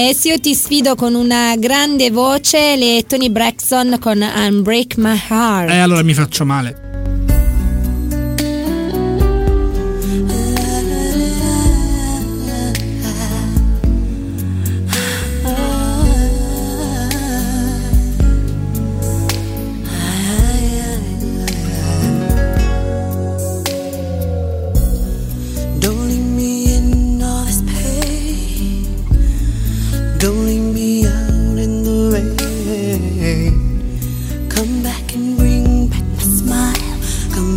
[0.08, 5.20] Eh sì, io ti sfido con una grande voce, le Tony Braxton con Unbreak My
[5.28, 5.70] Heart.
[5.70, 6.88] Eh, allora mi faccio male.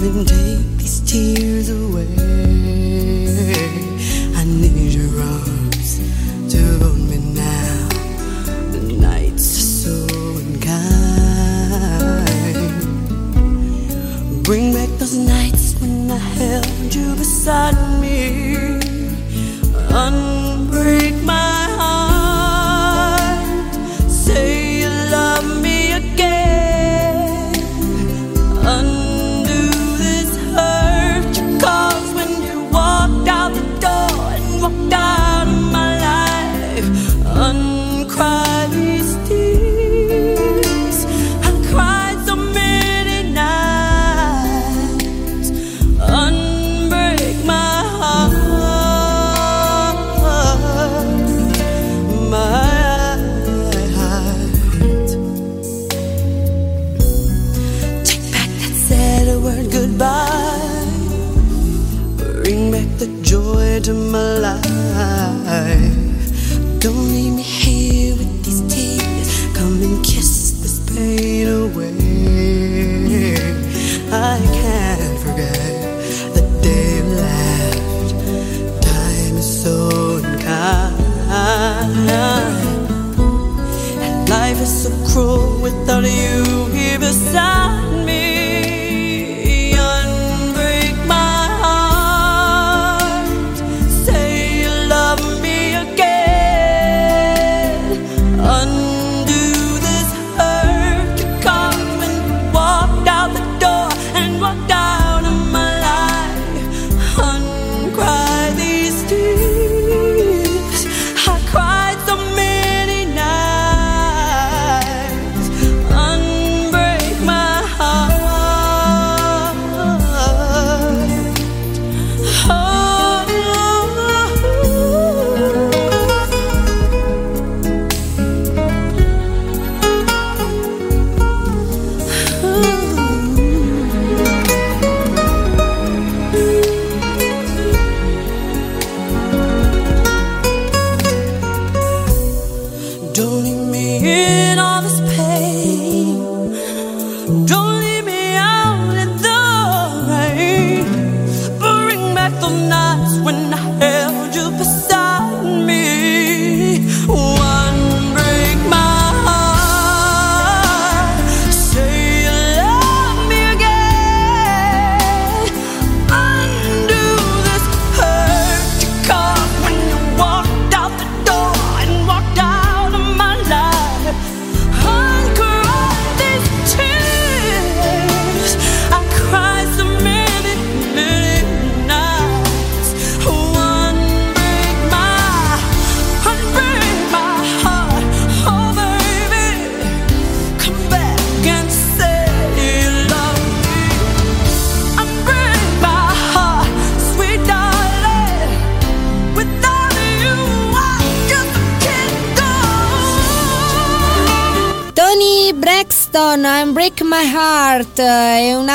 [0.06, 2.33] And take these tears away.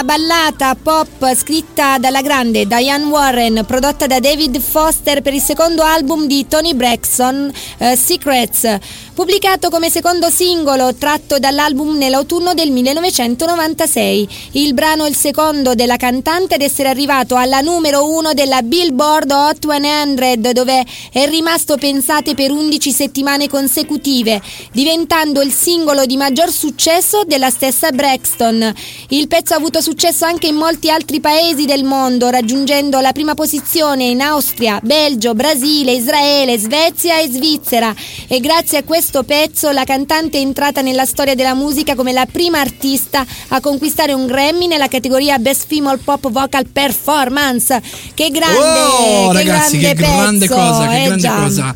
[0.09, 6.27] Ballata pop scritta dalla grande Diane Warren, prodotta da David Foster per il secondo album
[6.27, 8.79] di Tony Braxton, eh, Secrets,
[9.13, 14.29] pubblicato come secondo singolo tratto dall'album nell'autunno del 1996.
[14.53, 19.31] Il brano è il secondo della cantante ad essere arrivato alla numero uno della Billboard
[19.31, 24.41] Hot 100, dove è rimasto pensate per 11 settimane consecutive,
[24.73, 28.73] diventando il singolo di maggior successo della stessa Braxton.
[29.11, 33.35] Il pezzo ha avuto successo anche in molti altri paesi del mondo, raggiungendo la prima
[33.35, 37.95] posizione in Austria, Belgio, Brasile, Israele, Svezia e Svizzera.
[38.27, 42.27] E grazie a questo pezzo la cantante è entrata nella storia della musica come la
[42.31, 47.81] prima artista a conquistare un Grammy nella categoria Best Female Pop Vocal Performance.
[48.13, 48.59] Che grande!
[48.59, 51.35] Oh, ragazzi, che grande pezzo, cosa, che eh grande già.
[51.35, 51.75] cosa.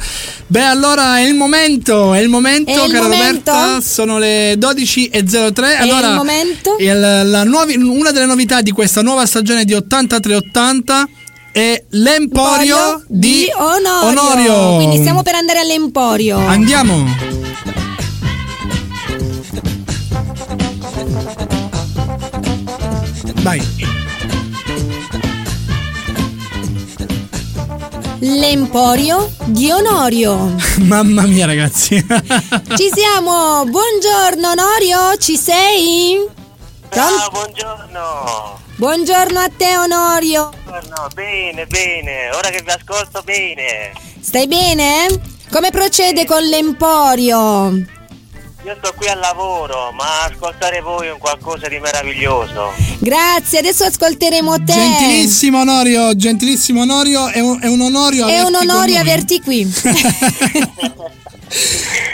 [0.52, 3.50] Beh, allora è il momento, è il momento, È il cara momento?
[3.52, 5.76] Roberta, sono le 12.03.
[5.78, 6.76] Allora, il momento?
[6.78, 11.08] il- la nuovi- una delle novità di questa nuova stagione di 83-80
[11.52, 14.08] è l'Emporio Emporio di, Onorio.
[14.10, 14.74] Onorio.
[14.76, 16.36] Quindi stiamo per andare all'Emporio.
[16.36, 17.02] Andiamo.
[23.42, 23.60] Vai.
[28.24, 30.54] L'Emporio di Onorio.
[30.86, 31.96] Mamma mia, ragazzi.
[32.76, 33.64] Ci siamo!
[33.64, 36.24] Buongiorno Onorio, ci sei?
[36.88, 38.60] Ciao, buongiorno.
[38.76, 40.50] Buongiorno a te Onorio.
[40.62, 42.30] Buongiorno, bene, bene.
[42.30, 43.92] Ora che vi ascolto bene.
[44.20, 45.08] Stai bene?
[45.50, 47.72] Come procede con l'Emporio?
[48.64, 52.72] Io sto qui al lavoro, ma ascoltare voi è un qualcosa di meraviglioso.
[52.98, 54.72] Grazie, adesso ascolteremo te.
[54.72, 59.00] Gentilissimo Onorio, gentilissimo Onorio, è un, è un onorio È un averti con onore noi.
[59.00, 59.66] averti qui.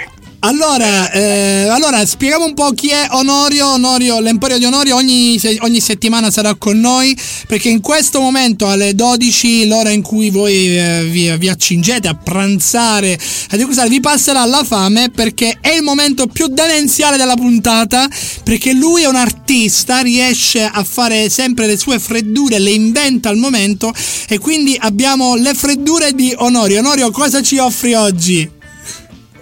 [0.41, 3.73] Allora, eh, allora, spieghiamo un po' chi è Onorio.
[3.73, 7.17] Onorio, l'Emporio di Onorio ogni, ogni settimana sarà con noi
[7.49, 12.15] perché in questo momento alle 12, l'ora in cui voi eh, vi, vi accingete a
[12.15, 13.19] pranzare,
[13.51, 18.09] a degustare, vi passerà la fame perché è il momento più demenziale della puntata
[18.45, 23.39] perché lui è un artista, riesce a fare sempre le sue freddure, le inventa al
[23.39, 23.93] momento
[24.29, 26.79] e quindi abbiamo le freddure di Onorio.
[26.79, 28.58] Onorio, cosa ci offri oggi?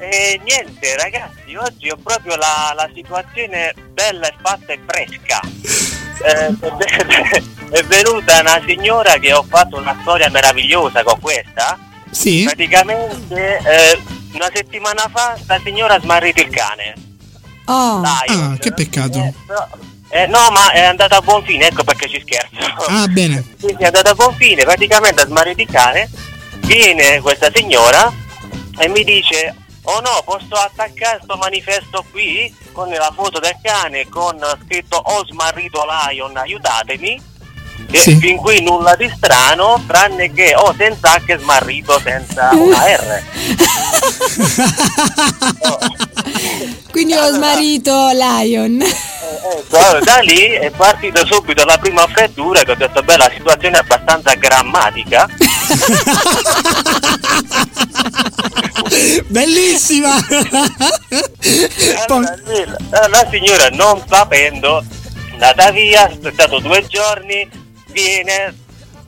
[0.09, 5.41] E niente, ragazzi, oggi ho proprio la, la situazione bella e fatta e fresca.
[6.23, 6.55] Eh,
[7.71, 11.77] è venuta una signora che ho fatto una storia meravigliosa con questa.
[12.11, 12.45] Sì.
[12.45, 14.01] Praticamente eh,
[14.33, 16.95] una settimana fa sta signora ha smarrito il cane.
[17.65, 18.01] Oh.
[18.03, 19.35] Ah, che peccato.
[20.11, 22.85] Eh, no, ma è andata a buon fine, ecco perché ci scherzo.
[22.87, 23.45] Ah, bene.
[23.61, 26.09] Quindi è andata a buon fine, praticamente a smarrito il cane.
[26.59, 28.13] Viene questa signora
[28.79, 29.55] e mi dice:
[29.89, 35.25] Oh no, posso attaccare sto manifesto qui con la foto del cane con scritto Ho
[35.27, 37.35] smarrito Lion, aiutatemi.
[37.91, 38.17] E Sì.
[38.17, 43.23] fin qui nulla di strano, tranne che ho senza H smarrito senza una R.
[46.91, 48.83] Quindi ho smarrito Lion.
[48.83, 53.77] Ecco, da lì è partita subito la prima freddura che ho detto beh la situazione
[53.77, 55.29] è abbastanza grammatica
[59.27, 60.15] Bellissima!
[62.07, 64.85] Allora, lì, la, signora non sapendo
[65.33, 67.49] andata via, aspettato due giorni
[67.91, 68.55] viene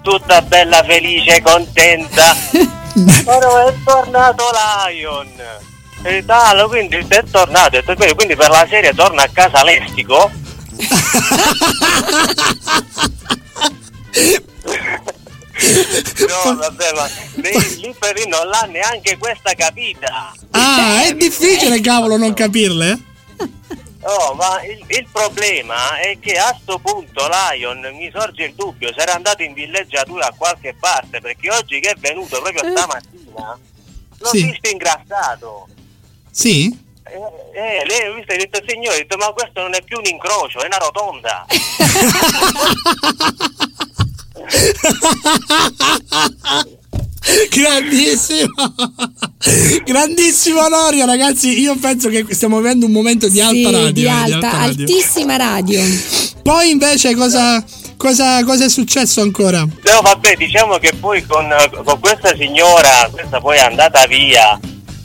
[0.02, 2.34] tutta bella felice contenta.
[3.24, 4.44] Ora è tornato
[4.86, 5.32] Lion.
[6.02, 10.30] E talo quindi è tornato detto, "Bene, quindi per la serie torna a casa lessico
[15.58, 20.32] No, vabbè, ma lei lì per lì non l'ha neanche questa capita.
[20.52, 22.98] Ah, è difficile, cavolo, non capirle?
[24.02, 28.92] Oh, ma il, il problema è che a sto punto Lion mi sorge il dubbio,
[28.96, 33.58] sarà andato in villeggiatura a qualche parte, perché oggi che è venuto proprio stamattina,
[34.18, 34.44] l'ho Sì.
[34.44, 35.66] visto ingrassato.
[36.30, 36.86] Sì?
[37.04, 39.82] Eh, eh, lei ha visto e ha detto, signore, ha detto, ma questo non è
[39.82, 41.44] più un incrocio, è una rotonda.
[47.50, 48.52] Grandissimo!
[49.84, 51.60] Grandissimo Onorio, ragazzi.
[51.60, 53.90] Io penso che stiamo vivendo un momento di alta Sì, radio.
[53.92, 54.84] di eh, alta, radio.
[54.84, 55.82] altissima radio.
[56.42, 57.62] Poi invece cosa,
[57.96, 59.60] cosa, cosa è successo ancora?
[59.60, 61.48] No, vabbè, diciamo che poi con,
[61.84, 64.58] con questa signora, questa poi è andata via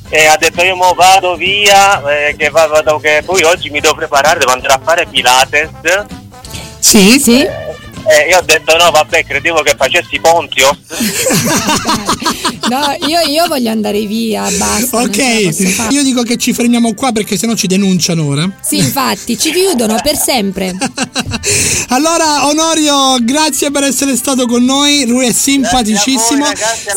[0.09, 3.79] e ha detto io mo vado via, eh, che, va- vado, che poi oggi mi
[3.81, 5.69] devo preparare, devo andare a fare Pilates.
[6.79, 7.19] Sì?
[7.19, 7.45] Sì.
[8.05, 10.77] E io ho detto no, vabbè, credevo che facessi Pontios.
[12.65, 15.01] No, io, io voglio andare via, basta.
[15.01, 15.17] Ok,
[15.89, 18.49] io dico che ci fermiamo qua perché sennò ci denunciano ora.
[18.61, 20.75] Sì, infatti, ci chiudono per sempre.
[21.89, 25.05] Allora, Onorio, grazie per essere stato con noi.
[25.05, 26.43] Lui è simpaticissimo.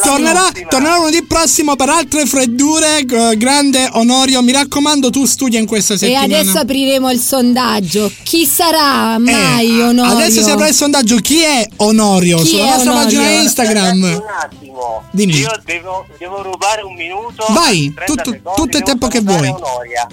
[0.03, 3.05] tornerà, tornerà lunedì prossimo per altre freddure.
[3.37, 6.25] Grande Onorio, mi raccomando, tu studia in questa E settimana.
[6.39, 8.11] adesso apriremo il sondaggio.
[8.23, 10.17] Chi sarà mai Eh, Onorio?
[10.17, 10.96] Adesso si apre il sondaggio.
[11.05, 12.39] Chi è Onorio?
[12.39, 13.05] Chi Sulla è nostra Onorio?
[13.21, 14.03] pagina Instagram.
[14.03, 15.35] Un attimo, Dimmi.
[15.39, 17.45] io devo, devo rubare un minuto.
[17.51, 19.49] Vai, 30 tutto- secondi, tutto il tempo che vuoi.
[19.49, 20.07] Onoria.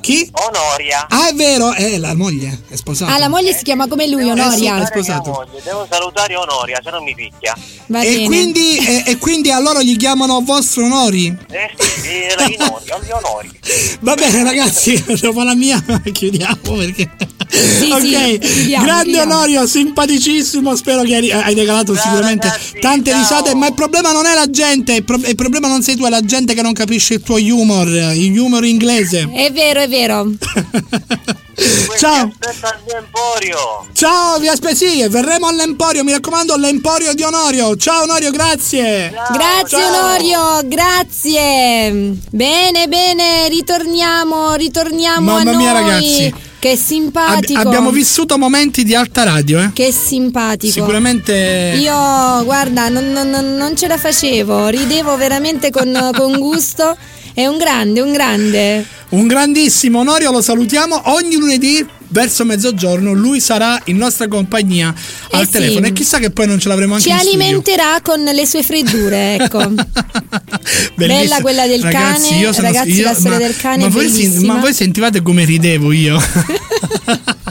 [0.00, 0.28] Chi?
[0.32, 1.06] Onoria.
[1.08, 3.14] Ah, è vero, è la moglie, è sposata.
[3.14, 4.78] Ah, la moglie si chiama come lui, Onoria.
[4.78, 5.46] Eh è sposato.
[5.62, 7.54] Devo salutare Onoria, se non mi picchia.
[7.86, 8.26] Va E bene.
[8.26, 11.26] quindi, e, e quindi a loro gli chiamano vostro onori?
[11.48, 13.50] Eh sì, eh, gli onori.
[14.00, 15.80] Va bene ragazzi, dopo la mia
[16.12, 17.08] chiudiamo perché...
[17.52, 19.34] ok, sì, chiudiamo, grande chiudiamo.
[19.34, 22.50] Onorio, simpaticissimo, spero che hai hai regalato sicuramente
[22.80, 25.96] tante risate, ma il problema non è la gente, il, pro- il problema non sei
[25.96, 29.28] tu, è la gente che non capisce il tuo humor, il humor inglese.
[29.32, 30.30] È vero, è vero.
[31.98, 33.86] Ciao, Aspetta al mio emporio.
[33.92, 37.76] ciao, vi aspetto, sì, verremo all'Emporio, mi raccomando, all'Emporio di Onorio.
[37.76, 39.12] Ciao Onorio, grazie.
[39.32, 39.88] Grazie Ciao.
[40.04, 42.16] Onorio, grazie.
[42.30, 45.82] Bene, bene, ritorniamo, ritorniamo Mamma a mia, noi.
[45.82, 46.34] ragazzi.
[46.58, 47.60] Che Ab- simpatico.
[47.60, 49.72] abbiamo vissuto momenti di alta radio, eh.
[49.72, 50.72] Che simpatico.
[50.72, 51.74] Sicuramente...
[51.76, 56.96] Io, guarda, non, non- non- non ce la facevo, ridevo veramente con, con gusto.
[57.34, 58.84] È un grande, un grande.
[59.10, 63.12] Un grandissimo Onorio, lo salutiamo ogni lunedì verso mezzogiorno.
[63.12, 64.94] Lui sarà in nostra compagnia
[65.30, 65.50] al Eh sì.
[65.50, 67.38] telefono e chissà che poi non ce l'avremo anche Ci in studio.
[67.38, 69.58] alimenterà con le sue freddure, ecco.
[70.96, 73.88] Bella quella del Ragazzi, cane, io sono- ragazzi, io- la storia ma- del cane Ma
[73.88, 76.20] voi, sen- ma voi sentivate come ridevo io?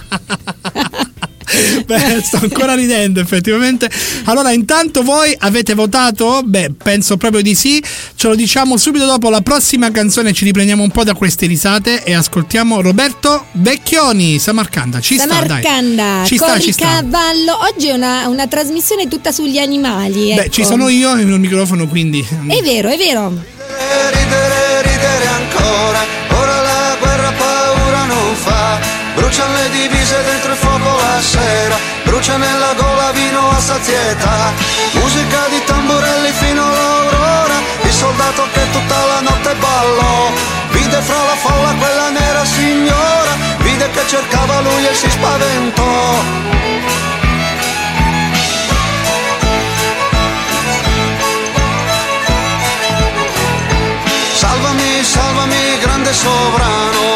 [1.91, 3.89] Beh, sto ancora ridendo effettivamente.
[4.25, 6.41] Allora, intanto voi avete votato?
[6.43, 7.83] Beh, penso proprio di sì.
[8.15, 10.31] Ce lo diciamo subito dopo la prossima canzone.
[10.31, 15.01] Ci riprendiamo un po' da queste risate e ascoltiamo Roberto Vecchioni, Samarcanda.
[15.01, 15.61] Ci sta, dai.
[15.61, 16.85] Samarcanda, Ci sta, ci sta.
[16.85, 17.57] cavallo.
[17.69, 20.33] Oggi è una, una trasmissione tutta sugli animali.
[20.33, 20.49] Beh, ecco.
[20.51, 22.25] ci sono io nel microfono, quindi.
[22.47, 23.33] È vero, è vero.
[24.11, 26.20] ridere, ridere ancora.
[29.31, 31.77] Bruciano le divise dentro il fuoco la sera.
[32.03, 34.51] Brucia nella gola vino a sazietà.
[34.91, 37.55] Musica di tamburelli fino all'aurora.
[37.81, 40.31] Il soldato che tutta la notte ballò.
[40.71, 43.31] Vide fra la folla quella nera signora.
[43.59, 46.89] Vide che cercava lui e si spaventò.
[54.33, 57.10] Salvami, salvami, grande sovrano,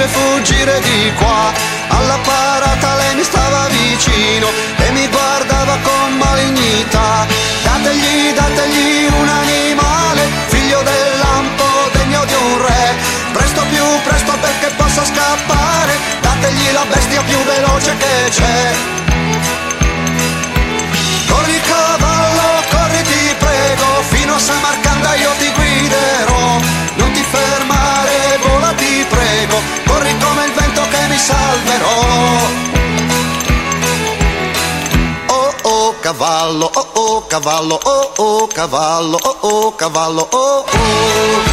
[0.00, 1.52] fuggire, fuggire di qua.
[1.88, 7.26] Alla parata lei mi stava vicino e mi guardava con malignità.
[7.62, 12.94] Dategli, dategli un animale, figlio del lampo, degno di un re.
[13.32, 15.98] Presto più, presto perché possa scappare.
[16.20, 19.09] Dategli la bestia più veloce che c'è.
[31.20, 32.48] Salverò.
[35.26, 41.48] Oh oh cavallo, oh oh cavallo, oh oh cavallo, oh oh cavallo, oh oh.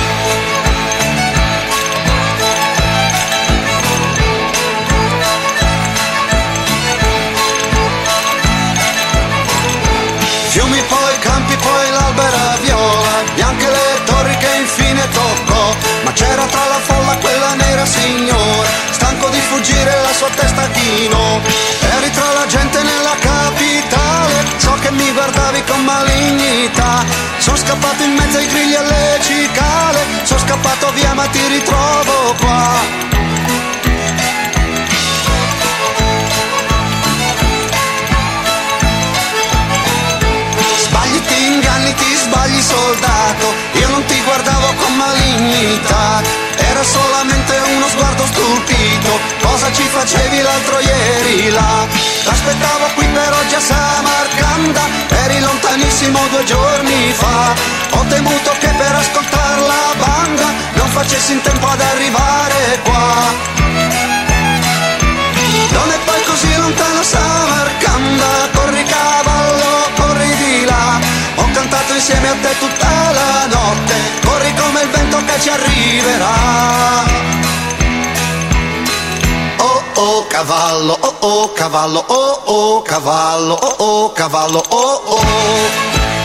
[10.49, 16.65] Fiumi poi, campi poi l'albera viola, bianche le torri che infine toccò, ma c'era tra
[16.67, 18.69] la folla quella nera signora,
[19.57, 21.39] fuggire la sua testa chinò,
[21.97, 27.03] eri tra la gente nella capitale, so che mi guardavi con malignità,
[27.39, 32.35] sono scappato in mezzo ai grilli e alle cicale, sono scappato via ma ti ritrovo
[32.39, 33.05] qua.
[40.83, 43.45] Sbagli, ti inganni, ti sbagli soldato.
[43.73, 46.21] Io non ti guardavo con malignità.
[46.57, 47.66] Era solamente uno
[48.67, 51.87] stupito Cosa ci facevi l'altro ieri là?
[52.23, 54.81] T'aspettavo qui per oggi a Samarcanda
[55.23, 57.53] Eri lontanissimo due giorni fa.
[57.91, 63.55] Ho temuto che per ascoltare la banda Non facessi in tempo ad arrivare qua.
[65.69, 70.99] Non è poi così lontano Samarcanda Corri cavallo, corri di là.
[71.35, 73.95] Ho cantato insieme a te tutta la notte
[74.25, 77.56] Corri come il vento che ci arriverà
[79.99, 86.16] Oh oh cavallo, oh oh cavallo, oh oh cavallo, oh oh cavallo, oh oh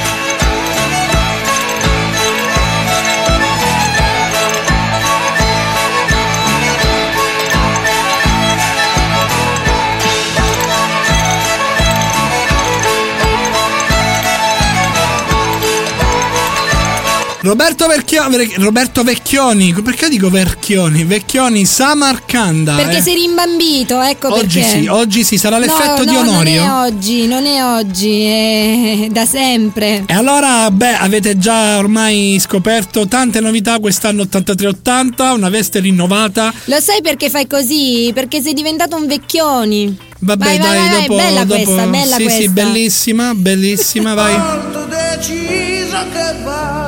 [17.42, 21.02] Roberto, Verchio- Ver- Roberto Vecchioni, perché dico Verchioni?
[21.02, 22.76] Vecchioni Samarcanda.
[22.76, 23.02] Perché eh.
[23.02, 24.80] sei rimbambito, ecco Oggi perché.
[24.82, 26.64] sì, oggi sì, sarà l'effetto no, di no, Onorio.
[26.64, 30.04] Non è oggi, non è oggi, è da sempre.
[30.06, 36.52] E allora, beh, avete già ormai scoperto tante novità quest'anno 83-80, una veste rinnovata.
[36.66, 38.12] Lo sai perché fai così?
[38.14, 39.98] Perché sei diventato un vecchioni.
[40.20, 42.40] Vabbè, Vai, vai, dai, vai, dopo, bella dopo- questa, bella sì, questa.
[42.40, 44.38] sì, bellissima, bellissima, vai.
[44.38, 46.81] Molto deciso che vado.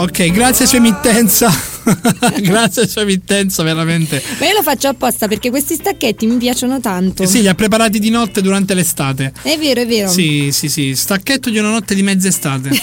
[0.00, 1.52] Ok, grazie sua emittenza.
[2.40, 4.22] grazie sua emittenza, veramente.
[4.38, 7.22] Ma io lo faccio apposta perché questi stacchetti mi piacciono tanto.
[7.22, 9.30] Eh sì, li ha preparati di notte durante l'estate.
[9.42, 10.08] È vero, è vero.
[10.08, 12.70] Sì, sì, sì, stacchetto di una notte di mezz'estate.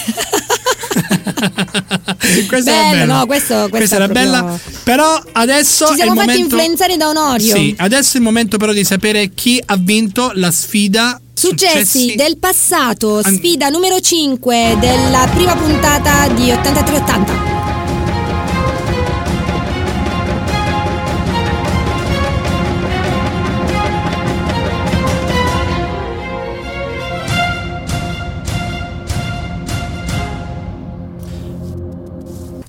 [2.48, 3.18] questa era Bello, bella.
[3.18, 4.60] no, questo- questa era proprio- bella.
[4.84, 7.56] Però adesso Ci siamo fatti momento influenzare da Onorio.
[7.56, 12.40] Sì, adesso è il momento però di sapere chi ha vinto la sfida Successi del
[12.40, 17.67] passato, sfida numero 5 della prima puntata di 8380.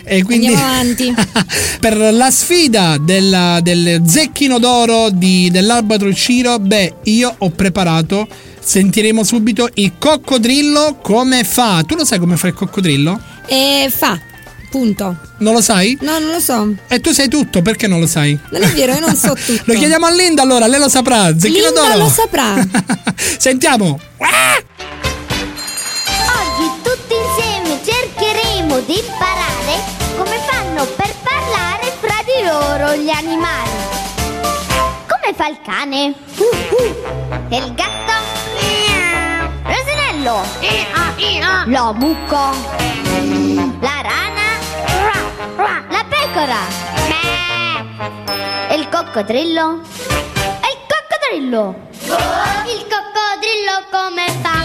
[0.02, 1.14] E quindi Andiamo avanti.
[1.78, 8.26] per la sfida della- del zecchino d'oro di, dell'Albatro Ciro, beh, io ho preparato,
[8.58, 11.84] sentiremo subito il coccodrillo come fa.
[11.86, 13.20] Tu lo sai come fa il coccodrillo?
[13.46, 14.18] E fa,
[14.74, 15.16] punto.
[15.38, 15.96] Non lo sai?
[16.00, 16.74] No, non lo so.
[16.88, 18.36] E tu sai tutto, perché non lo sai?
[18.50, 19.62] Non è vero, io non so tutto.
[19.66, 21.26] Lo chiediamo a Linda allora, lei lo saprà.
[21.38, 21.96] Zecchino Linda d'oro.
[21.98, 22.54] lo saprà.
[23.38, 24.00] Sentiamo.
[26.40, 29.80] Oggi tutti insieme cercheremo di imparare
[30.16, 33.70] come fanno per parlare fra di loro gli animali.
[35.06, 36.14] Come fa il cane?
[36.36, 36.42] Uh,
[36.74, 36.94] uh.
[37.48, 38.12] E il gatto?
[38.58, 39.50] Miau.
[39.68, 40.42] L'asinello?
[41.66, 42.50] La mucca?
[45.66, 46.60] La pecora?
[48.68, 49.80] E il coccodrillo?
[49.80, 51.88] E il coccodrillo?
[52.66, 54.63] Il coccodrillo come fa?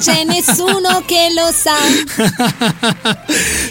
[0.00, 1.76] C'è nessuno che lo sa.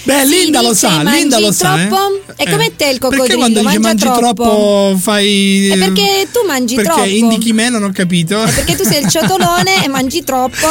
[0.03, 1.75] Beh, Si Linda lo sa, Linda lo sa.
[1.87, 1.97] troppo?
[2.35, 2.43] eh.
[2.43, 3.37] E come te il Perché coccodrillo?
[3.39, 4.19] quando dici mangi troppo?
[4.19, 5.67] troppo fai.
[5.69, 7.07] È perché tu mangi perché troppo.
[7.09, 8.43] indichi me, non ho capito.
[8.43, 10.67] È perché tu sei il ciotolone e mangi troppo.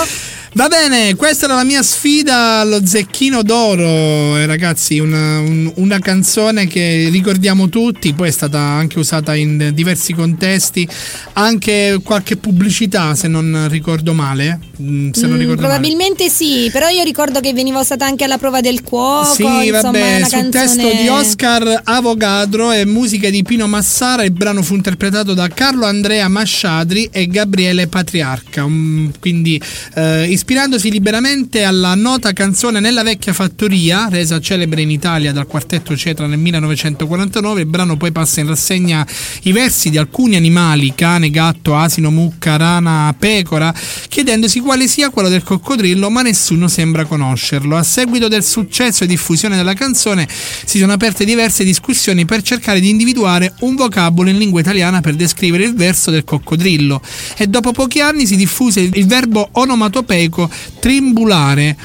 [0.54, 5.98] Va bene, questa era la mia sfida allo zecchino d'oro, eh, ragazzi, una, un- una
[5.98, 10.88] canzone che ricordiamo tutti, poi è stata anche usata in diversi contesti,
[11.34, 14.58] anche qualche pubblicità se non ricordo male.
[14.82, 15.74] Mm, Se non Mm, ricordo male.
[15.74, 19.24] probabilmente sì, però io ricordo che veniva usata anche alla prova del cuoco.
[19.34, 20.50] Sì, insomma, vabbè, sul canzone...
[20.50, 25.86] testo di Oscar Avogadro e musica di Pino Massara, il brano fu interpretato da Carlo
[25.86, 29.60] Andrea Masciadri e Gabriele Patriarca, um, quindi
[29.94, 35.96] eh, ispirandosi liberamente alla nota canzone Nella vecchia fattoria, resa celebre in Italia dal quartetto
[35.96, 39.06] Cetra nel 1949, il brano poi passa in rassegna
[39.42, 43.72] i versi di alcuni animali, cane, gatto, asino, mucca, rana, pecora,
[44.08, 47.74] chiedendosi quale sia quello del coccodrillo, ma nessuno sembra conoscerlo.
[47.74, 52.78] A seguito del successo e diffusione della canzone si sono aperte diverse discussioni per cercare
[52.78, 57.00] di individuare un vocabolo in lingua italiana per descrivere il verso del coccodrillo
[57.38, 61.76] e dopo pochi anni si diffuse il verbo onomatopeico trimbulare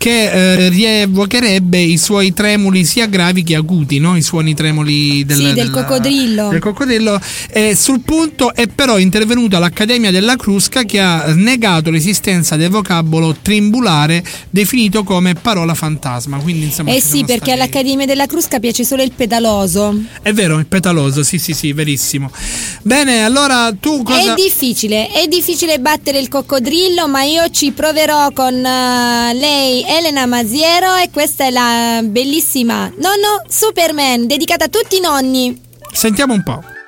[0.00, 0.30] che
[0.64, 4.16] eh, rievocherebbe i suoi tremoli sia gravi che acuti, no?
[4.16, 6.48] i suoni tremoli del, Sì, del coccodrillo.
[6.48, 7.20] del coccodrillo.
[7.50, 13.36] Eh, sul punto è però intervenuta l'Accademia della Crusca che ha negato l'esistenza del vocabolo
[13.42, 16.38] trimbulare definito come parola fantasma.
[16.38, 19.94] Quindi, insomma, Eh sì, perché stati- all'Accademia della Crusca piace solo il pedaloso.
[20.22, 22.30] È vero, è petaloso, sì sì sì, verissimo.
[22.82, 24.32] Bene, allora tu cosa...
[24.32, 30.26] È difficile, è difficile battere il coccodrillo, ma io ci proverò con eh, lei, Elena
[30.26, 35.60] Masiero, e questa è la bellissima Nonno Superman, dedicata a tutti i nonni.
[35.92, 36.79] Sentiamo un po'.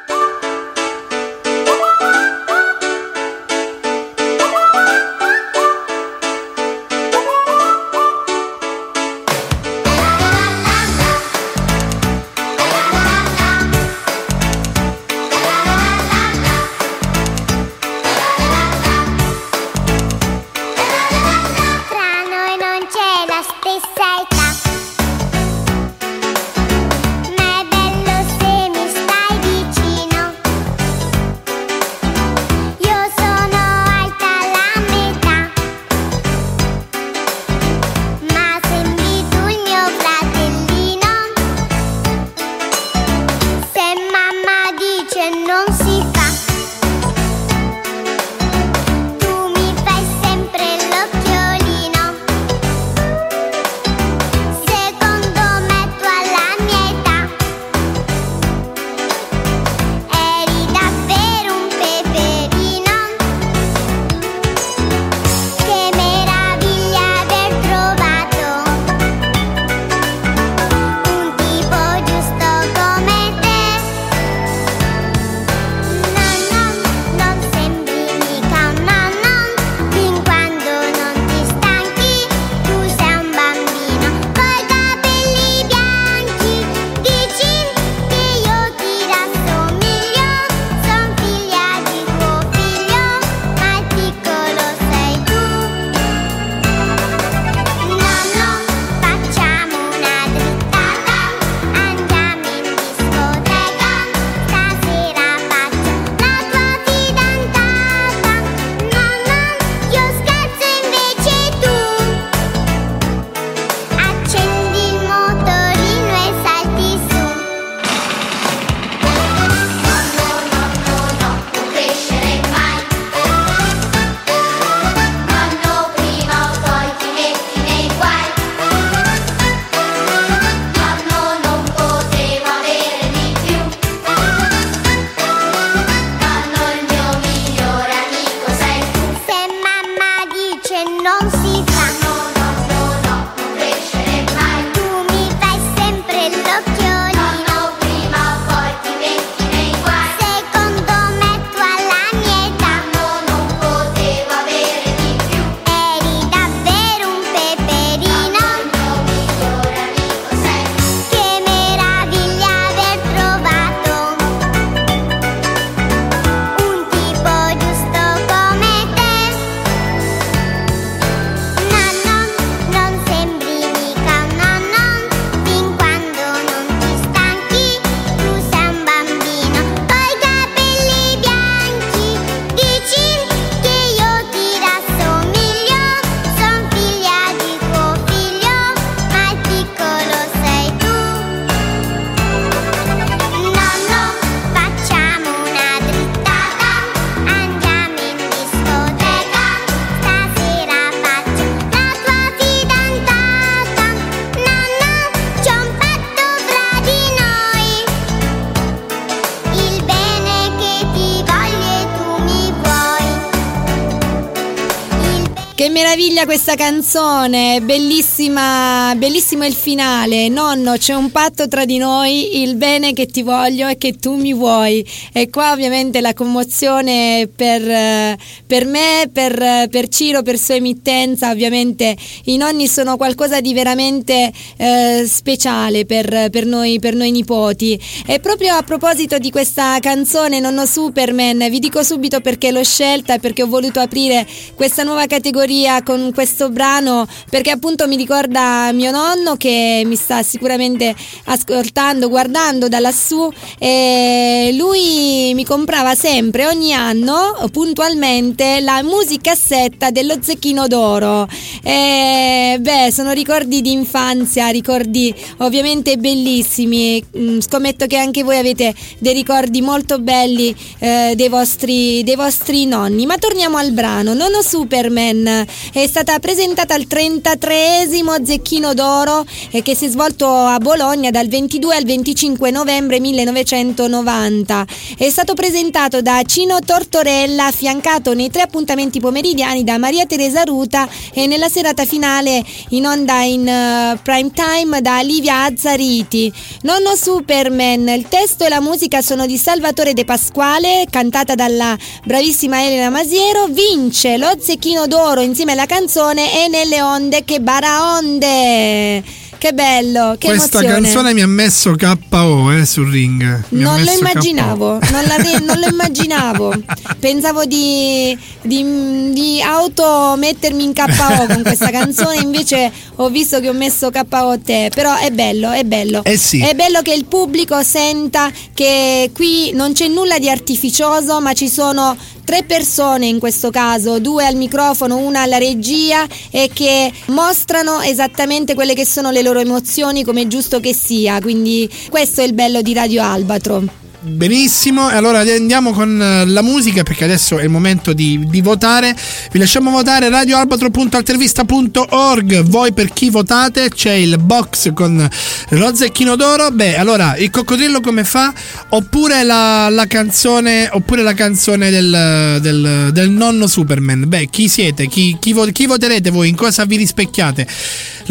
[215.95, 220.29] Meraviglia questa canzone, bellissima, bellissimo il finale.
[220.29, 224.15] Nonno, c'è un patto tra di noi, il bene che ti voglio e che tu
[224.15, 224.83] mi vuoi.
[225.13, 228.17] E qua ovviamente la commozione per,
[228.47, 231.31] per me, per, per Ciro, per sua emittenza.
[231.31, 231.95] Ovviamente
[232.25, 237.79] i nonni sono qualcosa di veramente eh, speciale per, per noi, per noi nipoti.
[238.07, 243.13] E proprio a proposito di questa canzone, Nonno Superman, vi dico subito perché l'ho scelta
[243.13, 248.71] e perché ho voluto aprire questa nuova categoria con questo brano perché appunto mi ricorda
[248.73, 250.95] mio nonno che mi sta sicuramente
[251.25, 260.17] ascoltando, guardando da lassù e lui mi comprava sempre ogni anno puntualmente la musicassetta dello
[260.21, 261.29] Zecchino d'Oro.
[261.63, 267.03] E beh, sono ricordi di infanzia, ricordi ovviamente bellissimi.
[267.17, 272.67] Mm, Scommetto che anche voi avete dei ricordi molto belli eh, dei, vostri, dei vostri
[272.67, 273.07] nonni.
[273.07, 274.15] Ma torniamo al brano.
[274.15, 280.59] Nonno Superman è stata presentata al 33esimo Zecchino d'Oro eh, che si è svolto a
[280.59, 284.67] Bologna dal 22 al 25 novembre 1990.
[284.99, 290.87] È stato presentato da Cino Tortorella, affiancato nei tre appuntamenti pomeridiani da Maria Teresa Ruta
[291.15, 296.31] e nella serata finale in onda in eh, prime time da Livia Azzariti.
[296.63, 302.63] Nonno Superman, il testo e la musica sono di Salvatore De Pasquale, cantata dalla bravissima
[302.63, 309.21] Elena Masiero, vince lo Zecchino d'Oro insieme alla canzone E nelle onde che baraonde.
[309.43, 310.83] Che bello, che Questa emozione.
[310.89, 313.43] canzone mi ha messo KO eh, sul ring.
[313.49, 316.55] Mi Non lo immaginavo, non, la- non lo immaginavo.
[317.01, 323.49] Pensavo di, di, di auto mettermi in KO con questa canzone, invece ho visto che
[323.49, 324.71] ho messo KO te.
[324.73, 326.05] Però è bello, è bello.
[326.05, 326.39] Eh sì.
[326.41, 331.49] È bello che il pubblico senta che qui non c'è nulla di artificioso, ma ci
[331.49, 337.81] sono tre persone in questo caso, due al microfono, una alla regia e che mostrano
[337.81, 341.21] esattamente quelle che sono le loro emozioni come è giusto che sia.
[341.21, 343.82] Quindi questo è il bello di Radio Albatro.
[344.05, 348.41] Benissimo, e allora andiamo con eh, la musica perché adesso è il momento di, di
[348.41, 348.97] votare.
[349.31, 352.43] Vi lasciamo votare radioalbatro.altervista.org.
[352.43, 355.09] Voi per chi votate c'è il box con
[355.51, 356.51] lo zecchino d'oro.
[356.51, 358.35] Beh, allora il coccodrillo come fa?
[358.71, 364.09] Oppure la, la canzone, oppure la canzone del, del- del nonno Superman.
[364.09, 364.89] Beh, chi siete?
[364.89, 366.29] Chi, chi chi voterete voi?
[366.29, 367.47] In cosa vi rispecchiate?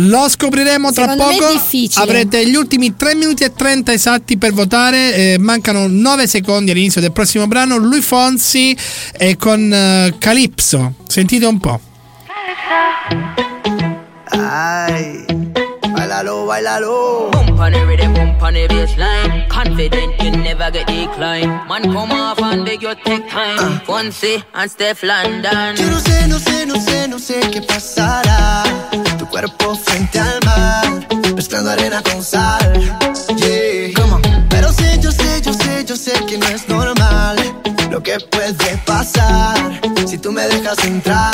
[0.07, 1.51] Lo scopriremo tra Secondo me è poco.
[1.51, 2.03] difficile.
[2.03, 5.13] Avrete gli ultimi 3 minuti e 30 esatti per votare.
[5.13, 7.77] eh, mancano 9 secondi all'inizio del prossimo brano.
[7.77, 8.75] Lui Fonsi
[9.17, 10.93] e con eh, Calypso.
[11.07, 11.79] Sentite un po'.
[14.33, 15.25] Ay,
[16.21, 17.31] bailalo, bailalo.
[17.31, 19.49] Bump on the rhythm, bump on the bassline.
[19.49, 21.49] Confident you never get decline.
[21.67, 23.79] Man, come off and beg your take time.
[23.85, 25.75] Fonzie and Steph London.
[25.75, 28.63] Yo no sé, no sé, no sé, no sé qué pasará.
[29.17, 32.73] Tu cuerpo frente al mar, mezclando arena con sal.
[33.37, 33.93] Yeah.
[34.49, 37.37] Pero sé, yo sé, yo sé, yo sé que no es normal
[37.89, 41.31] lo que puede pasar si tú me dejas entrar.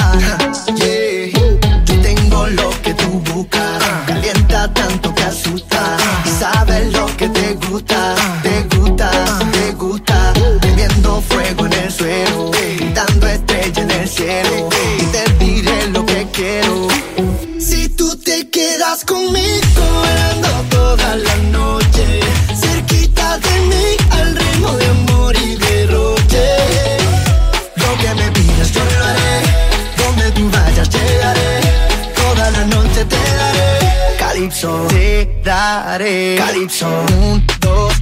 [34.89, 36.35] Te daré.
[36.37, 36.87] Calypso,
[37.19, 37.96] un, dos,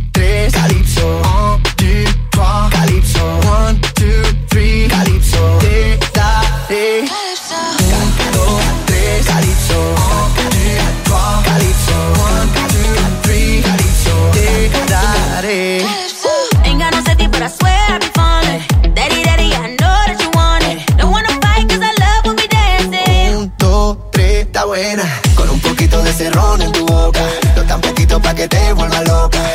[28.36, 29.55] que te vuelva loca.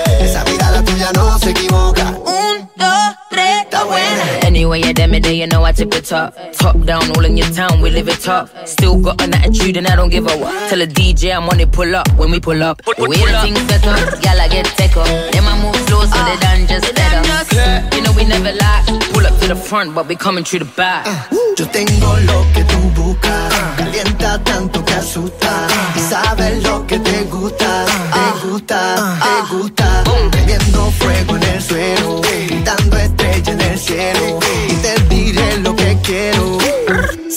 [4.60, 6.36] Anyway, yeah, damn it, you know I tip it top.
[6.52, 8.50] Top down, all in your town, we live it top.
[8.68, 10.52] Still got an attitude and I don't give a what.
[10.68, 12.82] Tell a DJ I'm on it, pull up when we pull up.
[12.84, 15.06] The way the things set up, y'all I get take up.
[15.32, 17.96] Then I move slow so they done just better.
[17.96, 18.84] You know we never lie.
[19.14, 21.06] Pull up to the front, but we coming through the back.
[21.08, 21.26] Ah,
[21.56, 23.54] yo tengo lo que tú buscas.
[23.78, 25.68] Calienta tanto que asusta.
[25.96, 27.86] Y sabes lo que te gusta.
[27.86, 30.02] Te gusta, te gusta.
[30.04, 30.39] Ah, ah.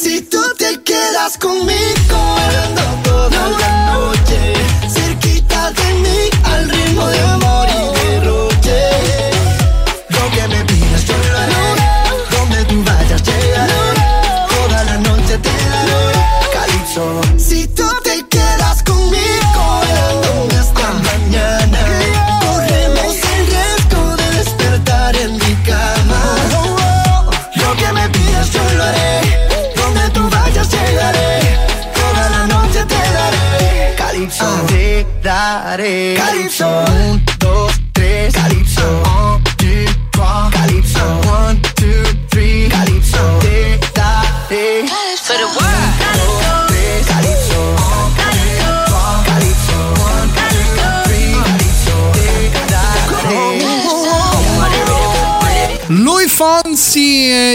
[0.03, 2.22] Si tú te quedas conmigo.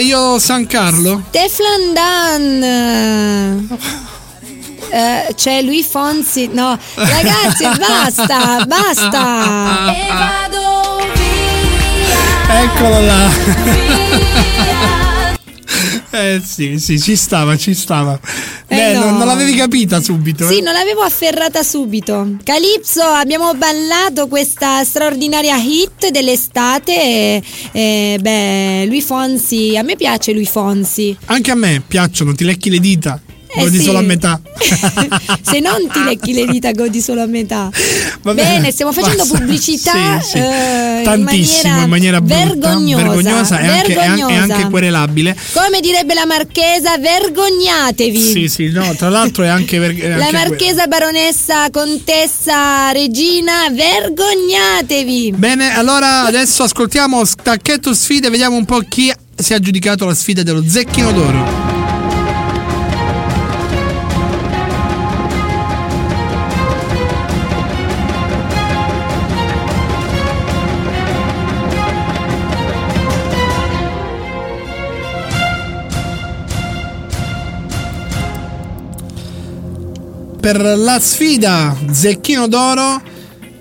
[0.00, 1.22] Io San Carlo.
[1.30, 3.68] Teflon Dan.
[4.90, 6.48] Eh, c'è lui Fonsi.
[6.52, 9.92] No, ragazzi, basta, basta.
[9.94, 12.62] E vado via.
[12.62, 14.26] Eccolo là.
[16.10, 18.18] Eh sì, sì, ci stava, ci stava.
[18.68, 19.04] Beh, no.
[19.04, 20.46] non, non l'avevi capita subito.
[20.46, 20.60] Sì, eh?
[20.60, 22.36] non l'avevo afferrata subito.
[22.44, 26.92] Calypso, abbiamo ballato questa straordinaria hit dell'estate.
[26.92, 31.16] E, e, beh, lui Fonsi, a me piace lui Fonsi.
[31.26, 33.20] Anche a me piacciono, ti lecchi le dita.
[33.50, 33.84] Eh Godi sì.
[33.84, 34.40] solo a metà.
[35.42, 37.70] Se non ti lecchi le dita, godi solo a metà.
[38.22, 39.38] Va Bene, stiamo facendo basta.
[39.38, 40.36] pubblicità Sì, sì.
[40.38, 44.68] eh, Tantissimo, in maniera, brutta, vergognosa, vergognosa e anche, e anche- e anche vergognosa.
[44.68, 45.36] querelabile.
[45.54, 48.20] Come direbbe la marchesa, vergognatevi.
[48.20, 55.32] Sì, sì, no, tra l'altro è anche, ver- è La marchesa, baronessa, contessa, regina, vergognatevi.
[55.36, 60.42] Bene, allora adesso ascoltiamo Stacchetto Sfide, vediamo un po' chi si è aggiudicato la sfida
[60.42, 61.67] dello Zecchino d'Oro.
[80.50, 83.02] Per la sfida Zecchino d'Oro,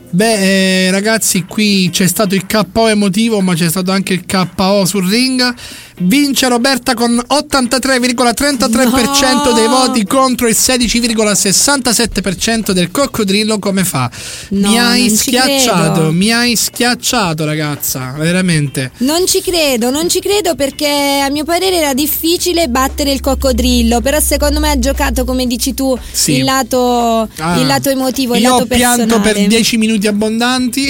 [0.10, 4.86] beh eh, ragazzi qui c'è stato il KO emotivo ma c'è stato anche il KO
[4.86, 5.54] sul ring.
[6.00, 9.52] Vince Roberta con 83,33% No.
[9.54, 14.08] dei voti contro il 16,67% del coccodrillo come fa?
[14.50, 18.92] No, mi hai schiacciato, mi hai schiacciato ragazza, veramente.
[18.98, 24.00] Non ci credo, non ci credo perché a mio parere era difficile battere il coccodrillo,
[24.00, 26.34] però secondo me ha giocato come dici tu Sì.
[26.38, 29.34] il, lato, Ah, il lato emotivo, il Io lato ho pianto personale.
[29.34, 30.90] per 10 minuti abbondanti.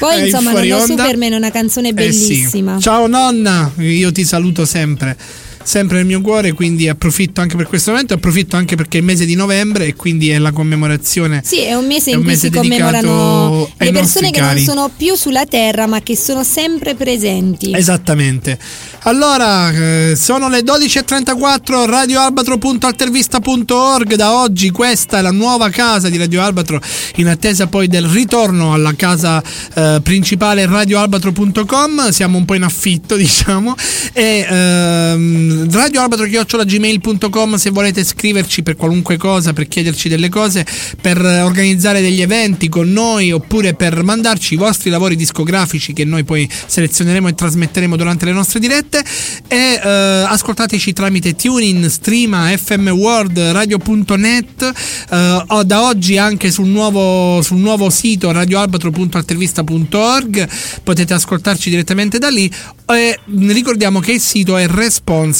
[0.00, 0.84] Poi Eh, insomma Non ho.
[0.84, 2.26] Superman è una canzone Eh sì.
[2.26, 2.78] bellissima.
[2.80, 5.16] Ciao nonna, io ti saluto sempre.
[5.62, 9.06] Sempre nel mio cuore, quindi approfitto anche per questo momento, approfitto anche perché è il
[9.06, 11.42] mese di novembre e quindi è la commemorazione.
[11.44, 14.64] Sì, è un mese È in un cui mese si commemorano le persone che cari.
[14.64, 17.72] non sono più sulla terra ma che sono sempre presenti.
[17.74, 18.58] Esattamente.
[19.04, 24.14] Allora, eh, sono le 12.34, radioalbatro.altervista.org.
[24.14, 26.80] Da oggi questa è la nuova casa di Radio Albatro,
[27.16, 29.42] in attesa poi del ritorno alla casa
[29.74, 32.10] eh, principale radioalbatro.com.
[32.10, 33.74] Siamo un po' in affitto, diciamo.
[34.12, 40.64] E ehm, radioalbatro.gmail.com se volete scriverci per qualunque cosa, per chiederci delle cose,
[41.00, 46.24] per organizzare degli eventi con noi oppure per mandarci i vostri lavori discografici che noi
[46.24, 49.04] poi selezioneremo e trasmetteremo durante le nostre dirette
[49.48, 49.88] e eh,
[50.26, 54.72] ascoltateci tramite TuneIn, Streama, FM World, Radio.net
[55.10, 60.48] eh, o da oggi anche sul nuovo, sul nuovo sito radioalbatro.altervista.org
[60.82, 62.52] potete ascoltarci direttamente da lì
[62.86, 64.66] e ricordiamo che il sito è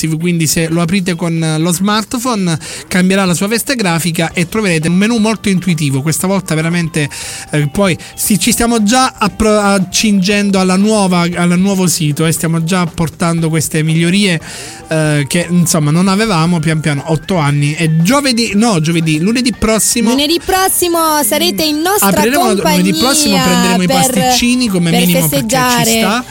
[0.01, 4.89] responsive quindi se lo aprite con lo smartphone cambierà la sua veste grafica e troverete
[4.89, 6.03] un menu molto intuitivo.
[6.03, 7.09] Questa volta veramente
[7.51, 12.65] eh, poi sì, ci stiamo già appro- accingendo alla nuova, al nuovo sito e stiamo
[12.65, 14.41] già portando queste migliorie
[14.89, 17.03] eh, che insomma non avevamo pian piano.
[17.07, 17.75] 8 anni.
[17.75, 23.43] E giovedì no giovedì lunedì prossimo Lunedì prossimo sarete in nostra apriremo compagnia lunedì prossimo
[23.43, 25.85] prenderemo i per- pasticcini come minimo perché festeggiare.
[25.85, 26.25] ci sta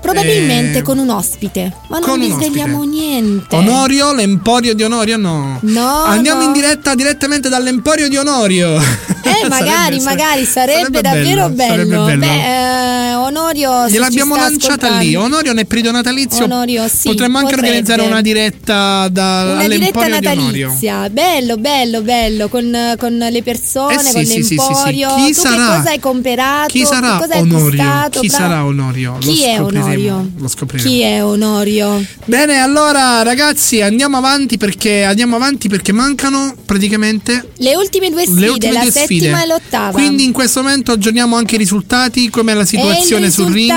[0.00, 3.54] Probabilmente Eh, con un ospite, ma non vi svegliamo niente.
[3.54, 5.58] Onorio, l'emporio di Onorio no.
[5.62, 6.46] No, Andiamo no.
[6.46, 8.76] in diretta direttamente dall'emporio di Onorio.
[9.22, 11.70] Eh, magari, magari sarebbe, davvero bello.
[11.70, 12.18] Sarebbe bello.
[12.18, 13.88] Beh, eh, Onorio.
[13.88, 15.14] Gliel'abbiamo lanciata ascoltando- lì.
[15.14, 16.44] Onorio nel periodo natalizio.
[16.44, 17.68] Onorio, sì, Potremmo anche potrebbe.
[17.76, 20.66] organizzare una diretta da, Una diretta all'emporio di Onorio.
[20.66, 25.14] natalizia, bello, bello, bello, con, con le persone, Eh sì, con sì, sì, sì, l'emporio.
[25.16, 25.56] Chi tu sarà?
[25.56, 26.68] che cosa hai comprato?
[26.68, 28.08] Chi sarà Onorio?
[28.10, 29.16] Chi sarà Onorio?
[29.20, 30.30] Chi è scopriremo, Onorio?
[30.38, 30.88] Lo scopriremo.
[30.88, 32.04] Chi è Onorio?
[32.24, 38.48] Bene, allora ragazzi, andiamo avanti perché andiamo avanti perché mancano praticamente Le ultime due sfide,
[38.48, 39.42] ultime la due settima sfide.
[39.42, 39.92] e l'ottava.
[39.92, 43.68] Quindi in questo momento aggiorniamo anche i risultati, com'è la situazione sul ring.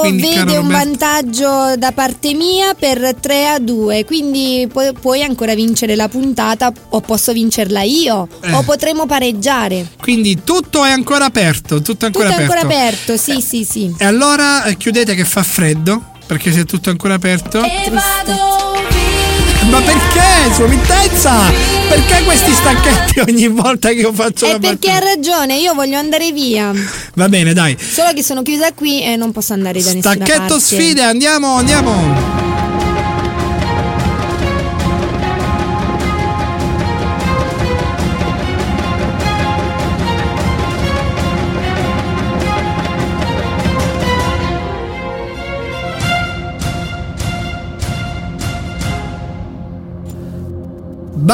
[0.00, 5.54] Quindi, vede un vantaggio da parte mia per 3 a 2 quindi pu- puoi ancora
[5.54, 8.52] vincere la puntata o posso vincerla io Eh.
[8.52, 13.12] o potremo pareggiare Quindi tutto è ancora aperto, tutto è tutto ancora è ancora aperto.
[13.12, 15.61] aperto sì sì sì E allora eh, chiudete che fa freddo,
[16.26, 17.62] perché se tutto è ancora aperto.
[17.62, 19.70] E vado via.
[19.70, 21.32] Ma perché, sua mitezza?
[21.88, 26.32] Perché questi stacchetti ogni volta che io faccio È perché ha ragione, io voglio andare
[26.32, 26.72] via.
[27.14, 27.76] Va bene, dai.
[27.78, 30.32] Solo che sono chiusa qui e non posso andare da nessuna parte.
[30.32, 32.51] Stacchetto sfide, andiamo, andiamo.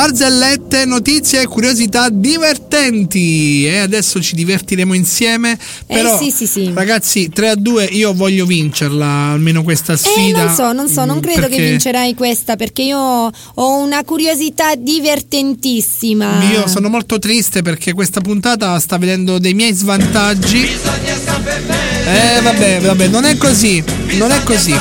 [0.03, 3.67] Barzellette, notizie e curiosità divertenti.
[3.67, 5.59] E adesso ci divertiremo insieme.
[5.89, 6.71] Però, Eh, sì, sì, sì.
[6.73, 10.45] ragazzi, 3 a 2, io voglio vincerla, almeno questa Eh, sfida.
[10.45, 14.05] non so, non so, non Mm, credo che perché vincerai questa perché io ho una
[14.05, 16.45] curiosità divertentissima.
[16.45, 20.63] Io sono molto triste perché questa puntata sta vedendo dei miei svantaggi.
[20.63, 23.83] Eh, vabbè, vabbè, non è così.
[24.17, 24.73] Non è così.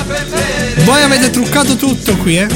[0.86, 2.48] Voi avete truccato tutto qui, eh?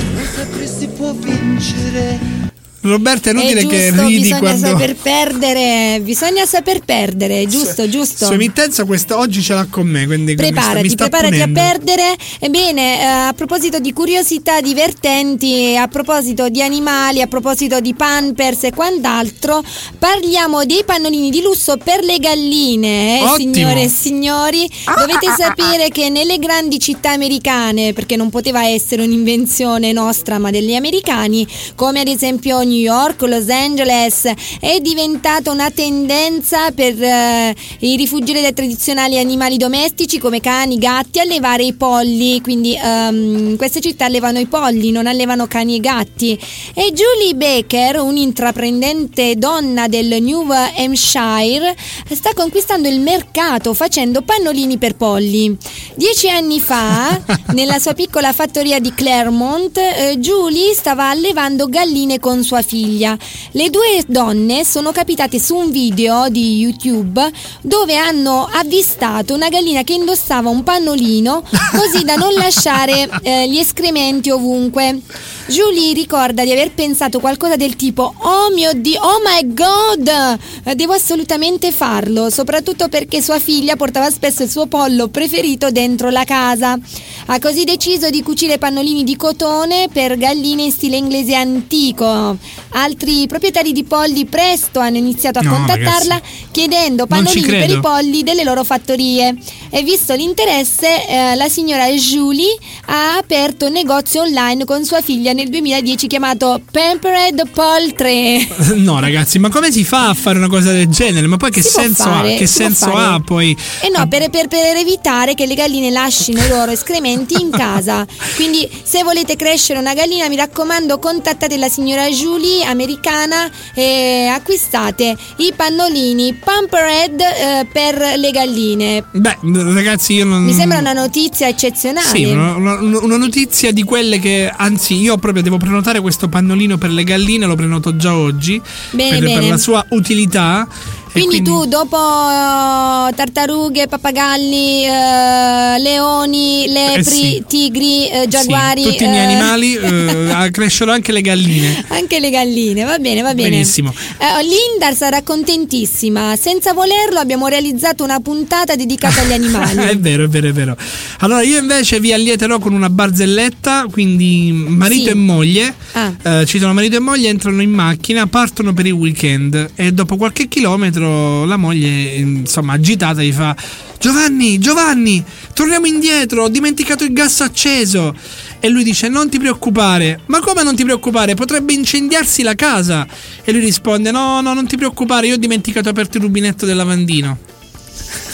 [0.78, 2.41] Si può vincere.
[2.82, 4.68] Roberto, è È inutile che giusto, ridi bisogna quando.
[4.68, 8.26] saper perdere, bisogna saper perdere, giusto, giusto.
[8.26, 11.38] Sua emittenza questa oggi ce l'ha con me, quindi mi sta- Preparati, mi sta preparati
[11.38, 11.60] punendo.
[11.60, 12.16] a perdere.
[12.40, 18.64] Ebbene, eh, a proposito di curiosità divertenti, a proposito di animali, a proposito di pampers
[18.64, 19.64] e quant'altro,
[20.00, 24.68] parliamo dei pannolini di lusso per le galline, eh, signore e signori.
[24.86, 30.74] Dovete sapere che nelle grandi città americane, perché non poteva essere un'invenzione nostra, ma degli
[30.74, 31.46] americani,
[31.76, 38.40] come ad esempio New York, Los Angeles, è diventata una tendenza per eh, i rifugiati
[38.42, 42.40] dai tradizionali animali domestici come cani, gatti, allevare i polli.
[42.42, 46.40] Quindi in queste città allevano i polli, non allevano cani e gatti.
[46.74, 51.76] E Julie Baker, un'intraprendente donna del New Hampshire,
[52.10, 55.58] sta conquistando il mercato facendo pannolini per polli.
[55.96, 57.20] Dieci anni fa,
[57.54, 63.18] nella sua piccola fattoria di Claremont, eh, Julie stava allevando galline con sua figlia.
[63.52, 67.22] Le due donne sono capitate su un video di YouTube
[67.62, 71.44] dove hanno avvistato una gallina che indossava un pannolino
[71.76, 75.02] così da non lasciare eh, gli escrementi ovunque.
[75.48, 80.76] Julie ricorda di aver pensato qualcosa del tipo Oh mio dio, oh my god, eh,
[80.76, 86.24] devo assolutamente farlo, soprattutto perché sua figlia portava spesso il suo pollo preferito dentro la
[86.24, 86.78] casa.
[87.26, 92.38] Ha così deciso di cucire pannolini di cotone per galline in stile inglese antico.
[92.74, 96.46] Altri proprietari di polli presto hanno iniziato a No, contattarla ragazzi.
[96.52, 99.36] chiedendo pannolini per i polli delle loro fattorie.
[99.70, 102.56] E visto l'interesse, eh, la signora Julie
[102.88, 108.48] ha aperto un negozio online con sua figlia nel 2010 chiamato Pampered Poultry.
[108.82, 111.28] No, ragazzi, ma come si fa a fare una cosa del genere?
[111.28, 112.38] Ma poi che Si senso fare, ha?
[112.38, 113.56] Che senso ha poi?
[113.82, 118.06] E no, per, per- per evitare che le galline lasciino i loro escrementi in casa.
[118.36, 125.16] Quindi, se volete crescere una gallina, mi raccomando, contattate la signora Julie, americana, e acquistate
[125.38, 129.04] i pannolini Pampered eh, per le galline.
[129.12, 129.38] Beh,
[129.74, 130.44] ragazzi, io non.
[130.44, 132.08] Mi sembra una notizia eccezionale.
[132.08, 136.78] Sì, una, una- una notizia di quelle che, anzi, io proprio devo prenotare questo pannolino
[136.78, 138.62] per le galline, lo prenoto già oggi
[138.92, 139.50] Bene, per, per bene.
[139.50, 140.68] la sua utilità.
[141.14, 147.44] E Quindi, tu dopo eh, tartarughe, pappagalli, eh, leoni, lepri, Eh sì.
[147.48, 149.78] tigri, eh, giaguari, Sì, tutti i miei animali
[150.52, 151.84] crescerò anche le galline.
[151.90, 153.50] Anche le galline, va bene, va bene.
[153.50, 153.94] Benissimo.
[154.42, 156.36] Linda sarà contentissima.
[156.38, 159.78] Senza volerlo abbiamo realizzato una puntata dedicata agli animali.
[159.90, 160.78] è vero, è vero, è vero.
[161.20, 163.88] Allora, io invece vi allieterò con una barzelletta.
[163.92, 165.10] Quindi, marito Sì.
[165.10, 165.76] e moglie.
[165.94, 166.46] Ah.
[166.46, 169.72] ci sono marito e moglie, entrano in macchina, partono per il weekend.
[169.76, 173.56] E dopo qualche chilometro, la moglie, insomma, agitata, gli fa:
[174.00, 175.24] Giovanni, Giovanni,
[175.54, 176.44] torniamo indietro.
[176.44, 178.16] Ho dimenticato il gas acceso.
[178.60, 180.22] E lui dice: Non ti preoccupare.
[180.26, 181.36] Ma come non ti preoccupare?
[181.36, 183.08] Potrebbe incendiarsi la casa.
[183.44, 185.28] E lui risponde: No, no, non ti preoccupare.
[185.28, 187.38] Io ho dimenticato aperto il rubinetto del lavandino.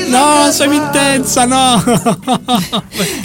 [0.07, 1.81] No, sua emittenza, no.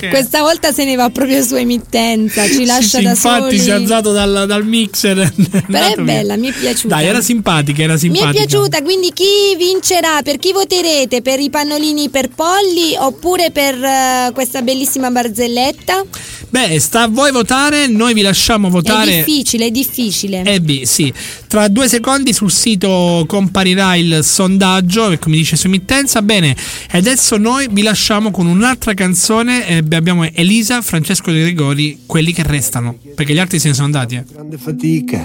[0.08, 3.58] Questa volta se ne va proprio su emittenza, ci lascia Sì, sì, da infatti soli.
[3.58, 5.32] si è alzato dal, dal mixer.
[5.70, 6.96] Però è bella, mi è piaciuta.
[6.96, 8.30] Dai, era simpatica, era Mi simpatica.
[8.30, 10.22] è piaciuta, quindi chi vincerà?
[10.22, 11.22] Per chi voterete?
[11.22, 16.04] Per i pannolini per polli oppure per eh, questa bellissima barzelletta?
[16.48, 19.16] Beh, sta a voi votare, noi vi lasciamo È votare.
[19.24, 20.42] difficile, è difficile.
[20.44, 21.12] Eh beh, sì.
[21.50, 26.22] Tra due secondi sul sito comparirà il sondaggio, come dice su emittenza.
[26.22, 26.54] Bene,
[26.88, 29.66] e adesso noi vi lasciamo con un'altra canzone.
[29.66, 32.96] eh, abbiamo Elisa, Francesco De Gregori, quelli che restano.
[33.16, 34.14] Perché gli altri se ne sono andati.
[34.14, 34.24] Eh.
[34.30, 35.18] grande fatica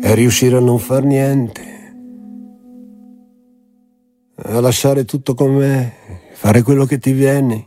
[0.00, 1.92] è riuscire a non far niente,
[4.42, 5.96] a lasciare tutto com'è,
[6.32, 7.66] fare quello che ti viene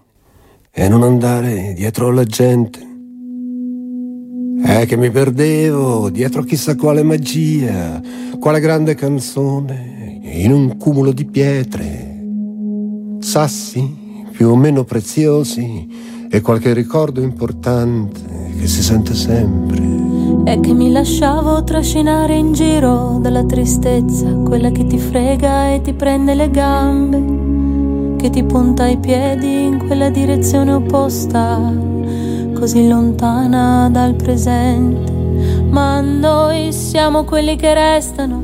[0.72, 2.93] e non andare dietro alla gente.
[4.66, 8.02] È che mi perdevo dietro chissà quale magia,
[8.40, 12.24] quale grande canzone, in un cumulo di pietre,
[13.20, 15.88] sassi più o meno preziosi
[16.30, 18.22] e qualche ricordo importante
[18.58, 19.82] che si sente sempre.
[20.46, 25.94] È che mi lasciavo trascinare in giro dalla tristezza, quella che ti frega e ti
[25.94, 31.92] prende le gambe, che ti punta i piedi in quella direzione opposta,
[32.64, 35.12] così lontana dal presente.
[35.70, 38.42] Ma noi siamo quelli che restano,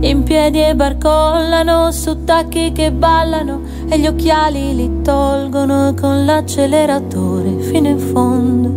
[0.00, 7.60] in piedi e barcollano su tacchi che ballano e gli occhiali li tolgono con l'acceleratore
[7.60, 8.68] fino in fondo.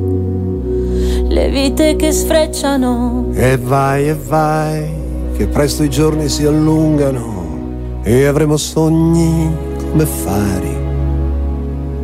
[1.27, 4.87] Le vite che sfrecciano E vai e vai,
[5.35, 9.49] che presto i giorni si allungano e avremo sogni
[9.89, 10.77] come fari.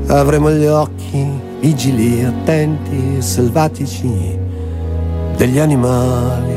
[0.07, 4.39] Avremo gli occhi vigili, attenti e selvatici
[5.35, 6.55] degli animali.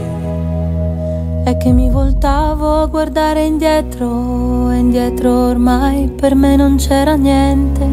[1.43, 7.85] È che mi voltavo a guardare indietro e indietro ormai per me non c'era niente.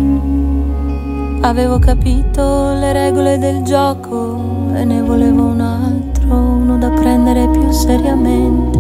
[1.42, 4.40] Avevo capito le regole del gioco
[4.76, 8.78] e ne volevo un altro, uno da prendere più seriamente.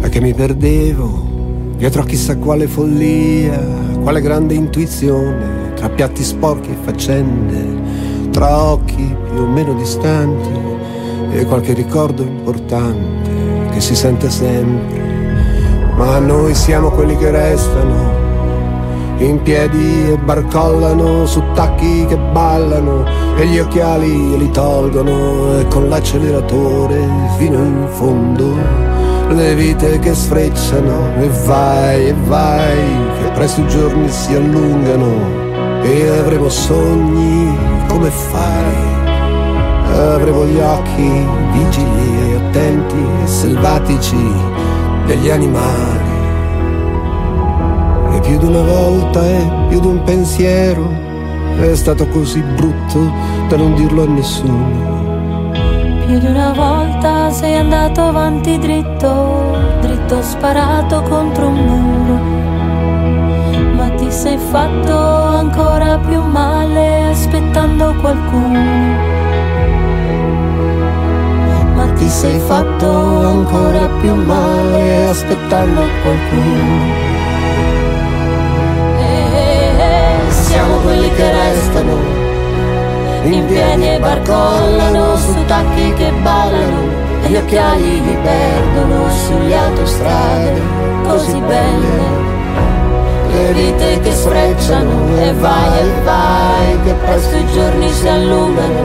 [0.00, 1.24] È che mi perdevo
[1.76, 3.60] dietro a chissà quale follia,
[4.00, 10.50] quale grande intuizione, tra piatti sporchi e faccende, tra occhi più o meno distanti
[11.30, 15.04] e qualche ricordo importante che si sente sempre.
[15.96, 18.24] Ma noi siamo quelli che restano
[19.18, 23.04] in piedi e barcollano su tacchi che ballano
[23.36, 28.94] e gli occhiali li tolgono e con l'acceleratore fino in fondo
[29.30, 32.76] le vite che sfrecciano e vai e vai
[33.18, 35.44] che presto i giorni si allungano
[35.88, 37.56] e avremo sogni
[37.88, 39.04] come fai
[39.92, 44.32] avremo gli occhi vigili e attenti e selvatici
[45.06, 46.14] degli animali
[48.14, 51.04] e più di una volta e più di un pensiero
[51.60, 53.10] è stato così brutto
[53.48, 54.94] da non dirlo a nessuno.
[56.06, 62.45] Più di una volta sei andato avanti dritto, dritto sparato contro un muro.
[64.16, 68.58] Sei fatto ancora più male aspettando qualcuno.
[71.74, 76.94] Ma Ti sei fatto ancora più male aspettando qualcuno.
[80.30, 81.96] Siamo quelli che restano
[83.24, 86.88] in piedi e barcollano su tacchi che ballano
[87.22, 90.60] e gli occhiali li perdono sulle autostrade
[91.04, 92.35] così belle.
[93.36, 98.80] Le vite che sfrecciano e vai e vai che presto i giorni si allungano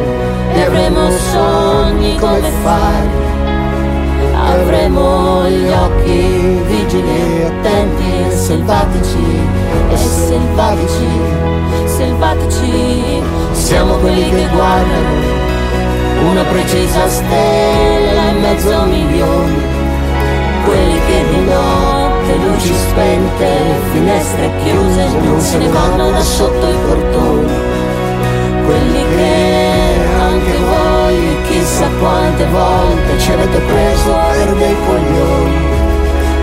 [0.53, 3.07] e avremo sogni come fai.
[4.35, 9.39] Avremo gli occhi vigili, attenti e selvatici,
[9.89, 11.07] e selvatici,
[11.85, 13.21] selvatici.
[13.53, 15.39] siamo quelli che guardano
[16.29, 19.61] una precisa stella in mezzo a milioni,
[20.65, 21.45] quelli che di
[22.21, 23.47] notte luci spente,
[23.91, 27.53] finestre chiuse non se ne vanno da sotto i portoni,
[28.65, 35.55] quelli che anche voi chissà quante volte ci avete preso per dei coglioni,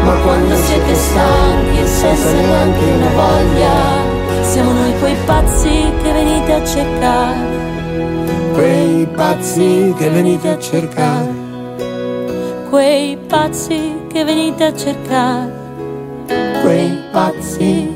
[0.05, 6.53] ma quando siete stanchi e senza neanche una voglia, Siamo noi quei pazzi che venite
[6.55, 7.37] a cercare.
[8.55, 11.47] quei pazzi che venite a cercare.
[12.71, 15.58] Quei pazzi che venite a cercare.
[16.69, 17.89] Quei pazzi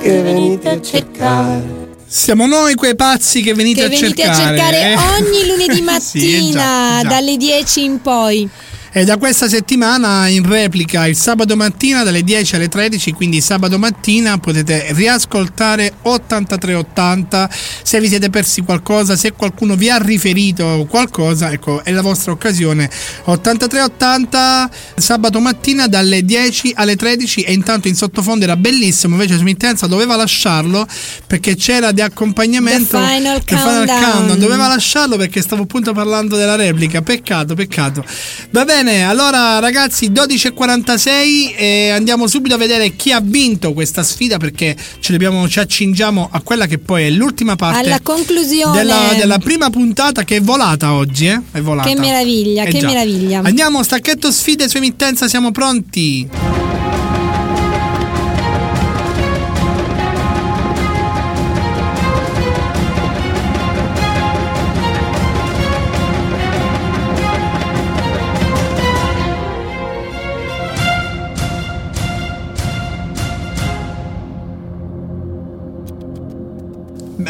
[0.00, 1.88] che venite a cercare.
[2.06, 4.30] Siamo noi quei pazzi che venite, che a venite cercare.
[4.30, 4.96] a cercare eh?
[4.96, 7.08] ogni lunedì Sì, eh, già, mattina già.
[7.08, 8.48] dalle 10 in poi.
[8.92, 13.78] E da questa settimana in replica il sabato mattina dalle 10 alle 13, quindi sabato
[13.78, 17.48] mattina potete riascoltare 8380
[17.82, 22.32] se vi siete persi qualcosa, se qualcuno vi ha riferito qualcosa, ecco, è la vostra
[22.32, 22.90] occasione.
[23.24, 29.86] 8380 sabato mattina dalle 10 alle 13 e intanto in sottofondo era bellissimo, invece Smittenza
[29.86, 30.84] doveva lasciarlo
[31.28, 34.12] perché c'era di accompagnamento The Final The Final Countdown.
[34.12, 34.38] Countdown.
[34.40, 38.04] doveva lasciarlo perché stavo appunto parlando della replica, peccato, peccato.
[38.50, 44.38] Va bene, allora ragazzi 12.46 e andiamo subito a vedere chi ha vinto questa sfida
[44.38, 48.76] perché ci, dobbiamo, ci accingiamo a quella che poi è l'ultima parte Alla conclusione.
[48.78, 51.40] della, della prima puntata che è volata oggi, eh?
[51.50, 51.88] È volata.
[51.88, 52.86] Che meraviglia, Eh che già.
[52.86, 53.40] meraviglia.
[53.44, 56.59] Andiamo, stacchetto sfide su emittenza, siamo pronti.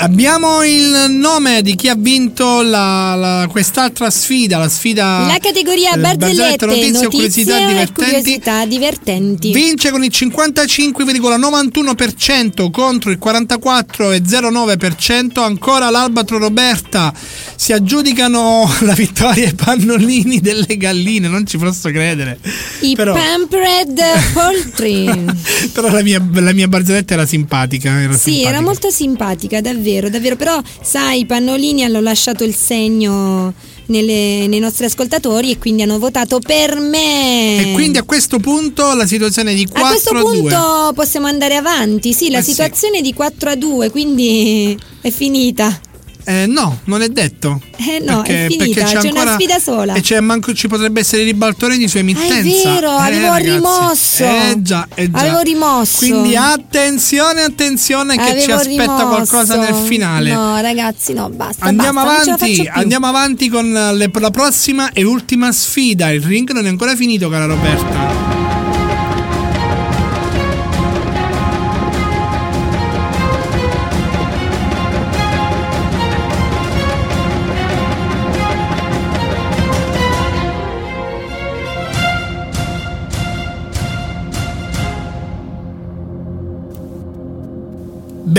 [0.02, 5.92] Abbiamo il nome di chi ha vinto la- la- quest'altra sfida, la sfida La categoria
[5.92, 7.92] eh, barzellette, notizie, notizie curiosità divertenti.
[7.92, 9.52] curiosità divertenti.
[9.52, 15.40] Vince con il 55,91% contro il 44,09%.
[15.42, 17.12] Ancora l'Albatro Roberta
[17.56, 21.28] si aggiudicano la vittoria ai pannolini delle galline.
[21.28, 22.38] Non ci posso credere.
[22.80, 24.00] I Però, Pampered
[24.32, 25.24] Poultry.
[25.72, 28.00] però la, mia, la mia barzelletta era simpatica.
[28.00, 28.48] Era Sì, simpatica.
[28.48, 30.36] era molto simpatica, davvero, davvero.
[30.36, 33.52] Però, sai, i pannolini hanno lasciato il segno
[33.86, 37.70] nelle- nei nostri ascoltatori e quindi hanno votato per me.
[37.70, 40.30] E quindi a questo punto la situazione è di 4 a questo a 2.
[40.40, 42.12] punto possiamo andare avanti.
[42.12, 42.50] Sì, la Eh sì.
[42.50, 45.80] situazione è di 4 a 2, quindi è finita.
[46.24, 47.60] Eh, no, non è detto.
[47.76, 49.94] Eh no, è finita, c'è, una sfida sola.
[49.94, 52.36] E c'è manco ci potrebbe essere ribaltone di sua Ah, emittenza.
[52.38, 52.42] è
[52.74, 53.50] vero, Eh, avevo ragazzi.
[53.50, 54.24] rimosso.
[54.24, 55.18] Eh già, eh già.
[55.18, 55.96] Avevo rimosso.
[55.98, 59.06] Quindi attenzione, attenzione che ci Avevo aspetta rimosso.
[59.06, 60.32] qualcosa nel finale.
[60.32, 61.64] No, ragazzi, no, basta.
[61.64, 66.10] Andiamo basta, avanti, andiamo avanti con le- la prossima e ultima sfida.
[66.10, 68.29] Il ring non è ancora finito, cara Roberta.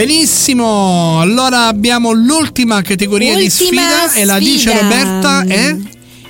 [0.02, 4.82] Benissimo, allora abbiamo l'ultima categoria di Ultima sfida e la dice sfida.
[4.82, 5.76] Roberta è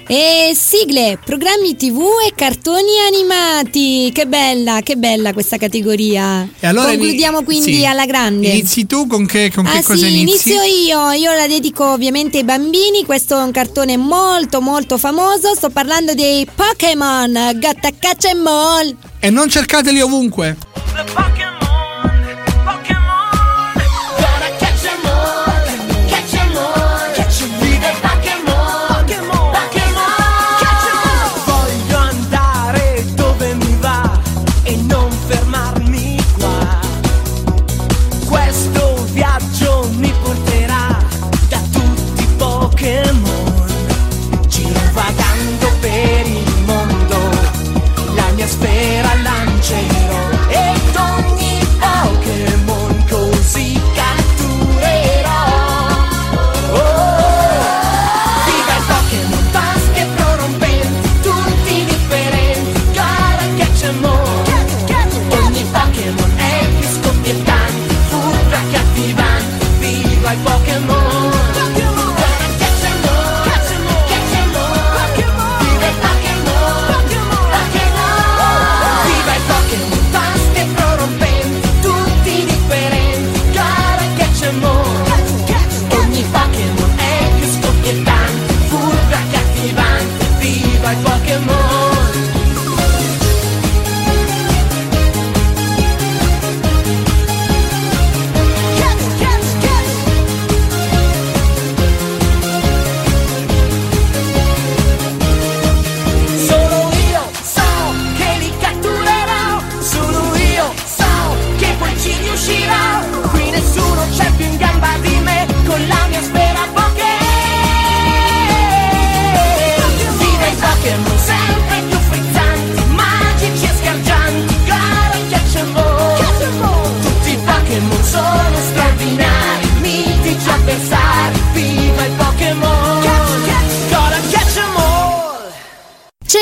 [0.08, 4.12] E sigle, programmi tv e cartoni animati.
[4.14, 6.46] Che bella, che bella questa categoria.
[6.60, 7.86] E allora Concludiamo ini- quindi sì.
[7.86, 8.50] alla grande.
[8.50, 10.50] Inizi tu con che, con che Ah cosa sì, inizi?
[10.52, 15.56] inizio io, io la dedico ovviamente ai bambini, questo è un cartone molto molto famoso,
[15.56, 18.98] sto parlando dei Pokémon, Gatta Caccia e Mall.
[19.22, 20.58] E non cercateli ovunque.
[20.94, 21.61] Gotta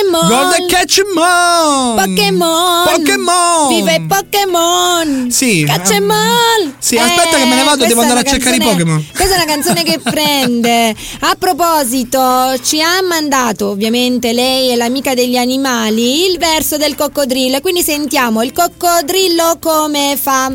[0.10, 0.28] Mall.
[0.28, 1.96] Golden Catch 'em all!
[1.96, 2.84] Pokémon!
[2.86, 3.68] Pokémon!
[3.70, 5.32] Viva i Pokémon!
[5.32, 6.74] Sì, Catch 'em all!
[6.80, 9.08] sì, aspetta che me ne vado, questa devo andare a cercare i canzone- Pokémon.
[9.16, 10.96] Questa è una canzone che prende.
[11.22, 17.60] A proposito, ci ha mandato ovviamente lei è l'amica degli animali il verso del coccodrillo.
[17.62, 20.52] Quindi sentiamo il coccodrillo come fa.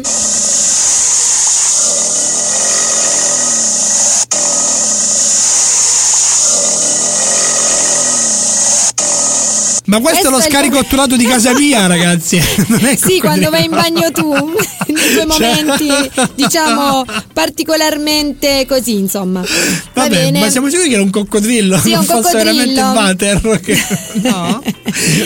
[9.86, 12.36] Ma questo, è lo Questo è il- scarico otturato di casa mia, ragazzi.
[12.84, 19.40] È Sì, quando vai in bagno tu, nei tuoi Cioè- momenti, diciamo, particolarmente così, insomma.
[19.40, 19.46] Va
[19.92, 20.40] Vabbè, bene.
[20.40, 21.78] ma siamo sicuri che era un coccodrillo?
[21.78, 22.80] Sì, è non un fosse veramente.
[22.80, 23.60] Butter?
[23.60, 23.82] che-
[24.22, 24.62] No?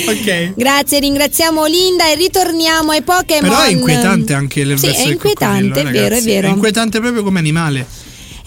[0.08, 0.52] ok.
[0.56, 3.48] Grazie, ringraziamo Linda e ritorniamo ai Pokémon.
[3.48, 6.48] Però è inquietante anche il Sì, verso è del inquietante, è vero, è vero.
[6.48, 7.86] È inquietante proprio come animale.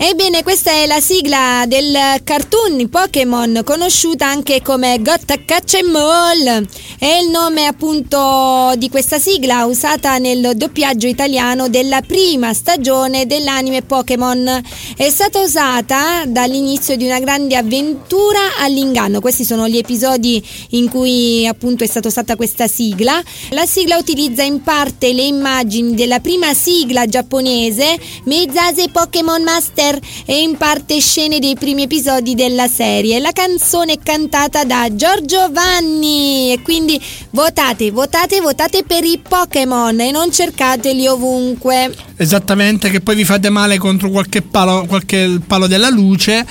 [0.03, 6.65] Ebbene, questa è la sigla del cartoon Pokémon, conosciuta anche come Got Catch 'em All.
[6.97, 13.83] È il nome appunto di questa sigla usata nel doppiaggio italiano della prima stagione dell'anime
[13.83, 14.61] Pokémon.
[14.97, 19.19] È stata usata dall'inizio di una grande avventura all'inganno.
[19.19, 23.21] Questi sono gli episodi in cui appunto è stata usata questa sigla.
[23.49, 29.89] La sigla utilizza in parte le immagini della prima sigla giapponese Meizase Pokémon Master
[30.25, 33.19] e in parte scene dei primi episodi della serie.
[33.19, 39.99] La canzone è cantata da Giorgio Vanni e quindi votate, votate, votate per i Pokémon
[39.99, 41.93] e non cercateli ovunque.
[42.17, 46.45] Esattamente, che poi vi fate male contro qualche palo, qualche palo della luce.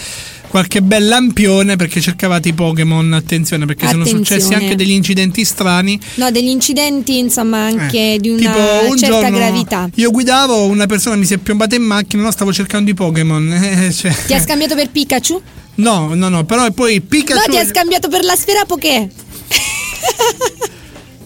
[0.51, 4.25] Qualche bel lampione perché cercavate i Pokémon, attenzione perché sono Attenzione.
[4.41, 5.97] successi anche degli incidenti strani.
[6.17, 9.89] No, degli incidenti insomma anche di una Eh, Tipo un certa giorno gravità.
[9.95, 13.53] io guidavo, una persona mi si è piombata in macchina, no, stavo cercando i Pokémon.
[13.55, 15.41] eh, cioè- Ti ha scambiato per Pikachu?
[15.77, 17.39] No, no, no, però poi Pikachu.
[17.39, 19.09] No, ti ha scambiato per la sfera Poké.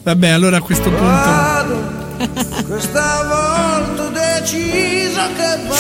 [0.03, 1.93] Vabbè, allora a questo punto.
[2.67, 4.13] Questa volta vado.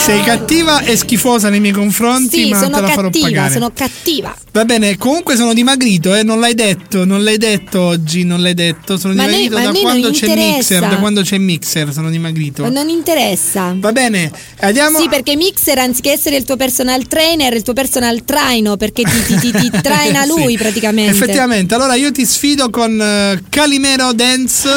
[0.04, 3.52] Sei cattiva e schifosa nei miei confronti, Sì, ma te la farò cattiva, pagare.
[3.52, 4.34] sono cattiva.
[4.52, 8.54] Va bene, comunque sono dimagrito, eh, non l'hai detto, non l'hai detto oggi, non l'hai
[8.54, 8.96] detto.
[8.96, 10.56] Sono Ma dimagrito ma a da quando c'è interessa.
[10.56, 12.62] Mixer, da quando c'è Mixer, sono dimagrito.
[12.62, 13.74] Ma non interessa.
[13.76, 14.30] Va bene,
[14.60, 14.98] andiamo.
[15.00, 19.02] Sì, perché Mixer anziché essere il tuo personal trainer, è il tuo personal traino, perché
[19.02, 20.28] ti, ti- ti- ti traina Sì.
[20.28, 21.10] lui praticamente.
[21.10, 24.68] Effettivamente, allora io ti sfido con eh, Calimero Dance.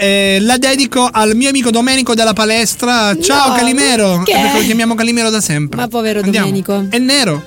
[0.00, 3.16] eh, la dedico al mio amico Domenico della palestra.
[3.20, 3.87] Ciao No, Calimero!
[3.96, 4.22] Che?
[4.32, 5.80] Eh, Perché lo chiamiamo Calimero da sempre.
[5.80, 6.46] Ma povero Andiamo.
[6.46, 6.86] Domenico.
[6.88, 7.42] È nero.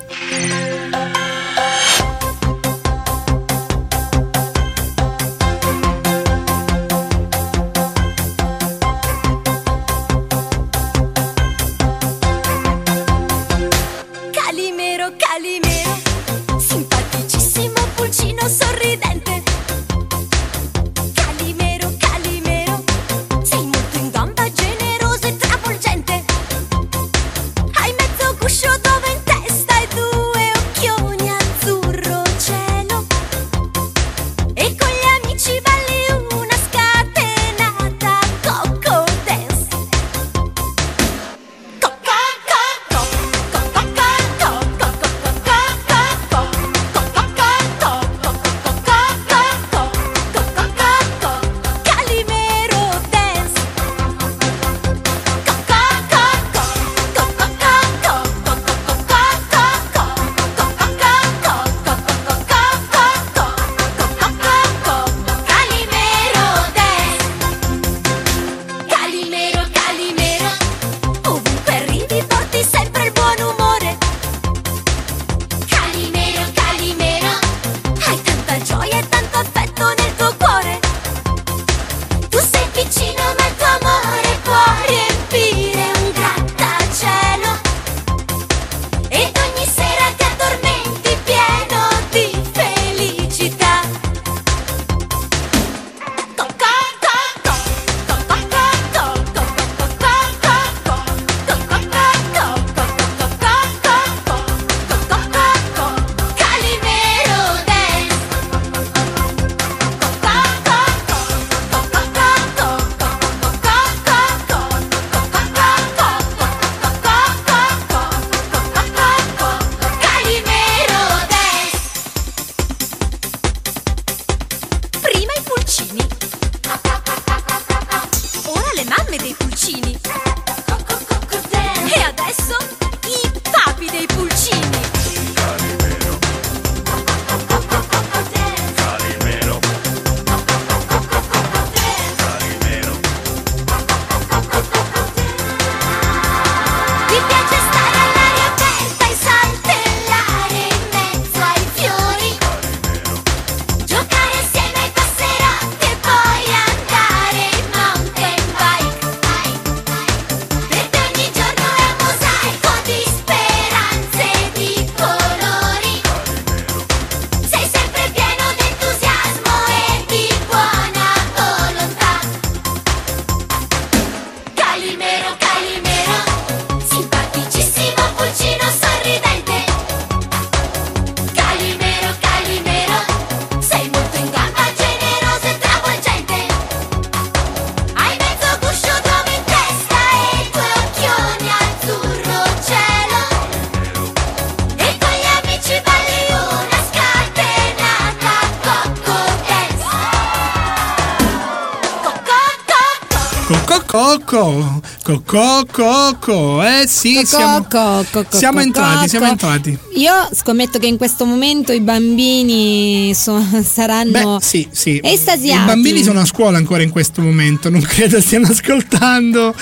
[204.31, 209.45] Cocco cocco, cocco cocco, eh sì, siamo, Cocco, cocco, siamo cocco, entrati, siamo cocco.
[209.47, 209.77] entrati.
[209.95, 215.01] Io scommetto che in questo momento i bambini so- saranno Beh, sì, sì.
[215.03, 215.63] estasiati.
[215.63, 219.53] I bambini sono a scuola ancora in questo momento, non credo stiano ascoltando.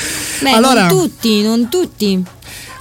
[0.41, 2.23] Beh, allora, non tutti, non tutti.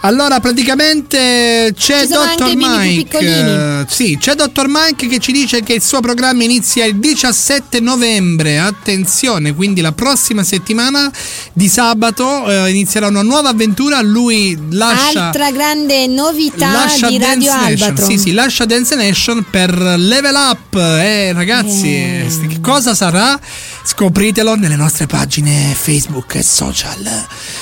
[0.00, 3.86] Allora, praticamente c'è Dottor Mike.
[3.88, 8.58] sì, c'è Dottor Mike che ci dice che il suo programma inizia il 17 novembre.
[8.58, 11.10] Attenzione, quindi la prossima settimana
[11.52, 14.00] di sabato eh, inizierà una nuova avventura.
[14.00, 15.26] Lui lascia.
[15.26, 18.06] Altra grande novità Lascia di Radio Dance Nation, Albatro.
[18.06, 20.76] sì, sì, lascia Dance Nation per level up.
[20.76, 23.38] Eh, ragazzi, che cosa sarà?
[23.90, 27.08] Scopritelo nelle nostre pagine Facebook e social.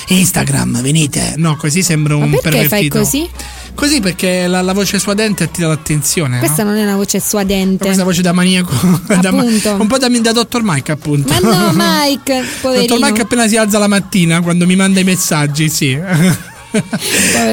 [0.08, 1.34] Instagram, venite.
[1.36, 3.30] No, così sembra un Ma perché fai così?
[3.76, 6.40] Così perché la, la voce suadente attira l'attenzione.
[6.40, 6.70] Questa no?
[6.70, 7.84] non è una voce suadente.
[7.84, 8.74] Questa voce da maniaco.
[9.20, 11.32] da un po' da, da Dottor Mike, appunto.
[11.32, 12.86] Ma no, Mike, poverino.
[12.88, 15.96] Dottor Mike appena si alza la mattina quando mi manda i messaggi, sì.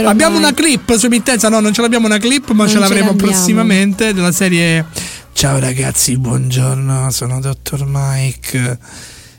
[0.04, 2.80] abbiamo una clip su emittenza, no, non ce l'abbiamo una clip, ma Non ce ce
[2.80, 3.32] l'avremo l'abbiamo.
[3.32, 4.84] prossimamente della serie
[5.34, 8.78] Ciao ragazzi, buongiorno, sono Dottor Mike.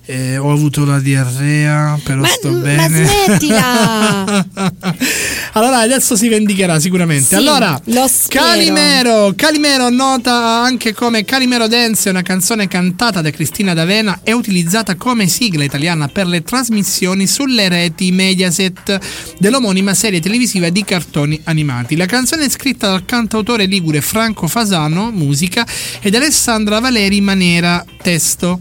[0.06, 3.06] Eh, ho avuto la diarrea, però Ma- sto ma bene.
[3.06, 4.46] smettila!
[5.52, 7.24] allora, adesso si vendicherà sicuramente.
[7.24, 7.80] Sì, allora.
[8.28, 14.32] Calimero, Calimero nota anche come Calimero Dance, è una canzone cantata da Cristina D'Avena e
[14.32, 18.98] utilizzata come sigla italiana per le trasmissioni sulle reti Mediaset
[19.38, 21.96] dell'omonima serie televisiva di cartoni animati.
[21.96, 25.66] La canzone è scritta dal cantautore ligure Franco Fasano, musica,
[26.00, 28.60] ed Alessandra Valeri Manera, testo.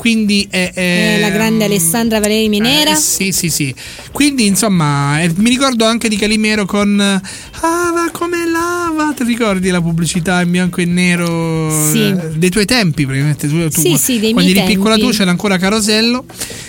[0.00, 2.92] Quindi è, è- Eh, la grande Alessandra Valeri Minera.
[2.92, 3.74] eh, sì, sì, sì.
[4.12, 9.12] Quindi, insomma, eh, mi ricordo anche di Calimero con Ava come lava.
[9.14, 11.98] Ti ricordi la pubblicità in bianco e nero Sì.
[12.08, 13.04] eh, dei tuoi tempi?
[13.04, 15.16] praticamente, Tu, tu- Sì, sì, dei quando eri piccola tu tempi.
[15.18, 16.24] c'era ancora Carosello.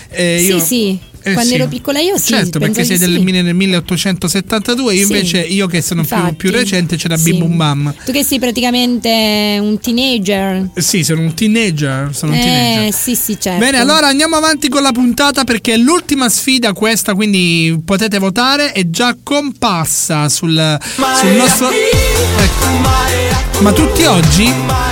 [0.10, 1.00] eh, Sì, io- sì.
[1.24, 1.56] Eh, Quando sì.
[1.56, 2.28] ero piccola io sì.
[2.34, 3.24] Certo, perché sei del sì.
[3.24, 7.32] mille- 1872, io Sì, invece, io che sono più, più recente, c'era Sì.
[7.32, 7.96] Bim Bum Bam.
[8.06, 10.70] Tu che sei praticamente un teenager.
[10.74, 12.10] Eh, Sì, sono un teenager.
[12.14, 12.88] Sono un teenager.
[12.88, 13.60] Eh, sì, sì, certo.
[13.60, 18.90] Bene, allora andiamo avanti con la puntata perché l'ultima sfida questa, quindi potete votare, è
[18.90, 20.78] già comparsa sul,
[21.20, 21.70] sul nostro...
[21.72, 23.62] Ecco.
[23.62, 24.46] Ma tutti oggi?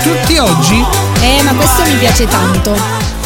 [0.04, 0.84] Tutti oggi?
[1.22, 3.18] Eh, ma questo mi piace tanto.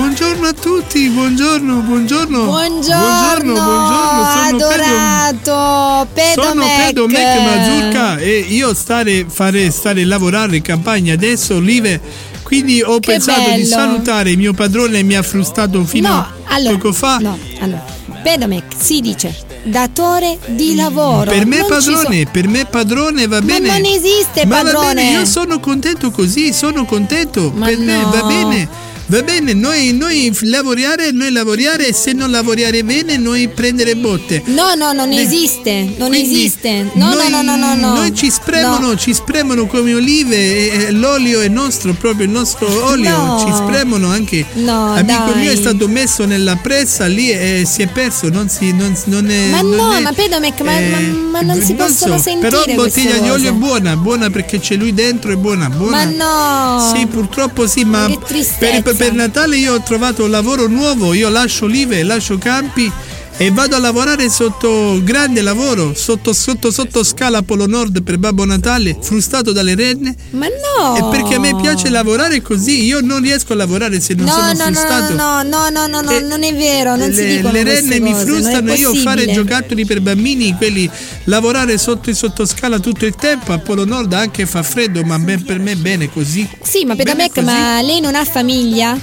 [0.00, 2.44] Buongiorno a tutti, buongiorno, buongiorno.
[2.44, 4.66] Buongiorno, buongiorno, sono Pedro.
[4.68, 6.84] adorato Sono Pedomec.
[6.86, 11.98] Pedro Mac Mazurka e io stare, fare, stare a lavorare in campagna adesso, Olive.
[12.42, 13.64] Quindi ho Che pensato di bello.
[13.64, 17.16] salutare mio padrone mi ha frustato fino No, a allora, poco fa.
[17.16, 17.82] No, allora,
[18.22, 21.30] Pedomec si dice datore di lavoro.
[21.30, 23.68] Per me Non padrone, so- per me padrone va Ma bene.
[23.80, 25.10] non esiste Ma padrone.
[25.10, 27.50] io sono contento così, sono contento.
[27.54, 28.10] Ma per me no.
[28.10, 28.84] va bene.
[29.08, 34.42] Va bene, noi, noi lavorare, noi lavorare e se non lavorare bene noi prendere botte.
[34.46, 36.90] No, no, non Beh, esiste, non esiste.
[36.94, 37.94] No, noi, no, no, no, no, no.
[37.94, 38.96] Noi ci spremono, No.
[38.96, 43.10] ci spremono come olive, e- e l'olio è nostro, proprio il nostro olio.
[43.16, 43.44] No.
[43.46, 44.44] Ci spremono anche.
[44.54, 45.40] No, Amico dai.
[45.40, 49.30] mio è stato messo nella pressa lì e si è perso, non si non, non
[49.30, 52.22] è Ma non no, è- ma Pedomec, ma, eh, ma- ma non si possono so,
[52.24, 56.04] sentire Però bottiglia di olio è buona, buona perché c'è lui dentro, è buona, buona.
[56.04, 56.92] Ma no.
[56.92, 58.56] Sì, purtroppo sì, ma Che tristezza.
[58.82, 62.90] per- per Natale io ho trovato un lavoro nuovo, io lascio olive, lascio campi
[63.38, 68.46] e vado a lavorare sotto grande lavoro, sotto, sotto, sotto scala Polo Nord per Babbo
[68.46, 70.14] Natale, frustato dalle renne.
[70.30, 70.96] Ma no.
[70.96, 74.32] E perché a me piace lavorare così, io non riesco a lavorare se non No,
[74.32, 75.14] sono no, no, frustato.
[75.14, 78.00] no, no, no, no, no, Eh, non è vero, non si le, dicono le renne
[78.00, 80.88] mi frustano, io fare giocattoli per bambini, quelli
[81.24, 85.44] lavorare sotto in sottoscala tutto il tempo, a Polo Nord anche fa freddo, ma ben-
[85.44, 86.48] per me bene così.
[86.62, 87.44] Sì, ma così.
[87.44, 88.98] ma lei non ha famiglia?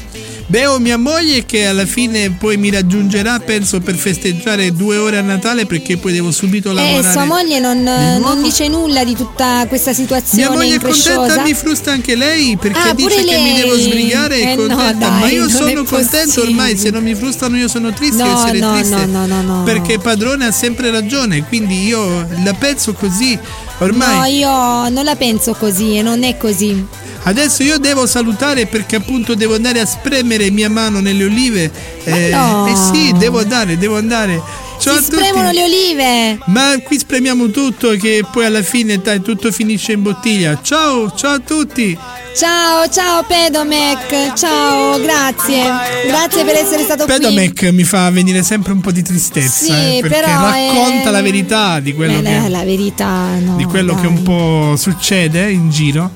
[0.46, 5.18] Beh, ho mia moglie che alla fine poi mi raggiungerà, penso, per festeggiare due ore
[5.18, 7.12] a Natale perché poi devo subito Eh, lavorare.
[7.12, 11.54] sua moglie non, non dice nulla di tutta questa situazione Mia moglie è contenta, mi
[11.54, 15.08] frusta anche lei perché Ah, dice che mi devo sbrigare Eh, è no, contenta.
[15.10, 18.60] dai, ma io sono contento ormai, se non mi frustano io sono triste No, essere
[18.60, 18.96] no, triste.
[19.06, 19.64] no, no, no, no.
[19.64, 23.40] Perché padrone ha sempre ragione, quindi io la penso così.
[23.80, 26.86] Ormai No, io non la penso così e non è così.
[27.26, 31.72] Adesso io devo salutare perché appunto devo andare a spremere mia mano nelle olive.
[32.04, 32.68] Eh, no.
[32.68, 34.42] eh sì, devo andare, devo andare.
[34.78, 35.16] Ciao si a tutti.
[35.16, 36.40] spremono le olive.
[36.48, 40.60] Ma qui spremiamo tutto che poi alla fine dai, tutto finisce in bottiglia.
[40.62, 41.98] Ciao, ciao a tutti.
[42.36, 45.62] Ciao, ciao Pedomec, ciao, grazie.
[46.08, 47.14] Grazie per essere stato qui.
[47.14, 49.66] Pedomec mi fa venire sempre un po' di tristezza.
[49.66, 53.56] Sì, eh, perché però racconta è- la verità di quello, Beh, che, la verità no.
[53.56, 54.02] di quello dai.
[54.02, 56.12] che un po' succede in giro.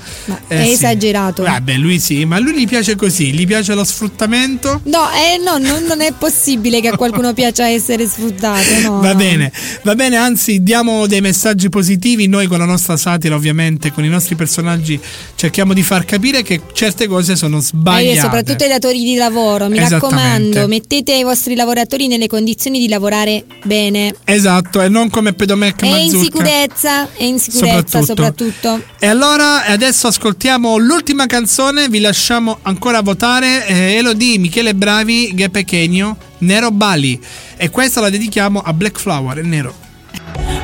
[0.48, 0.72] è Eh, sì.
[0.72, 1.44] esagerato.
[1.44, 4.82] Vabbè, lui sì, ma a lui gli piace così, gli piace lo sfruttamento.
[4.86, 8.80] No, eh, no, non, non è possibile che a qualcuno piaccia essere sfruttato.
[8.82, 9.16] No, Va no.
[9.16, 9.52] bene,
[9.84, 14.10] va bene, anzi diamo dei messaggi positivi, noi con la nostra satira ovviamente, con i
[14.10, 15.00] nostri personaggi
[15.36, 18.20] cerchiamo di far capire che certe cose sono E sbagliate.
[18.20, 23.44] soprattutto ai datori di lavoro, mi raccomando, mettete i vostri lavoratori nelle condizioni di lavorare
[23.64, 24.16] bene.
[24.24, 28.52] Esatto, e non come Pedomec E in sicurezza, e in sicurezza Soprattutto.
[28.56, 28.84] soprattutto.
[29.00, 35.50] E allora adesso ascoltiamo l'ultima canzone, vi lasciamo ancora votare eh, Elodie, Michele Bravi, Ghe
[35.50, 37.20] Pechegno, Nero Bali
[37.58, 39.74] e questa la dedichiamo a Black Flower e Nero.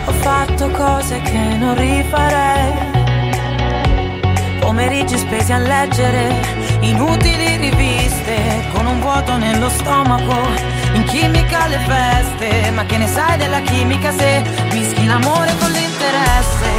[0.06, 3.03] Ho fatto cose che non rifarei.
[4.76, 6.34] Pomeriggi spesi a leggere
[6.80, 10.36] inutili riviste con un vuoto nello stomaco.
[10.94, 16.72] In chimica le feste, ma che ne sai della chimica se mischi l'amore con l'interesse?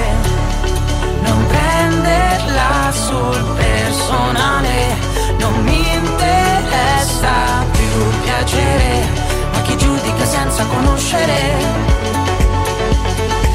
[1.23, 4.97] Non prenderla sul personale,
[5.39, 9.07] non mi interessa più piacere,
[9.53, 11.37] ma chi giudica senza conoscere.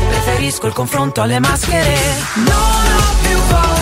[0.07, 1.97] Preferisco il confronto alle maschere.
[2.35, 3.78] Non ho più voglia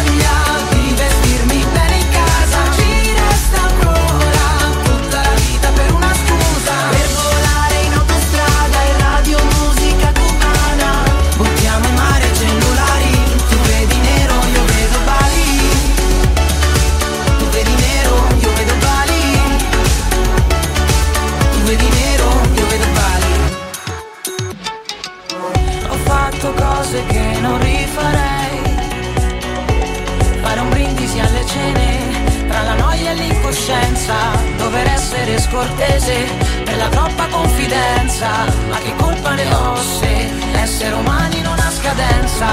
[33.67, 34.15] l'incoscienza.
[34.57, 36.25] Dover essere scortese
[36.63, 38.29] per la troppa confidenza.
[38.69, 42.47] Ma che colpa ne ho se essere umani non ha scadenza?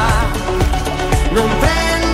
[1.31, 2.14] Non prenderla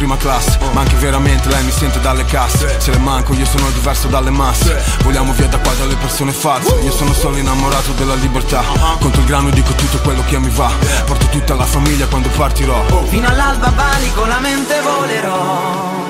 [0.00, 2.80] prima classe Ma anche veramente lei mi sente dalle casse.
[2.80, 4.82] Se le manco io sono diverso dalle masse.
[5.02, 6.74] Vogliamo via da qua dalle persone false.
[6.82, 8.62] Io sono solo innamorato della libertà.
[8.98, 10.70] Contro il grano dico tutto quello che mi va.
[11.04, 12.82] Porto tutta la famiglia quando partirò.
[13.08, 16.08] Fino all'alba Bali con la mente volerò.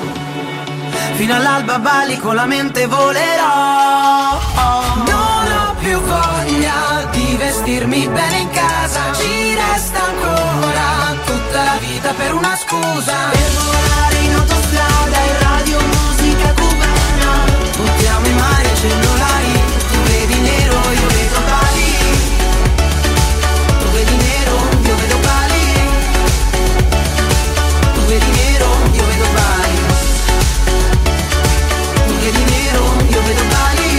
[1.15, 4.39] Fino all'alba Bali con la mente volerò.
[5.05, 9.13] Non ho più voglia di vestirmi bene in casa.
[9.15, 10.50] Ci resta ancora
[12.11, 13.31] vita per una scusa.
[13.31, 17.45] Per volare in autostrada e radio musica cubana.
[17.77, 19.53] Buttiamo in mare i cellulari
[19.91, 21.93] Tu vedi nero, io vedo Bali
[23.79, 25.65] Tu vedi nero, io vedo Bali
[27.95, 29.77] Tu vedi nero, io vedo Bali
[32.05, 33.91] Tu vedi nero, io vedo Bali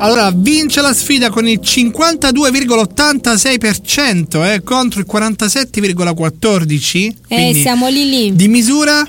[0.04, 7.14] Allora, vince la sfida con il 52,86% eh, contro il 47,14%.
[7.26, 8.36] Eh, siamo lì lì.
[8.36, 9.02] Di misura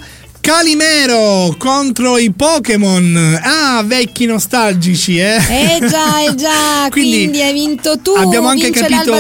[0.45, 3.39] Calimero contro i Pokémon.
[3.41, 5.37] Ah, vecchi nostalgici, eh.
[5.37, 9.11] Eh già, eh già, quindi, Quindi hai vinto tu, Abbiamo anche capito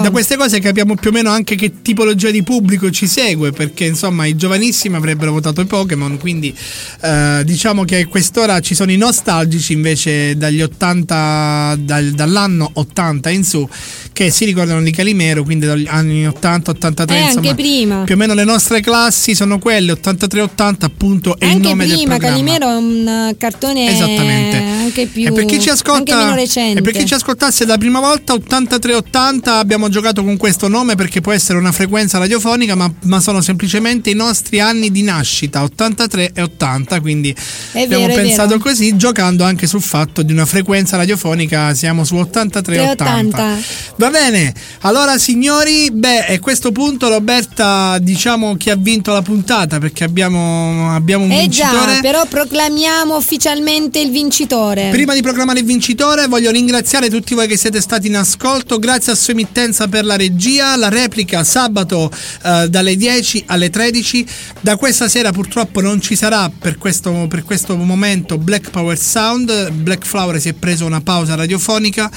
[0.00, 3.84] da queste cose capiamo più o meno anche che tipologia di pubblico ci segue perché
[3.84, 6.56] insomma i giovanissimi avrebbero votato i Pokémon quindi
[7.02, 13.30] eh, diciamo che a quest'ora ci sono i nostalgici invece dagli 80 dal- dall'anno 80
[13.30, 13.68] in su
[14.12, 18.02] che si ricordano di Calimero quindi dagli anni 80 83 Eh, insomma anche prima.
[18.04, 21.86] più o meno le nostre classi sono quelle 83 80 appunto è il Anche nome
[21.86, 24.56] del prima, programma Calimero è un eh, cartone Esattamente.
[24.56, 26.78] anche più e per chi ci anche ascolta meno recente.
[26.78, 31.20] e per chi ci ascoltasse la prima volta 8380 abbiamo giocato con questo nome perché
[31.20, 36.32] può essere una frequenza radiofonica ma, ma sono semplicemente i nostri anni di nascita 83
[36.34, 37.34] e 80 quindi
[37.72, 42.16] È abbiamo vero, pensato così giocando anche sul fatto di una frequenza radiofonica siamo su
[42.16, 43.58] 83 e 80 380.
[43.96, 49.78] va bene allora signori beh a questo punto Roberta diciamo chi ha vinto la puntata
[49.78, 54.90] perché abbiamo, abbiamo un Eh vincitore già, però proclamiamo ufficialmente il vincitore.
[54.90, 58.78] Prima di proclamare il vincitore, voglio ringraziare tutti voi che siete stati in ascolto.
[58.78, 60.76] Grazie a sua emittenza per la regia.
[60.76, 62.10] La replica sabato
[62.44, 64.26] eh, dalle 10 alle 13.
[64.60, 69.70] Da questa sera, purtroppo, non ci sarà per questo, per questo momento Black Power Sound.
[69.70, 72.10] Black Flower si è preso una pausa radiofonica.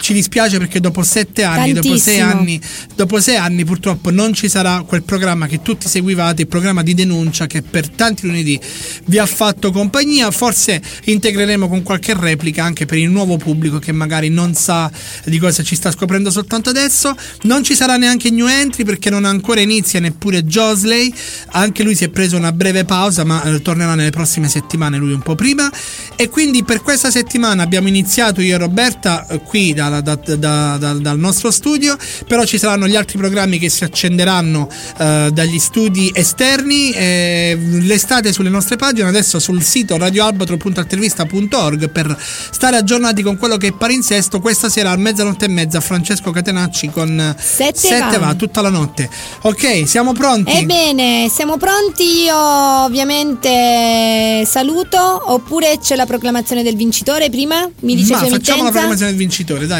[0.00, 2.60] Ci dispiace perché dopo sette anni, dopo sei anni,
[2.94, 6.94] dopo sei anni purtroppo non ci sarà quel programma che tutti seguivate, il programma di
[6.94, 8.58] denuncia che per tanti lunedì
[9.06, 10.30] vi ha fatto compagnia.
[10.30, 14.90] Forse integreremo con qualche replica anche per il nuovo pubblico che magari non sa
[15.24, 17.14] di cosa ci sta scoprendo soltanto adesso.
[17.42, 21.12] Non ci sarà neanche new entry perché non ancora inizia neppure Josley.
[21.52, 25.12] Anche lui si è preso una breve pausa, ma eh, tornerà nelle prossime settimane, lui
[25.12, 25.70] un po' prima.
[26.16, 30.76] E quindi per questa settimana abbiamo iniziato io e Roberta eh, qui da- da- da-
[30.78, 34.68] da- dal nostro studio, però ci saranno gli altri programmi che si accenderanno
[34.98, 36.90] eh, dagli studi esterni.
[36.92, 42.16] eh, l'estate sulle nostre pagine, adesso sul sito radioalbatro.altervista.org per
[42.50, 44.40] stare aggiornati con quello che è palinsesto.
[44.40, 48.18] Questa sera a mezzanotte e mezza Francesco Catenacci con Sette va.
[48.18, 49.08] va tutta la notte.
[49.42, 50.52] Ok, siamo pronti?
[50.52, 52.22] Ebbene, siamo pronti.
[52.24, 54.96] Io ovviamente saluto.
[55.32, 57.68] Oppure c'è la proclamazione del vincitore prima?
[57.80, 59.77] Mi dice Ma facciamo la proclamazione del vincitore, dai.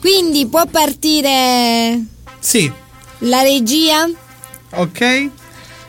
[0.00, 1.98] Quindi può partire
[2.38, 2.70] Sì,
[3.20, 4.08] la regia
[4.70, 5.00] ok.
[5.00, 5.30] Eh,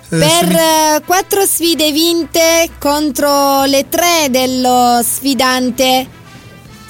[0.08, 6.08] per eh, quattro sfide vinte contro le tre dello sfidante.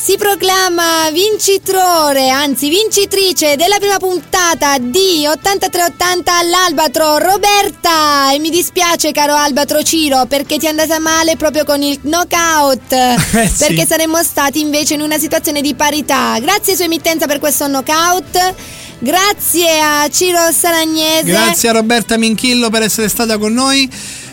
[0.05, 8.31] Si proclama vincitore, anzi vincitrice della prima puntata di 8380 all'Albatro Roberta.
[8.31, 12.93] E mi dispiace caro Albatro Ciro perché ti è andata male proprio con il knockout.
[13.35, 13.65] Eh sì.
[13.65, 16.37] Perché saremmo stati invece in una situazione di parità.
[16.39, 18.53] Grazie sua emittenza per questo knockout.
[18.99, 21.23] Grazie a Ciro Saragnese.
[21.23, 23.89] Grazie a Roberta Minchillo per essere stata con noi.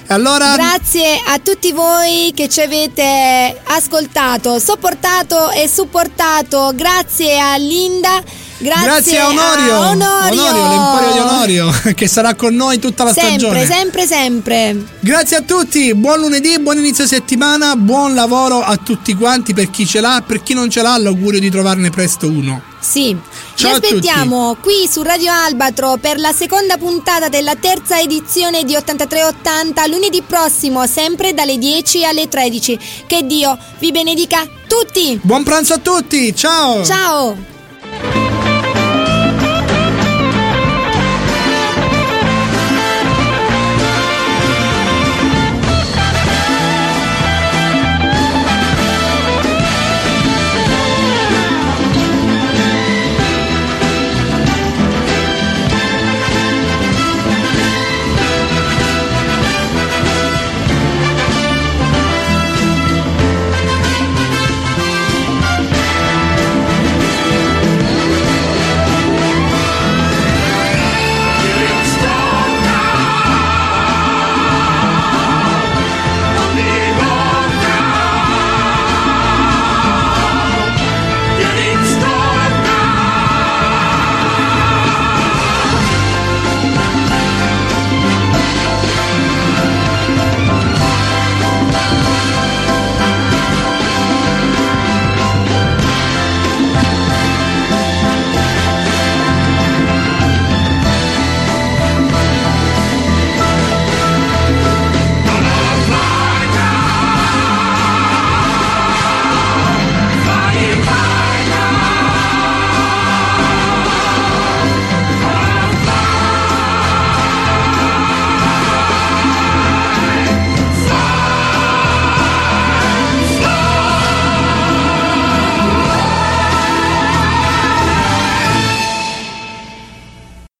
[0.08, 6.72] Allora, Grazie a tutti voi che ci avete ascoltato, sopportato e supportato.
[6.74, 8.22] Grazie a Linda.
[8.62, 9.74] Grazie, Grazie a Onorio.
[9.74, 10.42] a Onorio.
[10.42, 11.70] Onorio, l'Emporio di Onorio.
[11.94, 13.66] Che sarà con noi tutta la sempre, stagione.
[13.66, 14.84] sempre, sempre.
[15.00, 19.84] Grazie a tutti, buon lunedì, buon inizio settimana, buon lavoro a tutti quanti per chi
[19.86, 22.62] ce l'ha, per chi non ce l'ha l'augurio di trovarne presto uno.
[22.78, 23.16] Sì,
[23.56, 29.86] vi aspettiamo qui su Radio Albatro per la seconda puntata della terza edizione di 8380
[29.86, 32.78] lunedì prossimo, sempre dalle 10 alle 13.
[33.06, 35.18] Che Dio vi benedica tutti!
[35.22, 36.84] Buon pranzo a tutti, ciao!
[36.84, 37.50] Ciao!